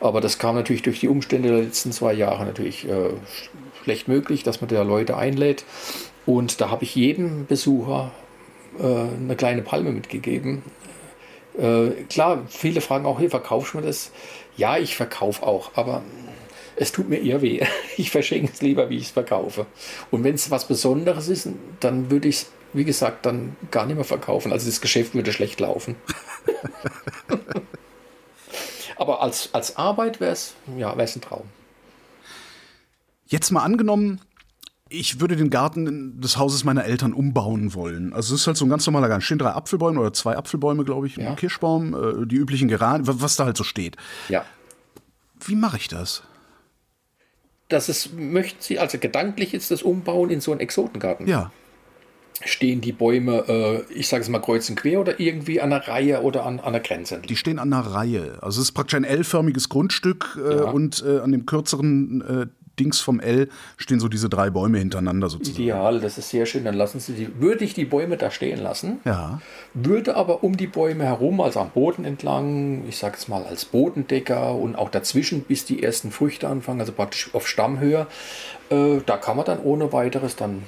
Aber 0.00 0.20
das 0.20 0.38
kam 0.38 0.54
natürlich 0.54 0.82
durch 0.82 1.00
die 1.00 1.08
Umstände 1.08 1.48
der 1.48 1.62
letzten 1.62 1.92
zwei 1.92 2.12
Jahre 2.12 2.44
natürlich 2.44 2.88
äh, 2.88 3.10
schlecht 3.82 4.08
möglich, 4.08 4.42
dass 4.42 4.60
man 4.60 4.68
da 4.68 4.82
Leute 4.82 5.16
einlädt. 5.16 5.64
Und 6.26 6.60
da 6.60 6.70
habe 6.70 6.84
ich 6.84 6.94
jedem 6.94 7.46
Besucher 7.46 8.12
eine 8.78 9.34
kleine 9.36 9.62
Palme 9.62 9.90
mitgegeben. 9.90 10.62
klar, 12.08 12.42
viele 12.48 12.80
fragen 12.80 13.04
auch, 13.04 13.18
hier 13.18 13.30
verkaufst 13.30 13.74
du 13.74 13.78
mir 13.78 13.86
das? 13.86 14.12
Ja, 14.56 14.76
ich 14.76 14.96
verkaufe 14.96 15.42
auch, 15.42 15.70
aber 15.74 16.02
es 16.80 16.92
tut 16.92 17.08
mir 17.08 17.18
eher 17.18 17.42
weh. 17.42 17.64
Ich 17.96 18.10
verschenke 18.10 18.50
es 18.52 18.60
lieber, 18.62 18.88
wie 18.90 18.96
ich 18.96 19.04
es 19.04 19.10
verkaufe. 19.10 19.66
Und 20.10 20.24
wenn 20.24 20.34
es 20.34 20.50
was 20.50 20.66
Besonderes 20.66 21.28
ist, 21.28 21.48
dann 21.80 22.10
würde 22.10 22.28
ich 22.28 22.36
es, 22.36 22.46
wie 22.72 22.84
gesagt, 22.84 23.26
dann 23.26 23.56
gar 23.70 23.86
nicht 23.86 23.96
mehr 23.96 24.04
verkaufen. 24.04 24.52
Also 24.52 24.66
das 24.66 24.80
Geschäft 24.80 25.14
würde 25.14 25.32
schlecht 25.32 25.60
laufen. 25.60 25.96
Aber 28.96 29.22
als, 29.22 29.50
als 29.54 29.76
Arbeit 29.76 30.20
wäre 30.20 30.32
es 30.32 30.54
ja, 30.76 30.92
ein 30.92 31.20
Traum. 31.20 31.44
Jetzt 33.26 33.50
mal 33.50 33.62
angenommen, 33.62 34.20
Ich 34.92 35.20
würde 35.20 35.36
den 35.36 35.50
Garten 35.50 36.20
des 36.20 36.36
Hauses 36.36 36.64
meiner 36.64 36.84
Eltern 36.84 37.12
umbauen 37.12 37.74
wollen. 37.74 38.12
Also 38.12 38.34
es 38.34 38.40
ist 38.42 38.46
halt 38.48 38.56
so 38.56 38.64
ein 38.66 38.70
ganz 38.70 38.84
normaler 38.86 39.06
Garten. 39.08 39.22
Stehen 39.22 39.38
drei 39.38 39.50
Apfelbäume 39.52 40.00
oder 40.00 40.12
zwei 40.12 40.36
Apfelbäume, 40.36 40.84
glaube 40.84 41.06
ich, 41.06 41.16
Ja. 41.16 41.30
ein 41.30 41.36
Kirschbaum, 41.36 41.94
äh, 41.94 42.26
die 42.26 42.34
üblichen 42.36 42.66
Geranien, 42.68 43.06
wa- 43.06 43.14
was 43.18 43.36
da 43.36 43.44
halt 43.44 43.56
so 43.56 43.62
steht. 43.64 43.96
Ja. 44.28 44.44
Wie 45.44 45.54
mache 45.54 45.76
ich 45.76 45.86
das? 45.88 46.24
Das 47.70 47.88
ist, 47.88 48.12
möchten 48.18 48.58
Sie, 48.60 48.78
also 48.78 48.98
gedanklich 48.98 49.54
ist 49.54 49.70
das 49.70 49.82
Umbauen 49.82 50.28
in 50.28 50.40
so 50.42 50.50
einen 50.50 50.60
Exotengarten. 50.60 51.26
Ja. 51.26 51.50
Stehen 52.44 52.80
die 52.80 52.92
Bäume, 52.92 53.44
äh, 53.48 53.92
ich 53.92 54.08
sage 54.08 54.22
es 54.22 54.28
mal 54.28 54.38
kreuz 54.40 54.68
und 54.70 54.76
quer 54.76 55.00
oder 55.00 55.20
irgendwie 55.20 55.60
an 55.60 55.70
der 55.70 55.86
Reihe 55.88 56.22
oder 56.22 56.46
an, 56.46 56.58
an 56.58 56.72
der 56.72 56.80
Grenze? 56.82 57.20
Die 57.28 57.36
stehen 57.36 57.58
an 57.58 57.72
einer 57.72 57.86
Reihe. 57.86 58.38
Also 58.40 58.60
es 58.60 58.68
ist 58.68 58.72
praktisch 58.72 58.96
ein 58.96 59.04
L-förmiges 59.04 59.68
Grundstück 59.68 60.38
äh, 60.42 60.56
Ja. 60.56 60.62
und 60.70 61.04
äh, 61.06 61.18
an 61.18 61.32
dem 61.32 61.44
kürzeren 61.46 62.22
Dings 62.80 63.00
vom 63.00 63.20
L 63.20 63.48
stehen 63.76 64.00
so 64.00 64.08
diese 64.08 64.28
drei 64.28 64.50
Bäume 64.50 64.78
hintereinander 64.78 65.28
sozusagen. 65.28 65.62
Ideal, 65.62 66.00
das 66.00 66.18
ist 66.18 66.30
sehr 66.30 66.46
schön. 66.46 66.64
Dann 66.64 66.74
lassen 66.74 66.98
Sie 66.98 67.12
die, 67.12 67.40
würde 67.40 67.64
ich 67.64 67.74
die 67.74 67.84
Bäume 67.84 68.16
da 68.16 68.30
stehen 68.30 68.60
lassen, 68.60 68.98
Ja. 69.04 69.40
würde 69.74 70.16
aber 70.16 70.42
um 70.42 70.56
die 70.56 70.66
Bäume 70.66 71.04
herum, 71.04 71.40
also 71.40 71.60
am 71.60 71.70
Boden 71.70 72.04
entlang, 72.04 72.84
ich 72.88 72.96
sage 72.96 73.16
es 73.18 73.28
mal 73.28 73.44
als 73.44 73.64
Bodendecker 73.66 74.54
und 74.54 74.76
auch 74.76 74.90
dazwischen, 74.90 75.42
bis 75.42 75.64
die 75.64 75.82
ersten 75.82 76.10
Früchte 76.10 76.48
anfangen, 76.48 76.80
also 76.80 76.92
praktisch 76.92 77.30
auf 77.34 77.46
Stammhöhe, 77.46 78.06
äh, 78.70 78.98
da 79.04 79.16
kann 79.16 79.36
man 79.36 79.44
dann 79.44 79.60
ohne 79.60 79.92
weiteres 79.92 80.36
dann 80.36 80.62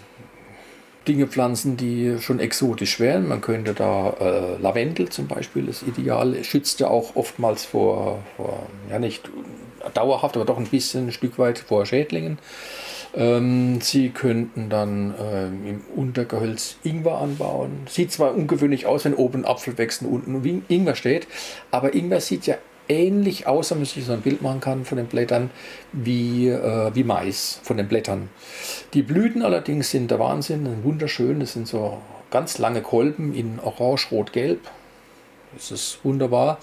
Dinge 1.09 1.27
pflanzen, 1.27 1.77
die 1.77 2.17
schon 2.21 2.39
exotisch 2.39 3.01
wären. 3.01 3.29
Man 3.29 3.41
könnte 3.41 3.75
da 3.75 4.11
äh, 4.21 4.61
Lavendel 4.61 5.09
zum 5.09 5.27
Beispiel 5.27 5.69
ist 5.69 5.83
ideal, 5.83 6.43
schützt 6.45 6.81
ja 6.81 6.89
auch 6.89 7.17
oftmals 7.17 7.65
vor, 7.65 8.23
vor 8.37 8.67
ja 8.91 8.99
nicht 8.99 9.29
dauerhaft, 9.95 10.37
aber 10.37 10.45
doch 10.45 10.59
ein 10.59 10.67
bisschen 10.67 11.09
ein 11.09 11.13
Stück 11.13 11.39
weit 11.39 11.59
vor 11.59 11.87
Schädlingen. 11.87 12.39
Ähm, 13.15 13.81
Sie 13.81 14.11
könnten 14.11 14.71
dann 14.71 15.15
ähm, 15.21 15.67
im 15.67 15.81
Untergehölz 15.95 16.77
Ingwer 16.83 17.19
anbauen. 17.19 17.83
Sieht 17.89 18.13
zwar 18.13 18.35
ungewöhnlich 18.35 18.87
aus, 18.87 19.05
wenn 19.05 19.15
oben 19.15 19.45
Apfel 19.45 19.77
wächst 19.79 20.03
und 20.03 20.09
unten 20.09 20.65
Ingwer 20.69 20.95
steht, 20.95 21.27
aber 21.71 21.95
Ingwer 21.95 22.21
sieht 22.21 22.47
ja 22.47 22.57
ähnlich 22.93 23.47
aus, 23.47 23.71
man 23.71 23.85
sich 23.85 24.05
so 24.05 24.13
ein 24.13 24.21
Bild 24.21 24.43
machen 24.43 24.61
kann 24.61 24.85
von 24.85 24.99
den 24.99 25.07
Blättern, 25.07 25.51
wie, 25.93 26.49
äh, 26.49 26.95
wie 26.95 27.05
Mais 27.05 27.61
von 27.63 27.77
den 27.77 27.89
Blättern. 27.89 28.29
Die 28.95 29.03
Blüten 29.03 29.43
allerdings 29.43 29.91
sind 29.91 30.11
der 30.11 30.19
Wahnsinn, 30.19 30.69
wunderschön. 30.85 31.41
Das 31.41 31.53
sind 31.53 31.67
so 31.67 31.99
ganz 32.31 32.59
lange 32.59 32.83
Kolben 32.83 33.35
in 33.35 33.59
Orange, 33.61 34.09
Rot, 34.11 34.33
Gelb. 34.33 34.61
Das 35.55 35.71
ist 35.71 35.99
wunderbar. 36.03 36.59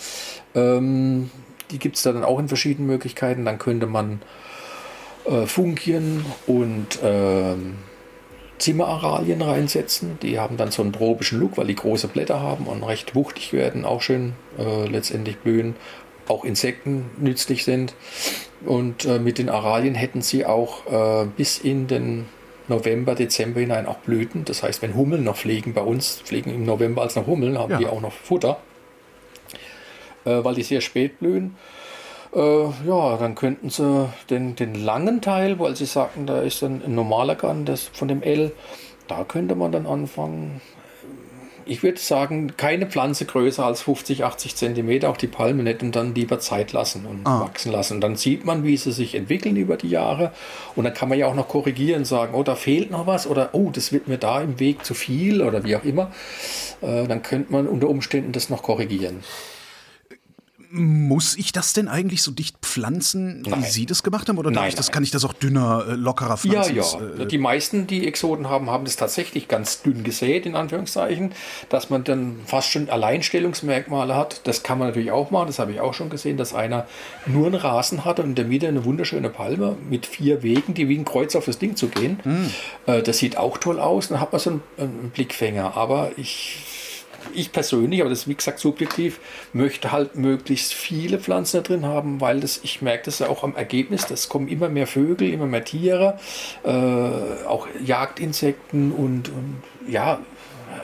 Ähm, 0.56 1.30
die 1.72 1.80
gibt 1.80 1.96
es 1.96 2.04
da 2.04 2.12
dann 2.12 2.24
auch 2.24 2.40
in 2.40 2.48
verschiedenen 2.48 2.88
Möglichkeiten. 2.88 3.46
Dann 3.46 3.60
könnte 3.60 3.86
man 3.86 4.22
äh, 5.26 5.46
Funkien 5.46 6.26
und 6.48 7.00
ähm, 7.04 7.76
Zimmeraralien 8.58 9.42
reinsetzen. 9.42 10.20
Die 10.22 10.40
haben 10.40 10.58
dann 10.58 10.72
so 10.72 10.82
einen 10.82 10.94
tropischen 10.94 11.40
Look, 11.40 11.58
weil 11.58 11.68
die 11.68 11.76
große 11.76 12.08
Blätter 12.08 12.42
haben 12.42 12.66
und 12.68 12.84
recht 12.84 13.16
wuchtig 13.16 13.54
werden, 13.54 13.86
auch 13.86 14.02
schön 14.02 14.34
äh, 14.58 14.86
letztendlich 14.88 15.38
blühen. 15.38 15.76
Auch 16.30 16.46
Insekten 16.46 17.10
nützlich 17.18 17.66
sind. 17.66 17.94
Und 18.66 19.04
äh, 19.06 19.20
mit 19.20 19.38
den 19.38 19.50
Aralien 19.50 19.96
hätten 19.96 20.22
sie 20.22 20.46
auch 20.46 20.86
äh, 20.88 21.28
bis 21.36 21.58
in 21.58 21.88
den 21.88 22.26
November, 22.70 23.16
Dezember 23.16 23.60
hinein 23.60 23.86
auch 23.88 23.98
Blüten. 23.98 24.46
Das 24.46 24.64
heißt, 24.64 24.82
wenn 24.82 24.96
Hummeln 24.96 25.24
noch 25.24 25.36
fliegen 25.38 25.74
bei 25.74 25.82
uns, 25.82 26.22
fliegen 26.24 26.54
im 26.54 26.66
November 26.66 27.02
als 27.02 27.16
noch 27.16 27.26
Hummeln, 27.28 27.58
haben 27.58 27.72
Ja. 27.72 27.78
die 27.80 27.88
auch 27.88 28.00
noch 28.02 28.14
Futter, 28.14 28.60
äh, 30.26 30.44
weil 30.44 30.56
die 30.56 30.64
sehr 30.64 30.82
spät 30.82 31.20
blühen. 31.20 31.56
Äh, 32.36 32.40
ja, 32.88 33.18
dann 33.18 33.34
könnten 33.34 33.70
sie 33.72 34.08
den, 34.30 34.56
den 34.56 34.76
langen 34.76 35.22
Teil, 35.22 35.58
weil 35.60 35.76
sie 35.76 35.86
sagten, 35.88 36.28
da 36.28 36.42
ist 36.42 36.62
dann 36.62 36.84
ein 36.86 36.94
normaler 36.94 37.36
Garten 37.36 37.66
das 37.66 37.90
von 37.92 38.08
dem 38.08 38.22
L, 38.22 38.52
da 39.08 39.24
könnte 39.24 39.56
man 39.56 39.72
dann 39.72 39.88
anfangen. 39.88 40.62
Ich 41.70 41.84
würde 41.84 42.00
sagen, 42.00 42.54
keine 42.58 42.88
Pflanze 42.88 43.26
größer 43.26 43.64
als 43.64 43.84
50, 43.84 44.24
80 44.24 44.56
Zentimeter, 44.56 45.08
auch 45.10 45.18
die 45.18 45.28
Palme 45.28 45.62
nicht, 45.62 45.84
und 45.84 45.96
dann 45.96 46.16
lieber 46.16 46.40
Zeit 46.40 46.72
lassen 46.74 47.06
und 47.06 47.22
Ah. 47.26 47.42
wachsen 47.42 47.72
lassen. 47.72 47.94
Und 47.96 48.02
dann 48.02 48.16
sieht 48.16 48.44
man, 48.44 48.64
wie 48.64 48.76
sie 48.76 48.92
sich 48.92 49.14
entwickeln 49.14 49.56
über 49.56 49.78
die 49.78 49.90
Jahre. 49.90 50.32
Und 50.76 50.86
dann 50.86 50.96
kann 50.96 51.10
man 51.10 51.20
ja 51.20 51.28
auch 51.28 51.36
noch 51.36 51.48
korrigieren, 51.48 52.06
sagen, 52.06 52.34
oh, 52.34 52.42
da 52.42 52.56
fehlt 52.56 52.90
noch 52.90 53.06
was 53.06 53.28
oder 53.28 53.50
oh, 53.54 53.70
das 53.72 53.92
wird 53.92 54.08
mir 54.08 54.18
da 54.18 54.42
im 54.42 54.60
Weg 54.60 54.84
zu 54.84 54.96
viel 54.96 55.44
oder 55.44 55.64
wie 55.64 55.76
auch 55.76 55.84
immer. 55.84 56.12
Äh, 56.82 57.08
dann 57.08 57.22
könnte 57.22 57.52
man 57.52 57.68
unter 57.68 57.88
Umständen 57.88 58.32
das 58.32 58.50
noch 58.50 58.64
korrigieren. 58.64 59.24
Muss 60.72 61.36
ich 61.36 61.52
das 61.52 61.74
denn 61.74 61.88
eigentlich 61.88 62.22
so 62.22 62.30
dicht 62.30 62.56
pflanzen, 62.62 63.42
wie 63.44 63.50
Nein. 63.50 63.64
Sie 63.64 63.88
das 63.88 64.04
gemacht 64.04 64.30
haben? 64.30 64.38
Oder 64.38 64.52
Nein, 64.52 64.70
ich 64.70 64.76
das, 64.76 64.88
nein. 64.88 64.94
kann 64.94 65.04
ich 65.04 65.10
das 65.10 65.26
auch 65.26 65.34
dünner, 65.34 65.84
äh, 65.90 65.94
lockerer 65.94 66.30
Ja, 66.30 66.38
pflanzen? 66.38 66.76
ja. 66.76 66.84
Das, 66.84 67.20
äh, 67.22 67.26
Die 67.26 67.40
meisten, 67.40 67.88
die 67.88 68.06
Exoten 68.08 68.50
haben, 68.50 68.70
haben 68.70 68.86
das 68.86 68.96
tatsächlich 68.96 69.48
ganz 69.48 69.82
dünn 69.82 70.04
gesät, 70.04 70.46
in 70.46 70.56
Anführungszeichen, 70.56 71.32
dass 71.70 71.90
man 71.90 72.04
dann 72.04 72.36
fast 72.46 72.70
schon 72.70 72.88
Alleinstellungsmerkmale 72.88 74.16
hat. 74.16 74.42
Das 74.44 74.62
kann 74.62 74.78
man 74.78 74.90
natürlich 74.90 75.12
auch 75.12 75.32
machen, 75.32 75.48
das 75.48 75.58
habe 75.58 75.72
ich 75.72 75.80
auch 75.80 75.96
schon 75.96 76.12
gesehen, 76.12 76.38
dass 76.38 76.54
einer 76.54 76.86
nur 77.26 77.48
einen 77.48 77.56
Rasen 77.56 78.06
hatte 78.06 78.22
und 78.22 78.30
in 78.30 78.36
der 78.36 78.46
Mitte 78.46 78.68
eine 78.68 78.86
wunderschöne 78.86 79.30
Palme 79.32 79.76
mit 79.90 80.06
vier 80.06 80.44
Wegen, 80.44 80.76
die 80.76 80.88
wie 80.88 80.98
ein 81.00 81.06
Kreuz 81.06 81.36
auf 81.36 81.46
das 81.46 81.58
Ding 81.58 81.76
zu 81.78 81.88
gehen. 81.88 82.20
Äh, 82.86 83.02
Das 83.02 83.18
sieht 83.18 83.38
auch 83.38 83.58
toll 83.58 83.80
aus, 83.80 84.10
dann 84.10 84.20
hat 84.20 84.32
man 84.34 84.40
so 84.40 84.52
einen 84.78 85.12
Blickfänger. 85.14 85.76
Aber 85.76 86.12
ich 86.16 86.58
ich 87.34 87.52
persönlich, 87.52 88.02
aber 88.02 88.10
das 88.10 88.20
ist 88.20 88.28
wie 88.28 88.36
gesagt 88.36 88.60
subjektiv, 88.60 89.20
möchte 89.54 89.92
halt 89.92 90.16
möglichst 90.16 90.74
viele 90.74 91.20
Pflanzen 91.20 91.58
da 91.58 91.64
drin 91.64 91.86
haben, 91.86 92.22
weil 92.22 92.40
das, 92.40 92.60
ich 92.64 92.82
merke 92.82 93.06
das 93.06 93.20
ja 93.20 93.30
auch 93.30 93.44
am 93.44 93.56
Ergebnis, 93.56 94.06
das 94.06 94.30
kommen 94.30 94.48
immer 94.48 94.70
mehr 94.70 94.88
Vögel, 94.88 95.32
immer 95.32 95.46
mehr 95.46 95.64
Tiere, 95.64 96.20
äh, 96.64 96.70
auch 96.70 97.68
Jagdinsekten 97.84 98.92
und, 98.92 99.30
und 99.30 99.64
ja, 99.88 100.20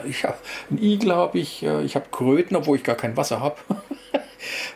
ich 0.08 0.24
habe 0.24 0.36
einen 0.70 0.82
Igel 0.82 1.14
habe 1.14 1.38
ich, 1.38 1.62
äh, 1.62 1.82
ich 1.82 1.94
habe 1.94 2.06
Kröten, 2.10 2.56
obwohl 2.56 2.76
ich 2.76 2.84
gar 2.84 2.96
kein 2.96 3.16
Wasser 3.16 3.40
habe. 3.40 3.56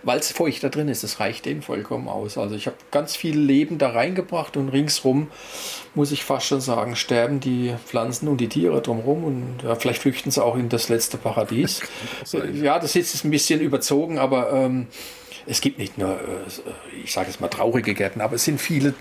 Weil 0.03 0.19
es 0.19 0.33
feucht 0.33 0.63
da 0.65 0.69
drin 0.69 0.89
ist, 0.89 1.03
das 1.03 1.21
reicht 1.21 1.47
denen 1.47 1.63
vollkommen 1.63 2.09
aus. 2.09 2.39
Also 2.39 2.55
ich 2.55 2.67
habe 2.67 2.77
ganz 2.91 3.17
viel 3.17 3.39
Leben 3.39 3.79
da 3.79 3.91
reingebracht 3.91 4.57
und 4.57 4.69
ringsrum, 4.69 5.29
muss 5.95 6.13
ich 6.13 6.25
fast 6.25 6.47
schon 6.47 6.61
sagen, 6.61 6.97
sterben 6.97 7.41
die 7.41 7.75
Pflanzen 7.87 8.29
und 8.29 8.41
die 8.41 8.49
Tiere 8.49 8.81
drumherum 8.81 9.25
und 9.25 9.63
ja, 9.63 9.75
vielleicht 9.75 10.01
flüchten 10.03 10.31
sie 10.31 10.43
auch 10.43 10.57
in 10.57 10.69
das 10.69 10.89
letzte 10.89 11.17
Paradies. 11.17 11.81
ja, 12.55 12.79
das 12.79 12.97
ist 12.97 13.13
jetzt 13.13 13.25
ein 13.25 13.31
bisschen 13.31 13.61
überzogen, 13.61 14.19
aber 14.19 14.53
ähm, 14.53 14.87
es 15.47 15.61
gibt 15.61 15.79
nicht 15.79 15.99
nur, 15.99 16.11
äh, 16.11 17.03
ich 17.05 17.13
sage 17.13 17.29
jetzt 17.29 17.41
mal 17.41 17.49
traurige 17.49 17.95
Gärten, 17.95 18.21
aber 18.21 18.37
es 18.37 18.45
sind 18.45 18.61
viele, 18.61 18.95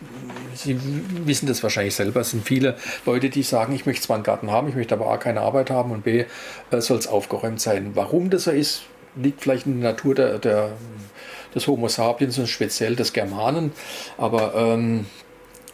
Sie 0.55 0.77
wissen 1.25 1.47
das 1.47 1.63
wahrscheinlich 1.63 1.95
selber, 1.95 2.21
es 2.21 2.31
sind 2.31 2.45
viele 2.45 2.75
Leute, 3.05 3.29
die 3.29 3.43
sagen, 3.43 3.73
ich 3.73 3.85
möchte 3.85 4.03
zwar 4.03 4.15
einen 4.15 4.23
Garten 4.23 4.51
haben, 4.51 4.67
ich 4.67 4.75
möchte 4.75 4.95
aber 4.95 5.07
A, 5.07 5.17
keine 5.17 5.41
Arbeit 5.41 5.69
haben 5.69 5.91
und 5.91 6.03
B, 6.03 6.25
äh, 6.71 6.81
soll 6.81 6.97
es 6.97 7.07
aufgeräumt 7.07 7.61
sein. 7.61 7.91
Warum 7.93 8.29
das 8.29 8.45
so 8.45 8.51
ist, 8.51 8.83
liegt 9.15 9.41
vielleicht 9.41 9.65
in 9.65 9.81
der 9.81 9.91
Natur 9.91 10.15
der, 10.15 10.39
der, 10.39 10.71
des 11.53 11.67
Homo 11.67 11.87
sapiens 11.87 12.37
und 12.37 12.47
speziell 12.47 12.95
des 12.95 13.13
Germanen, 13.13 13.71
aber 14.17 14.53
ähm, 14.55 15.05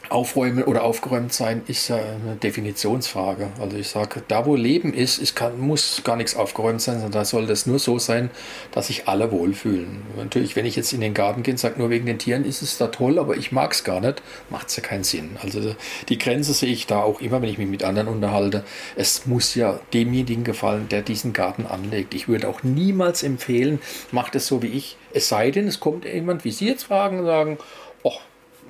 Aufräumen 0.10 0.64
oder 0.64 0.84
aufgeräumt 0.84 1.34
sein 1.34 1.62
ist 1.68 1.88
ja 1.88 1.98
eine 1.98 2.36
Definitionsfrage. 2.42 3.50
Also 3.60 3.78
ich 3.78 3.88
sage, 3.88 4.24
da 4.28 4.46
wo 4.46 4.56
Leben 4.56 4.94
ist, 4.94 5.22
es 5.22 5.36
kann, 5.36 5.60
muss 5.60 6.02
gar 6.04 6.16
nichts 6.16 6.36
aufgeräumt 6.36 6.82
sein, 6.82 6.96
sondern 6.96 7.12
da 7.12 7.26
soll 7.26 7.48
das 7.48 7.66
nur 7.66 7.80
so 7.80 8.00
sein, 8.00 8.30
dass 8.72 8.88
sich 8.88 9.08
alle 9.08 9.32
wohlfühlen. 9.32 10.04
Natürlich, 10.18 10.56
wenn 10.56 10.66
ich 10.66 10.76
jetzt 10.76 10.94
in 10.94 11.02
den 11.02 11.14
Garten 11.14 11.44
gehe 11.44 11.54
und 11.54 11.58
sage, 11.58 11.80
nur 11.80 11.90
wegen 11.90 12.06
den 12.06 12.20
Tieren 12.20 12.46
ist 12.46 12.62
es 12.62 12.78
da 12.78 12.88
toll, 12.88 13.20
aber 13.20 13.38
ich 13.38 13.52
mag 13.52 13.74
es 13.74 13.84
gar 13.84 14.00
nicht, 14.00 14.22
macht 14.50 14.70
es 14.70 14.76
ja 14.76 14.84
keinen 14.84 15.04
Sinn. 15.04 15.38
Also 15.42 15.76
die 16.10 16.18
Grenze 16.18 16.54
sehe 16.54 16.72
ich 16.72 16.88
da 16.88 17.02
auch 17.02 17.22
immer, 17.22 17.42
wenn 17.42 17.50
ich 17.50 17.58
mich 17.58 17.68
mit 17.68 17.84
anderen 17.84 18.08
unterhalte. 18.08 18.64
Es 18.96 19.26
muss 19.26 19.56
ja 19.56 19.80
demjenigen 19.94 20.44
gefallen, 20.44 20.88
der 20.90 21.02
diesen 21.02 21.34
Garten 21.34 21.66
anlegt. 21.66 22.14
Ich 22.14 22.28
würde 22.28 22.48
auch 22.48 22.64
niemals 22.64 23.24
empfehlen, 23.24 23.80
macht 24.12 24.36
es 24.36 24.48
so 24.48 24.62
wie 24.62 24.68
ich. 24.68 24.98
Es 25.14 25.30
sei 25.30 25.52
denn, 25.52 25.68
es 25.68 25.80
kommt 25.80 26.06
jemand, 26.06 26.44
wie 26.44 26.52
Sie 26.52 26.68
jetzt 26.68 26.84
fragen, 26.84 27.20
und 27.20 27.26
sagen, 27.26 27.58
oh, 28.04 28.18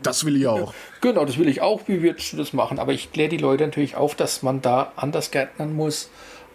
das 0.03 0.25
will 0.25 0.35
ich 0.37 0.47
auch. 0.47 0.73
Genau, 1.01 1.25
das 1.25 1.37
will 1.37 1.47
ich 1.47 1.61
auch. 1.61 1.81
Wie 1.87 2.01
würdest 2.01 2.33
du 2.33 2.37
das 2.37 2.53
machen? 2.53 2.79
Aber 2.79 2.93
ich 2.93 3.11
kläre 3.11 3.29
die 3.29 3.37
Leute 3.37 3.65
natürlich 3.65 3.95
auf, 3.95 4.15
dass 4.15 4.43
man 4.43 4.61
da 4.61 4.91
anders 4.95 5.31
gärtnern 5.31 5.73
muss 5.75 6.09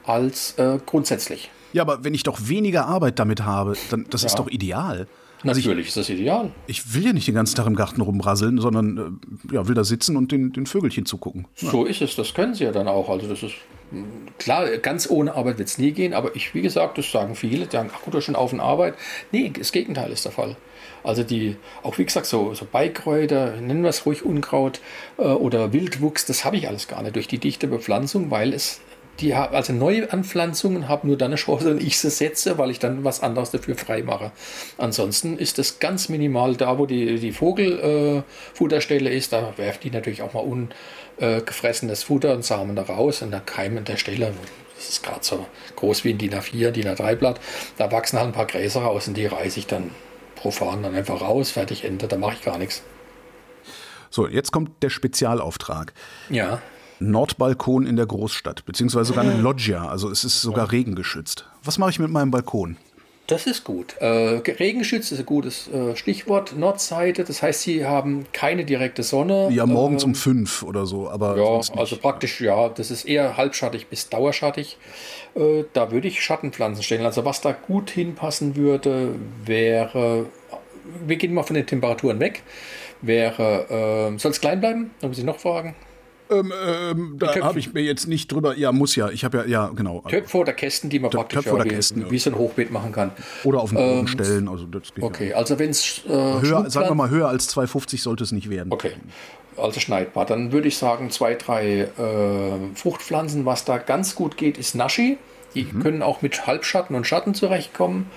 als 0.05 0.55
äh, 0.59 0.78
grundsätzlich. 0.86 1.51
Ja, 1.72 1.82
aber 1.82 2.03
wenn 2.05 2.14
ich 2.14 2.22
doch 2.24 2.38
weniger 2.49 2.86
Arbeit 2.86 3.18
damit 3.18 3.45
habe, 3.45 3.74
dann 3.91 4.07
das 4.11 4.24
ist 4.24 4.32
Ja. 4.32 4.38
doch 4.38 4.49
ideal. 4.49 5.07
Also 5.43 5.59
ich, 5.59 5.64
Natürlich 5.66 5.88
ist 5.88 5.97
das 5.97 6.11
ideal. 6.11 6.51
ich 6.66 6.93
will 6.95 7.07
ja 7.07 7.12
nicht 7.14 7.26
den 7.26 7.34
ganzen 7.34 7.57
Tag 7.57 7.66
im 7.66 7.74
Garten 7.74 8.03
rumrasseln, 8.03 8.59
sondern 8.59 9.20
äh, 9.51 9.55
ja, 9.55 9.66
will 9.68 9.74
da 9.74 9.84
sitzen 9.84 10.16
und 10.18 10.32
den, 10.32 10.53
den 10.53 10.66
Vögelchen 10.66 11.07
zugucken. 11.07 11.47
So 11.55 11.86
ist 11.86 12.03
es. 12.03 12.14
Das 12.14 12.34
können 12.34 12.55
sie 12.55 12.64
ja 12.64 12.72
dann 12.72 12.88
auch. 12.88 13.09
Also 13.09 13.26
das 13.26 13.43
ist 13.43 13.55
mh, 13.91 14.05
klar, 14.38 14.66
ganz 14.78 15.09
ohne 15.09 15.34
Arbeit 15.34 15.57
wird 15.59 15.68
es 15.68 15.78
nie 15.78 15.93
gehen. 15.93 16.12
Aber 16.12 16.36
ich, 16.36 16.55
wie 16.55 16.61
gesagt, 16.61 16.99
das 16.99 17.11
sagen 17.11 17.34
viele, 17.36 17.64
die 17.66 17.72
sagen, 17.74 17.91
ach 17.95 18.03
gut, 18.03 18.22
schon 18.22 18.36
auf 18.36 18.53
und 18.53 18.61
Arbeit. 18.61 18.95
Nee, 19.32 19.51
das 19.57 19.72
Gegenteil 19.72 20.11
ist 20.12 20.26
der 20.26 20.32
Fall. 20.32 20.57
Also 21.03 21.22
die, 21.22 21.57
auch 21.82 21.98
wie 21.98 22.05
gesagt, 22.05 22.26
so, 22.26 22.55
so 22.55 22.66
Beikräuter, 22.70 23.57
nennen 23.57 23.82
wir 23.82 23.90
es 23.90 24.07
ruhig 24.07 24.24
Unkraut 24.24 24.80
äh, 25.18 25.22
oder 25.22 25.72
Wildwuchs, 25.72 26.26
das 26.26 26.44
habe 26.44 26.57
ich 26.57 26.68
alles 26.68 26.88
gar 26.88 27.03
nicht 27.03 27.16
durch 27.16 27.28
die 27.28 27.38
dichte 27.38 27.68
Bepflanzung, 27.68 28.30
weil 28.30 28.53
es 28.53 28.80
die 29.20 29.34
haben, 29.34 29.55
also 29.55 29.72
neue 29.72 30.12
Anpflanzungen 30.12 30.88
haben 30.88 31.09
nur 31.09 31.18
dann 31.18 31.28
eine 31.28 31.36
Chance, 31.36 31.66
wenn 31.66 31.86
ich 31.86 31.98
sie 31.98 32.11
setze, 32.11 32.59
weil 32.59 32.70
ich 32.70 32.78
dann 32.78 33.05
was 33.05 33.22
anderes 33.22 33.51
dafür 33.51 33.76
frei 33.76 34.03
mache. 34.03 34.32
Ansonsten 34.78 35.38
ist 35.38 35.59
das 35.59 35.78
ganz 35.78 36.09
minimal 36.09 36.57
da, 36.57 36.78
wo 36.78 36.86
die, 36.86 37.18
die 37.18 37.32
Vogelfutterstelle 37.32 39.11
äh, 39.11 39.16
ist, 39.16 39.32
da 39.32 39.53
werft 39.57 39.84
die 39.84 39.90
natürlich 39.90 40.22
auch 40.22 40.32
mal 40.32 40.44
ungefressenes 41.18 42.05
Futter 42.05 42.34
und 42.34 42.44
Samen 42.44 42.76
da 42.76 42.82
raus 42.82 43.22
und 43.22 43.30
dann 43.30 43.44
keimen 43.44 43.84
der 43.84 43.96
Stelle, 43.96 44.32
das 44.76 44.88
ist 44.88 45.03
gerade 45.03 45.20
so 45.22 45.46
groß 45.76 46.05
wie 46.05 46.11
ein 46.11 46.18
DIN 46.18 46.34
A4, 46.34 46.70
DIN 46.70 46.88
A3 46.88 47.16
Blatt, 47.16 47.40
da 47.76 47.92
wachsen 47.92 48.18
halt 48.18 48.28
ein 48.28 48.32
paar 48.32 48.46
Gräser 48.46 48.82
raus 48.82 49.09
und 49.09 49.16
die 49.16 49.26
reiße 49.26 49.59
ich 49.59 49.66
dann 49.66 49.90
profan 50.41 50.82
dann 50.82 50.95
einfach 50.95 51.20
raus, 51.20 51.51
fertig, 51.51 51.84
Ende, 51.84 52.09
da 52.09 52.16
mache 52.16 52.34
ich 52.34 52.43
gar 52.43 52.59
nichts. 52.59 52.82
So, 54.11 54.26
jetzt 54.26 54.51
kommt 54.53 54.82
der 54.82 54.91
Spezialauftrag. 54.91 55.93
Ja. 56.30 56.61
Nordbalkon 56.99 57.86
in 57.86 57.97
der 57.97 58.07
Großstadt, 58.07 58.64
beziehungsweise 58.64 59.07
sogar 59.07 59.24
eine 59.24 59.41
Loggia, 59.41 59.88
also 59.88 60.11
es 60.11 60.24
ist 60.24 60.43
sogar 60.43 60.72
regengeschützt. 60.72 61.47
Was 61.64 61.78
mache 61.78 61.91
ich 61.91 61.99
mit 61.99 62.11
meinem 62.11 62.30
Balkon? 62.30 62.76
Das 63.30 63.47
ist 63.47 63.62
gut. 63.62 63.95
Äh, 64.01 64.07
regengeschützt 64.07 65.12
ist 65.12 65.20
ein 65.20 65.26
gutes 65.26 65.68
äh, 65.68 65.95
Stichwort. 65.95 66.57
Nordseite, 66.57 67.22
das 67.22 67.43
heißt, 67.43 67.62
Sie 67.62 67.86
haben 67.86 68.26
keine 68.32 68.64
direkte 68.64 69.05
Sonne. 69.05 69.51
Ja, 69.53 69.66
morgens 69.66 70.03
ähm, 70.03 70.11
um 70.11 70.14
fünf 70.16 70.64
oder 70.64 70.84
so, 70.84 71.09
aber. 71.09 71.36
Ja, 71.36 71.78
also 71.78 71.97
praktisch, 71.97 72.41
ja, 72.41 72.68
das 72.68 72.91
ist 72.91 73.05
eher 73.05 73.36
halbschattig 73.36 73.86
bis 73.86 74.09
dauerschattig. 74.09 74.78
Äh, 75.35 75.64
da 75.72 75.93
würde 75.93 76.09
ich 76.09 76.22
Schattenpflanzen 76.22 76.83
stellen. 76.83 77.05
Also, 77.05 77.24
was 77.24 77.41
da 77.41 77.53
gut 77.53 77.91
hinpassen 77.91 78.57
würde, 78.57 79.14
wäre. 79.45 80.26
Wir 81.07 81.16
gehen 81.16 81.35
mal 81.35 81.43
von 81.43 81.55
den 81.55 81.66
Temperaturen 81.66 82.20
weg. 82.20 82.43
Wäre. 83.03 84.12
Äh, 84.14 84.18
Soll 84.18 84.33
es 84.33 84.41
klein 84.41 84.61
bleiben? 84.61 84.91
Da 85.01 85.09
muss 85.09 85.18
ich 85.18 85.24
noch 85.24 85.39
fragen. 85.39 85.74
Ähm, 86.31 86.53
ähm, 86.64 87.16
da 87.18 87.35
habe 87.41 87.59
ich 87.59 87.72
mir 87.72 87.83
jetzt 87.83 88.07
nicht 88.07 88.31
drüber. 88.31 88.57
Ja, 88.57 88.70
muss 88.70 88.95
ja. 88.95 89.11
Ich 89.11 89.24
habe 89.24 89.39
ja, 89.39 89.45
ja, 89.47 89.68
genau. 89.74 90.05
Töpfe 90.09 90.39
oder 90.39 90.53
Kästen, 90.53 90.89
die 90.89 91.01
man 91.01 91.11
praktisch 91.11 91.43
Töpfe 91.43 91.55
oder 91.55 91.64
Kästen, 91.64 92.07
wie, 92.07 92.11
wie 92.12 92.18
so 92.18 92.31
ein 92.31 92.37
Hochbeet 92.37 92.70
machen 92.70 92.93
kann. 92.93 93.11
Oder 93.43 93.61
auf 93.61 93.70
den 93.70 93.78
Boden 93.78 93.99
ähm, 94.01 94.07
stellen. 94.07 94.49
Also 94.49 94.66
das 94.66 94.95
geht 94.95 95.03
okay, 95.03 95.31
ja. 95.31 95.37
also 95.37 95.59
wenn 95.59 95.70
es. 95.70 96.03
Äh, 96.07 96.11
höher, 96.11 96.70
sagen 96.70 96.89
wir 96.89 96.95
mal, 96.95 97.11
höher 97.11 97.28
als 97.28 97.55
2,50 97.55 98.01
sollte 98.01 98.22
es 98.22 98.31
nicht 98.31 98.49
werden. 98.49 98.70
Okay. 98.70 98.93
Also 99.61 99.80
schneidbar. 99.80 100.26
Dann 100.26 100.52
würde 100.52 100.68
ich 100.68 100.76
sagen, 100.76 101.11
zwei, 101.11 101.34
drei 101.34 101.80
äh, 101.80 101.88
Fruchtpflanzen. 102.74 103.44
Was 103.44 103.64
da 103.64 103.78
ganz 103.78 104.14
gut 104.14 104.36
geht, 104.36 104.58
ist 104.58 104.74
Naschi. 104.74 105.18
Die 105.54 105.64
mhm. 105.64 105.82
können 105.82 106.02
auch 106.02 106.22
mit 106.22 106.46
Halbschatten 106.46 106.96
und 106.96 107.06
Schatten 107.06 107.34
zurechtkommen. 107.34 108.11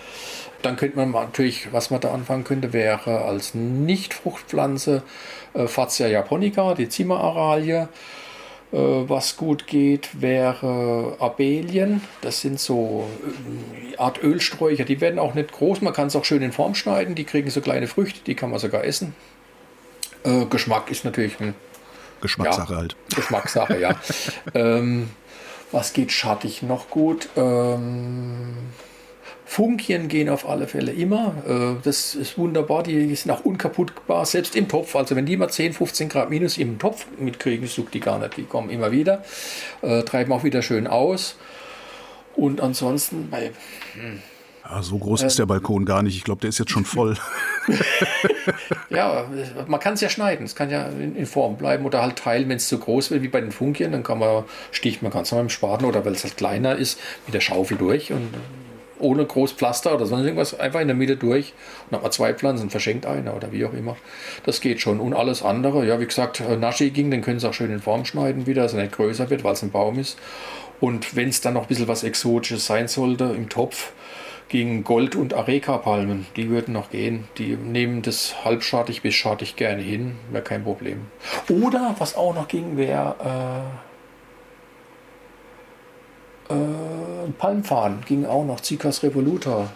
Dann 0.61 0.77
könnte 0.77 0.97
man 0.97 1.11
natürlich, 1.11 1.73
was 1.73 1.89
man 1.89 1.99
da 1.99 2.13
anfangen 2.13 2.45
könnte, 2.45 2.71
wäre 2.71 3.23
als 3.23 3.53
Nicht-Fruchtpflanze 3.53 5.03
äh, 5.53 5.67
Facia 5.67 6.07
japonica, 6.07 6.73
die 6.75 6.87
Zimmeraralie. 6.87 7.89
Äh, 8.73 8.77
was 9.07 9.37
gut 9.37 9.67
geht, 9.67 10.21
wäre 10.21 11.15
Abelien. 11.19 12.01
Das 12.21 12.41
sind 12.41 12.59
so 12.59 13.07
äh, 13.93 13.97
Art 13.97 14.23
Ölsträucher. 14.23 14.83
Die 14.83 14.99
werden 14.99 15.19
auch 15.19 15.35
nicht 15.35 15.51
groß. 15.51 15.81
Man 15.81 15.93
kann 15.93 16.07
es 16.07 16.15
auch 16.15 16.25
schön 16.25 16.41
in 16.41 16.51
Form 16.51 16.73
schneiden. 16.73 17.13
Die 17.13 17.23
kriegen 17.23 17.49
so 17.51 17.61
kleine 17.61 17.87
Früchte. 17.87 18.21
Die 18.25 18.33
kann 18.35 18.49
man 18.49 18.59
sogar 18.59 18.83
essen. 18.83 19.15
Äh, 20.23 20.45
Geschmack 20.45 20.89
ist 20.91 21.05
natürlich 21.05 21.39
ein 21.39 21.55
Geschmackssache 22.21 22.73
ja, 22.73 22.79
halt. 22.79 22.95
Geschmackssache, 23.13 23.79
ja. 23.79 23.95
ähm, 24.53 25.09
was 25.71 25.93
geht 25.93 26.11
schattig 26.11 26.61
noch 26.61 26.89
gut? 26.89 27.27
Ähm, 27.35 28.55
Funkien 29.45 30.07
gehen 30.07 30.29
auf 30.29 30.47
alle 30.47 30.67
Fälle 30.67 30.91
immer. 30.91 31.33
Äh, 31.47 31.83
das 31.83 32.15
ist 32.15 32.37
wunderbar. 32.37 32.83
Die 32.83 33.13
sind 33.15 33.31
auch 33.31 33.43
unkaputtbar, 33.43 34.25
selbst 34.25 34.55
im 34.55 34.67
Topf. 34.67 34.95
Also 34.95 35.15
wenn 35.15 35.25
die 35.25 35.35
mal 35.35 35.49
10, 35.49 35.73
15 35.73 36.09
Grad 36.09 36.29
minus 36.29 36.57
im 36.57 36.79
Topf 36.79 37.05
mitkriegen, 37.19 37.67
sucht 37.67 37.93
die 37.93 37.99
gar 37.99 38.19
nicht. 38.19 38.37
Die 38.37 38.43
kommen 38.43 38.69
immer 38.69 38.91
wieder, 38.91 39.23
äh, 39.81 40.03
treiben 40.03 40.31
auch 40.31 40.43
wieder 40.43 40.61
schön 40.61 40.87
aus. 40.87 41.35
Und 42.35 42.61
ansonsten 42.61 43.29
bei. 43.29 43.51
Hm. 43.93 44.21
Ja, 44.63 44.81
so 44.81 44.97
groß 44.97 45.23
ist 45.23 45.39
der 45.39 45.45
Balkon 45.45 45.85
gar 45.85 46.03
nicht. 46.03 46.15
Ich 46.15 46.23
glaube, 46.23 46.41
der 46.41 46.49
ist 46.49 46.59
jetzt 46.59 46.71
schon 46.71 46.85
voll. 46.85 47.17
ja, 48.89 49.25
man 49.67 49.79
kann 49.79 49.93
es 49.93 50.01
ja 50.01 50.09
schneiden. 50.09 50.45
Es 50.45 50.55
kann 50.55 50.69
ja 50.69 50.87
in, 50.87 51.25
Form 51.25 51.57
bleiben 51.57 51.85
oder 51.85 52.01
halt 52.01 52.17
teilen, 52.17 52.49
wenn 52.49 52.57
es 52.57 52.67
zu 52.67 52.77
groß 52.77 53.11
wird, 53.11 53.23
wie 53.23 53.27
bei 53.27 53.41
den 53.41 53.51
Funkien. 53.51 53.91
Dann 53.91 54.03
kann 54.03 54.19
man, 54.19 54.43
sticht 54.71 55.01
man 55.01 55.11
ganz 55.11 55.31
normal 55.31 55.45
im 55.45 55.49
Spaten 55.49 55.85
oder 55.85 56.05
weil 56.05 56.13
es 56.13 56.23
halt 56.23 56.37
kleiner 56.37 56.75
ist, 56.75 56.99
mit 57.25 57.33
der 57.33 57.41
Schaufel 57.41 57.77
durch 57.77 58.11
und 58.11 58.33
ohne 58.99 59.25
groß 59.25 59.53
Pflaster 59.53 59.93
oder 59.93 60.05
sonst 60.05 60.23
irgendwas, 60.23 60.57
einfach 60.59 60.79
in 60.79 60.87
der 60.87 60.95
Mitte 60.95 61.17
durch 61.17 61.53
und 61.89 61.97
hat 61.97 62.03
man 62.03 62.11
zwei 62.11 62.33
Pflanzen, 62.33 62.69
verschenkt 62.69 63.05
eine 63.05 63.33
oder 63.33 63.51
wie 63.51 63.65
auch 63.65 63.73
immer. 63.73 63.97
Das 64.45 64.61
geht 64.61 64.81
schon. 64.81 64.99
Und 64.99 65.13
alles 65.13 65.43
andere, 65.43 65.85
ja, 65.85 65.99
wie 65.99 66.05
gesagt, 66.05 66.39
äh, 66.39 66.55
Naschi 66.55 66.89
ging, 66.89 67.11
den 67.11 67.21
können 67.21 67.39
sie 67.39 67.47
auch 67.47 67.53
schön 67.53 67.71
in 67.71 67.79
Form 67.79 68.05
schneiden 68.05 68.47
wieder, 68.47 68.63
dass 68.63 68.73
er 68.73 68.81
nicht 68.81 68.95
größer 68.95 69.29
wird, 69.29 69.43
weil 69.43 69.53
es 69.53 69.63
ein 69.63 69.71
Baum 69.71 69.99
ist. 69.99 70.17
Und 70.79 71.15
wenn 71.15 71.29
es 71.29 71.41
dann 71.41 71.53
noch 71.53 71.63
ein 71.63 71.67
bisschen 71.67 71.87
was 71.87 72.03
Exotisches 72.03 72.65
sein 72.65 72.87
sollte 72.87 73.25
im 73.25 73.49
Topf, 73.49 73.91
gegen 74.53 74.83
Gold- 74.83 75.15
und 75.15 75.33
Areka-Palmen, 75.33 76.27
die 76.35 76.47
würden 76.51 76.75
noch 76.75 76.91
gehen. 76.91 77.27
Die 77.39 77.57
nehmen 77.57 78.03
das 78.03 78.45
halbschartig 78.45 79.01
bis 79.01 79.15
schartig 79.15 79.55
gerne 79.55 79.81
hin, 79.81 80.15
wäre 80.31 80.43
kein 80.43 80.63
Problem. 80.63 81.07
Oder 81.49 81.95
was 81.97 82.15
auch 82.15 82.35
noch 82.35 82.47
ging, 82.47 82.77
wäre. 82.77 83.63
Äh, 86.49 86.53
äh, 86.53 87.31
Palmfarn 87.35 88.03
ging 88.05 88.27
auch 88.27 88.45
noch, 88.45 88.59
Zicas 88.59 89.01
revoluta. 89.01 89.71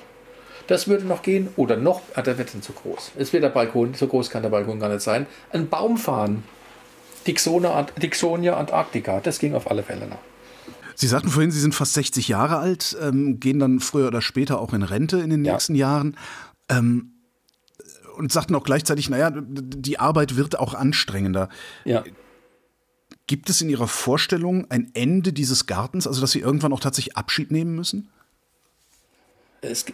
Das 0.68 0.88
würde 0.88 1.08
noch 1.08 1.24
gehen. 1.24 1.50
Oder 1.56 1.78
noch, 1.78 2.02
ah, 2.14 2.22
der 2.22 2.38
wird 2.38 2.54
dann 2.54 2.62
zu 2.62 2.74
groß. 2.74 3.14
Es 3.18 3.34
wird 3.34 3.44
der 3.44 3.50
Balkon, 3.50 3.96
so 3.96 4.06
groß 4.06 4.30
kann 4.30 4.44
der 4.44 4.52
Balkon 4.52 4.80
gar 4.80 4.90
nicht 4.90 5.02
sein. 5.02 5.26
Ein 5.52 5.70
Baumfarn. 5.70 6.44
Dixonia, 7.26 8.56
Antarctica, 8.56 9.22
das 9.22 9.40
ging 9.40 9.56
auf 9.56 9.72
alle 9.72 9.82
Fälle 9.82 10.06
noch. 10.06 10.20
Sie 11.00 11.08
sagten 11.08 11.30
vorhin, 11.30 11.52
Sie 11.52 11.60
sind 11.60 11.76
fast 11.76 11.94
60 11.94 12.28
Jahre 12.28 12.58
alt, 12.58 12.98
ähm, 13.00 13.40
gehen 13.40 13.60
dann 13.60 13.80
früher 13.80 14.08
oder 14.08 14.20
später 14.20 14.60
auch 14.60 14.74
in 14.74 14.82
Rente 14.82 15.20
in 15.20 15.30
den 15.30 15.46
ja. 15.46 15.54
nächsten 15.54 15.76
Jahren. 15.76 16.18
Ähm, 16.70 17.12
und 18.16 18.32
sagten 18.32 18.56
auch 18.56 18.64
gleichzeitig, 18.64 19.08
naja, 19.08 19.32
die 19.32 20.00
Arbeit 20.00 20.38
wird 20.38 20.58
auch 20.58 20.74
anstrengender. 20.74 21.50
Ja. 21.86 22.04
Gibt 23.28 23.52
es 23.52 23.62
in 23.62 23.70
Ihrer 23.70 23.88
Vorstellung 23.88 24.72
ein 24.72 24.90
Ende 24.96 25.34
dieses 25.34 25.68
Gartens, 25.68 26.08
also 26.08 26.20
dass 26.20 26.32
Sie 26.32 26.40
irgendwann 26.40 26.74
auch 26.74 26.80
tatsächlich 26.80 27.16
Abschied 27.16 27.52
nehmen 27.52 27.76
müssen? 27.76 28.10
Es, 29.62 29.86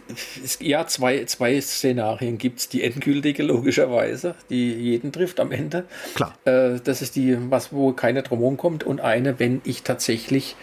es, 0.44 0.58
ja, 0.60 0.86
zwei, 0.86 1.24
zwei 1.24 1.58
Szenarien 1.60 2.36
gibt 2.36 2.60
es. 2.60 2.68
Die 2.68 2.82
endgültige, 2.82 3.42
logischerweise, 3.42 4.34
die 4.50 4.72
jeden 4.74 5.10
trifft 5.10 5.40
am 5.40 5.52
Ende. 5.52 5.84
Klar. 6.14 6.36
Äh, 6.44 6.80
das 6.84 7.00
ist 7.00 7.16
die, 7.16 7.36
was, 7.50 7.72
wo 7.72 7.92
keiner 7.92 8.22
drumherum 8.22 8.58
kommt. 8.58 8.84
Und 8.84 9.00
eine, 9.00 9.38
wenn 9.38 9.62
ich 9.64 9.82
tatsächlich, 9.82 10.56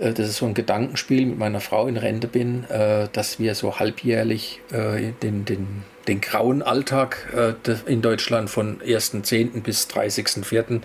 äh, 0.00 0.12
das 0.12 0.28
ist 0.28 0.38
so 0.38 0.46
ein 0.46 0.54
Gedankenspiel, 0.54 1.26
mit 1.26 1.38
meiner 1.38 1.60
Frau 1.60 1.86
in 1.86 1.96
Rente 1.96 2.26
bin, 2.26 2.64
äh, 2.68 3.08
dass 3.12 3.38
wir 3.38 3.54
so 3.54 3.78
halbjährlich 3.78 4.60
äh, 4.72 5.12
den, 5.22 5.44
den, 5.44 5.84
den 6.08 6.20
grauen 6.20 6.62
Alltag 6.62 7.28
äh, 7.36 7.90
in 7.90 8.02
Deutschland 8.02 8.50
von 8.50 8.80
1.10. 8.80 9.62
bis 9.62 9.86
30.04 9.86 10.80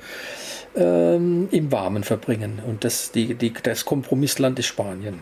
ähm, 0.75 1.47
im 1.51 1.71
Warmen 1.71 2.03
verbringen. 2.03 2.61
Und 2.65 2.83
das, 2.83 3.11
die, 3.11 3.33
die, 3.33 3.51
das 3.63 3.83
Kompromissland 3.83 4.59
ist 4.59 4.67
Spanien. 4.67 5.19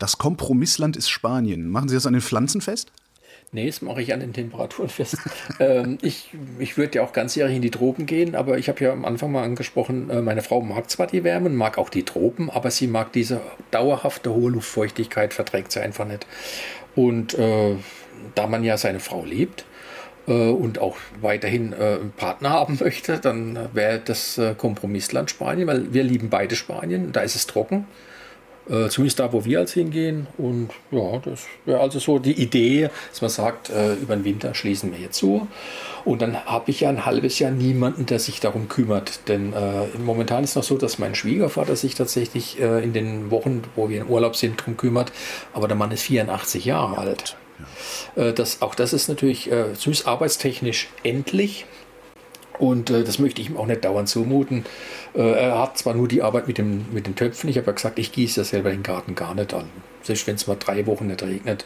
Das 0.00 0.18
Kompromissland 0.18 0.96
ist 0.96 1.10
Spanien. 1.10 1.68
Machen 1.68 1.88
Sie 1.88 1.94
das 1.94 2.06
an 2.06 2.14
den 2.14 2.22
Pflanzen 2.22 2.60
fest? 2.60 2.90
Nee, 3.52 3.66
das 3.66 3.82
mache 3.82 4.00
ich 4.00 4.14
an 4.14 4.20
den 4.20 4.32
Temperaturen 4.32 4.88
fest. 4.88 5.18
ähm, 5.60 5.98
ich 6.02 6.30
ich 6.58 6.78
würde 6.78 6.96
ja 6.96 7.04
auch 7.04 7.12
ganzjährig 7.12 7.54
in 7.54 7.62
die 7.62 7.70
Tropen 7.70 8.06
gehen, 8.06 8.34
aber 8.34 8.58
ich 8.58 8.68
habe 8.68 8.82
ja 8.82 8.92
am 8.92 9.04
Anfang 9.04 9.30
mal 9.30 9.42
angesprochen, 9.42 10.08
äh, 10.08 10.22
meine 10.22 10.42
Frau 10.42 10.62
mag 10.62 10.88
zwar 10.88 11.06
die 11.06 11.22
Wärme, 11.22 11.50
mag 11.50 11.76
auch 11.76 11.90
die 11.90 12.04
Tropen, 12.04 12.48
aber 12.48 12.70
sie 12.70 12.86
mag 12.86 13.12
diese 13.12 13.40
dauerhafte 13.70 14.32
hohe 14.32 14.50
Luftfeuchtigkeit, 14.50 15.34
verträgt 15.34 15.72
sie 15.72 15.80
einfach 15.80 16.06
nicht. 16.06 16.26
Und 16.96 17.34
äh, 17.34 17.76
da 18.34 18.46
man 18.46 18.64
ja 18.64 18.78
seine 18.78 19.00
Frau 19.00 19.24
liebt, 19.24 19.66
äh, 20.26 20.32
und 20.32 20.78
auch 20.78 20.96
weiterhin 21.20 21.72
äh, 21.72 21.98
einen 22.00 22.12
Partner 22.16 22.50
haben 22.50 22.78
möchte, 22.80 23.18
dann 23.18 23.58
wäre 23.74 24.00
das 24.02 24.38
äh, 24.38 24.54
Kompromissland 24.54 25.28
Spanien, 25.28 25.66
weil 25.66 25.92
wir 25.92 26.04
lieben 26.04 26.30
beide 26.30 26.56
Spanien. 26.56 27.12
Da 27.12 27.20
ist 27.20 27.34
es 27.34 27.46
trocken. 27.46 27.86
Äh, 28.70 28.88
zumindest 28.88 29.18
da, 29.18 29.32
wo 29.32 29.44
wir 29.44 29.58
als 29.58 29.72
hingehen. 29.72 30.28
Und 30.38 30.70
ja, 30.92 31.18
das 31.18 31.46
wäre 31.64 31.80
also 31.80 31.98
so 31.98 32.18
die 32.20 32.40
Idee, 32.40 32.88
dass 33.10 33.20
man 33.20 33.30
sagt, 33.30 33.70
äh, 33.70 33.94
über 33.94 34.14
den 34.14 34.24
Winter 34.24 34.54
schließen 34.54 34.92
wir 34.92 34.98
hier 34.98 35.10
zu. 35.10 35.48
Und 36.04 36.22
dann 36.22 36.44
habe 36.44 36.70
ich 36.70 36.80
ja 36.80 36.88
ein 36.88 37.04
halbes 37.04 37.38
Jahr 37.40 37.50
niemanden, 37.50 38.06
der 38.06 38.20
sich 38.20 38.38
darum 38.38 38.68
kümmert. 38.68 39.28
Denn 39.28 39.52
äh, 39.52 39.86
momentan 39.98 40.44
ist 40.44 40.50
es 40.50 40.56
noch 40.56 40.62
so, 40.62 40.76
dass 40.76 40.98
mein 40.98 41.14
Schwiegervater 41.14 41.74
sich 41.74 41.96
tatsächlich 41.96 42.60
äh, 42.60 42.82
in 42.82 42.92
den 42.92 43.30
Wochen, 43.30 43.62
wo 43.74 43.88
wir 43.88 44.02
in 44.02 44.08
Urlaub 44.08 44.36
sind, 44.36 44.60
darum 44.60 44.76
kümmert. 44.76 45.10
Aber 45.52 45.66
der 45.66 45.76
Mann 45.76 45.90
ist 45.90 46.02
84 46.02 46.64
Jahre 46.64 46.98
alt. 46.98 47.36
Äh, 48.16 48.32
das, 48.32 48.62
auch 48.62 48.74
das 48.74 48.92
ist 48.92 49.08
natürlich 49.08 49.50
äh, 49.50 49.74
süß 49.74 50.06
arbeitstechnisch 50.06 50.88
endlich. 51.02 51.66
Und 52.60 52.90
äh, 52.90 53.02
das 53.04 53.18
möchte 53.18 53.40
ich 53.40 53.48
ihm 53.48 53.56
auch 53.56 53.66
nicht 53.66 53.84
dauernd 53.84 54.08
zumuten. 54.08 54.66
Äh, 55.14 55.22
er 55.22 55.58
hat 55.58 55.78
zwar 55.78 55.94
nur 55.94 56.06
die 56.06 56.20
Arbeit 56.20 56.46
mit, 56.46 56.58
dem, 56.58 56.84
mit 56.92 57.06
den 57.06 57.16
Töpfen, 57.16 57.48
ich 57.48 57.56
habe 57.56 57.68
ja 57.68 57.72
gesagt, 57.72 57.98
ich 57.98 58.12
gieße 58.12 58.42
ja 58.42 58.44
selber 58.44 58.70
den 58.70 58.82
Garten 58.82 59.14
gar 59.14 59.34
nicht 59.34 59.54
an. 59.54 59.64
Selbst 60.02 60.26
wenn 60.26 60.34
es 60.34 60.46
mal 60.46 60.56
drei 60.60 60.86
Wochen 60.86 61.06
nicht 61.06 61.22
regnet. 61.22 61.64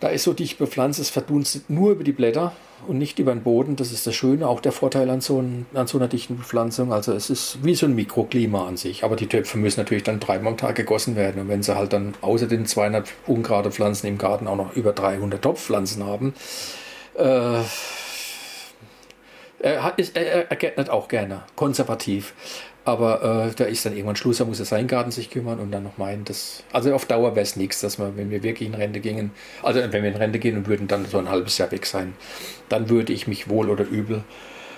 Da 0.00 0.08
ist 0.08 0.24
so 0.24 0.32
dicht 0.32 0.58
bepflanzt, 0.58 0.98
es 0.98 1.10
verdunstet 1.10 1.70
nur 1.70 1.92
über 1.92 2.02
die 2.02 2.12
Blätter. 2.12 2.52
und 2.88 2.98
nicht 2.98 3.20
über 3.20 3.32
den 3.32 3.44
Boden. 3.44 3.76
Das 3.76 3.92
ist 3.92 4.04
das 4.08 4.16
Schöne, 4.16 4.48
auch 4.48 4.58
der 4.60 4.72
Vorteil 4.72 5.08
an 5.10 5.20
so, 5.20 5.40
ein, 5.40 5.66
an 5.72 5.86
so 5.86 5.98
einer 5.98 6.08
dichten 6.08 6.36
Bepflanzung. 6.36 6.92
Also 6.92 7.12
es 7.12 7.30
ist 7.30 7.58
wie 7.62 7.76
so 7.76 7.86
ein 7.86 7.94
Mikroklima 7.94 8.66
an 8.66 8.76
sich. 8.76 9.04
Aber 9.04 9.14
die 9.14 9.28
Töpfe 9.28 9.56
müssen 9.58 9.78
natürlich 9.78 10.02
dann 10.02 10.18
dreimal 10.18 10.54
am 10.54 10.56
Tag 10.58 10.74
gegossen 10.74 11.14
werden. 11.14 11.40
Und 11.40 11.48
wenn 11.48 11.62
sie 11.62 11.76
halt 11.76 11.92
dann 11.92 12.14
außer 12.20 12.48
den 12.48 12.66
200 12.66 13.08
ungerade 13.28 13.70
Pflanzen 13.70 14.08
im 14.08 14.18
Garten 14.18 14.48
auch 14.48 14.56
noch 14.56 14.74
über 14.74 14.92
300 14.92 15.40
Topfpflanzen 15.40 16.04
haben, 16.04 16.34
äh, 17.14 17.60
er, 19.62 19.94
ist, 19.96 20.16
er, 20.16 20.50
er 20.50 20.56
gärtnet 20.56 20.90
auch 20.90 21.08
gerne, 21.08 21.42
konservativ. 21.56 22.34
Aber 22.84 23.46
äh, 23.48 23.54
da 23.54 23.64
ist 23.64 23.86
dann 23.86 23.92
irgendwann 23.92 24.16
Schluss, 24.16 24.38
da 24.38 24.44
muss 24.44 24.58
er 24.58 24.64
seinen 24.64 24.88
Garten 24.88 25.12
sich 25.12 25.30
kümmern 25.30 25.60
und 25.60 25.70
dann 25.70 25.84
noch 25.84 25.98
meinen, 25.98 26.24
das. 26.24 26.64
Also 26.72 26.92
auf 26.94 27.06
Dauer 27.06 27.36
wäre 27.36 27.44
es 27.44 27.54
nichts, 27.54 27.80
dass 27.80 27.98
wir, 27.98 28.16
wenn 28.16 28.30
wir 28.30 28.42
wirklich 28.42 28.68
in 28.68 28.74
Rente 28.74 28.98
gingen, 28.98 29.30
also 29.62 29.80
wenn 29.80 30.02
wir 30.02 30.10
in 30.10 30.16
Rente 30.16 30.40
gehen 30.40 30.56
und 30.56 30.66
würden 30.66 30.88
dann 30.88 31.06
so 31.06 31.18
ein 31.18 31.28
halbes 31.28 31.58
Jahr 31.58 31.70
weg 31.70 31.86
sein, 31.86 32.14
dann 32.68 32.90
würde 32.90 33.12
ich 33.12 33.28
mich 33.28 33.48
wohl 33.48 33.70
oder 33.70 33.84
übel 33.84 34.24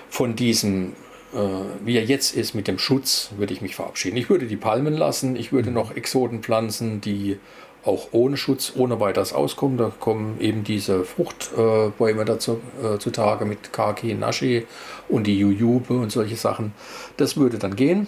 von 0.09 0.35
diesem, 0.35 0.93
äh, 1.33 1.37
wie 1.83 1.97
er 1.97 2.05
jetzt 2.05 2.35
ist, 2.35 2.53
mit 2.53 2.67
dem 2.67 2.77
Schutz, 2.77 3.31
würde 3.37 3.53
ich 3.53 3.61
mich 3.61 3.75
verabschieden. 3.75 4.17
Ich 4.17 4.29
würde 4.29 4.45
die 4.45 4.55
Palmen 4.55 4.93
lassen, 4.93 5.35
ich 5.35 5.51
würde 5.51 5.71
noch 5.71 5.95
Exoten 5.95 6.43
pflanzen, 6.43 7.01
die 7.01 7.39
auch 7.85 8.09
ohne 8.11 8.37
Schutz, 8.37 8.73
ohne 8.75 8.99
weiteres 8.99 9.33
auskommen. 9.33 9.77
Da 9.77 9.91
kommen 9.99 10.39
eben 10.39 10.63
diese 10.63 11.05
Fruchtbäume 11.05 12.21
äh, 12.21 12.25
dazu 12.25 12.59
äh, 12.83 12.97
zutage 12.97 13.45
mit 13.45 13.71
Kaki, 13.71 14.13
Nashi 14.15 14.65
und 15.07 15.27
die 15.27 15.37
Jujube 15.37 15.93
und 15.93 16.11
solche 16.11 16.35
Sachen. 16.35 16.73
Das 17.17 17.37
würde 17.37 17.57
dann 17.57 17.75
gehen. 17.75 18.07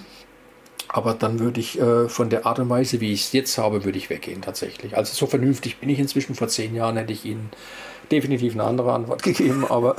Aber 0.89 1.13
dann 1.13 1.39
würde 1.39 1.59
ich 1.59 1.79
äh, 1.79 2.07
von 2.07 2.29
der 2.29 2.45
Art 2.45 2.59
und 2.59 2.69
Weise, 2.69 3.01
wie 3.01 3.11
ich 3.11 3.25
es 3.25 3.33
jetzt 3.33 3.57
habe, 3.57 3.83
würde 3.83 3.97
ich 3.97 4.09
weggehen 4.09 4.41
tatsächlich. 4.41 4.95
Also 4.95 5.13
so 5.13 5.27
vernünftig 5.27 5.79
bin 5.79 5.89
ich 5.89 5.99
inzwischen. 5.99 6.33
Vor 6.33 6.47
zehn 6.47 6.73
Jahren 6.75 6.95
hätte 6.95 7.11
ich 7.11 7.25
Ihnen 7.25 7.49
definitiv 8.09 8.53
eine 8.53 8.63
andere 8.63 8.93
Antwort 8.93 9.21
gegeben. 9.23 9.65
Aber 9.69 9.95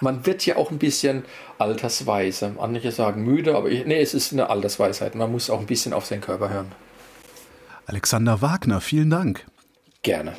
man 0.00 0.24
wird 0.24 0.46
ja 0.46 0.56
auch 0.56 0.70
ein 0.70 0.78
bisschen 0.78 1.24
altersweise. 1.58 2.52
Manche 2.56 2.90
sagen 2.90 3.22
müde, 3.22 3.54
aber 3.54 3.68
ich, 3.68 3.84
nee, 3.84 4.00
es 4.00 4.14
ist 4.14 4.32
eine 4.32 4.48
Altersweisheit. 4.48 5.14
Man 5.14 5.30
muss 5.30 5.50
auch 5.50 5.60
ein 5.60 5.66
bisschen 5.66 5.92
auf 5.92 6.06
seinen 6.06 6.22
Körper 6.22 6.48
hören. 6.48 6.72
Alexander 7.90 8.40
Wagner, 8.40 8.80
vielen 8.80 9.10
Dank. 9.10 9.46
Gerne. 10.02 10.32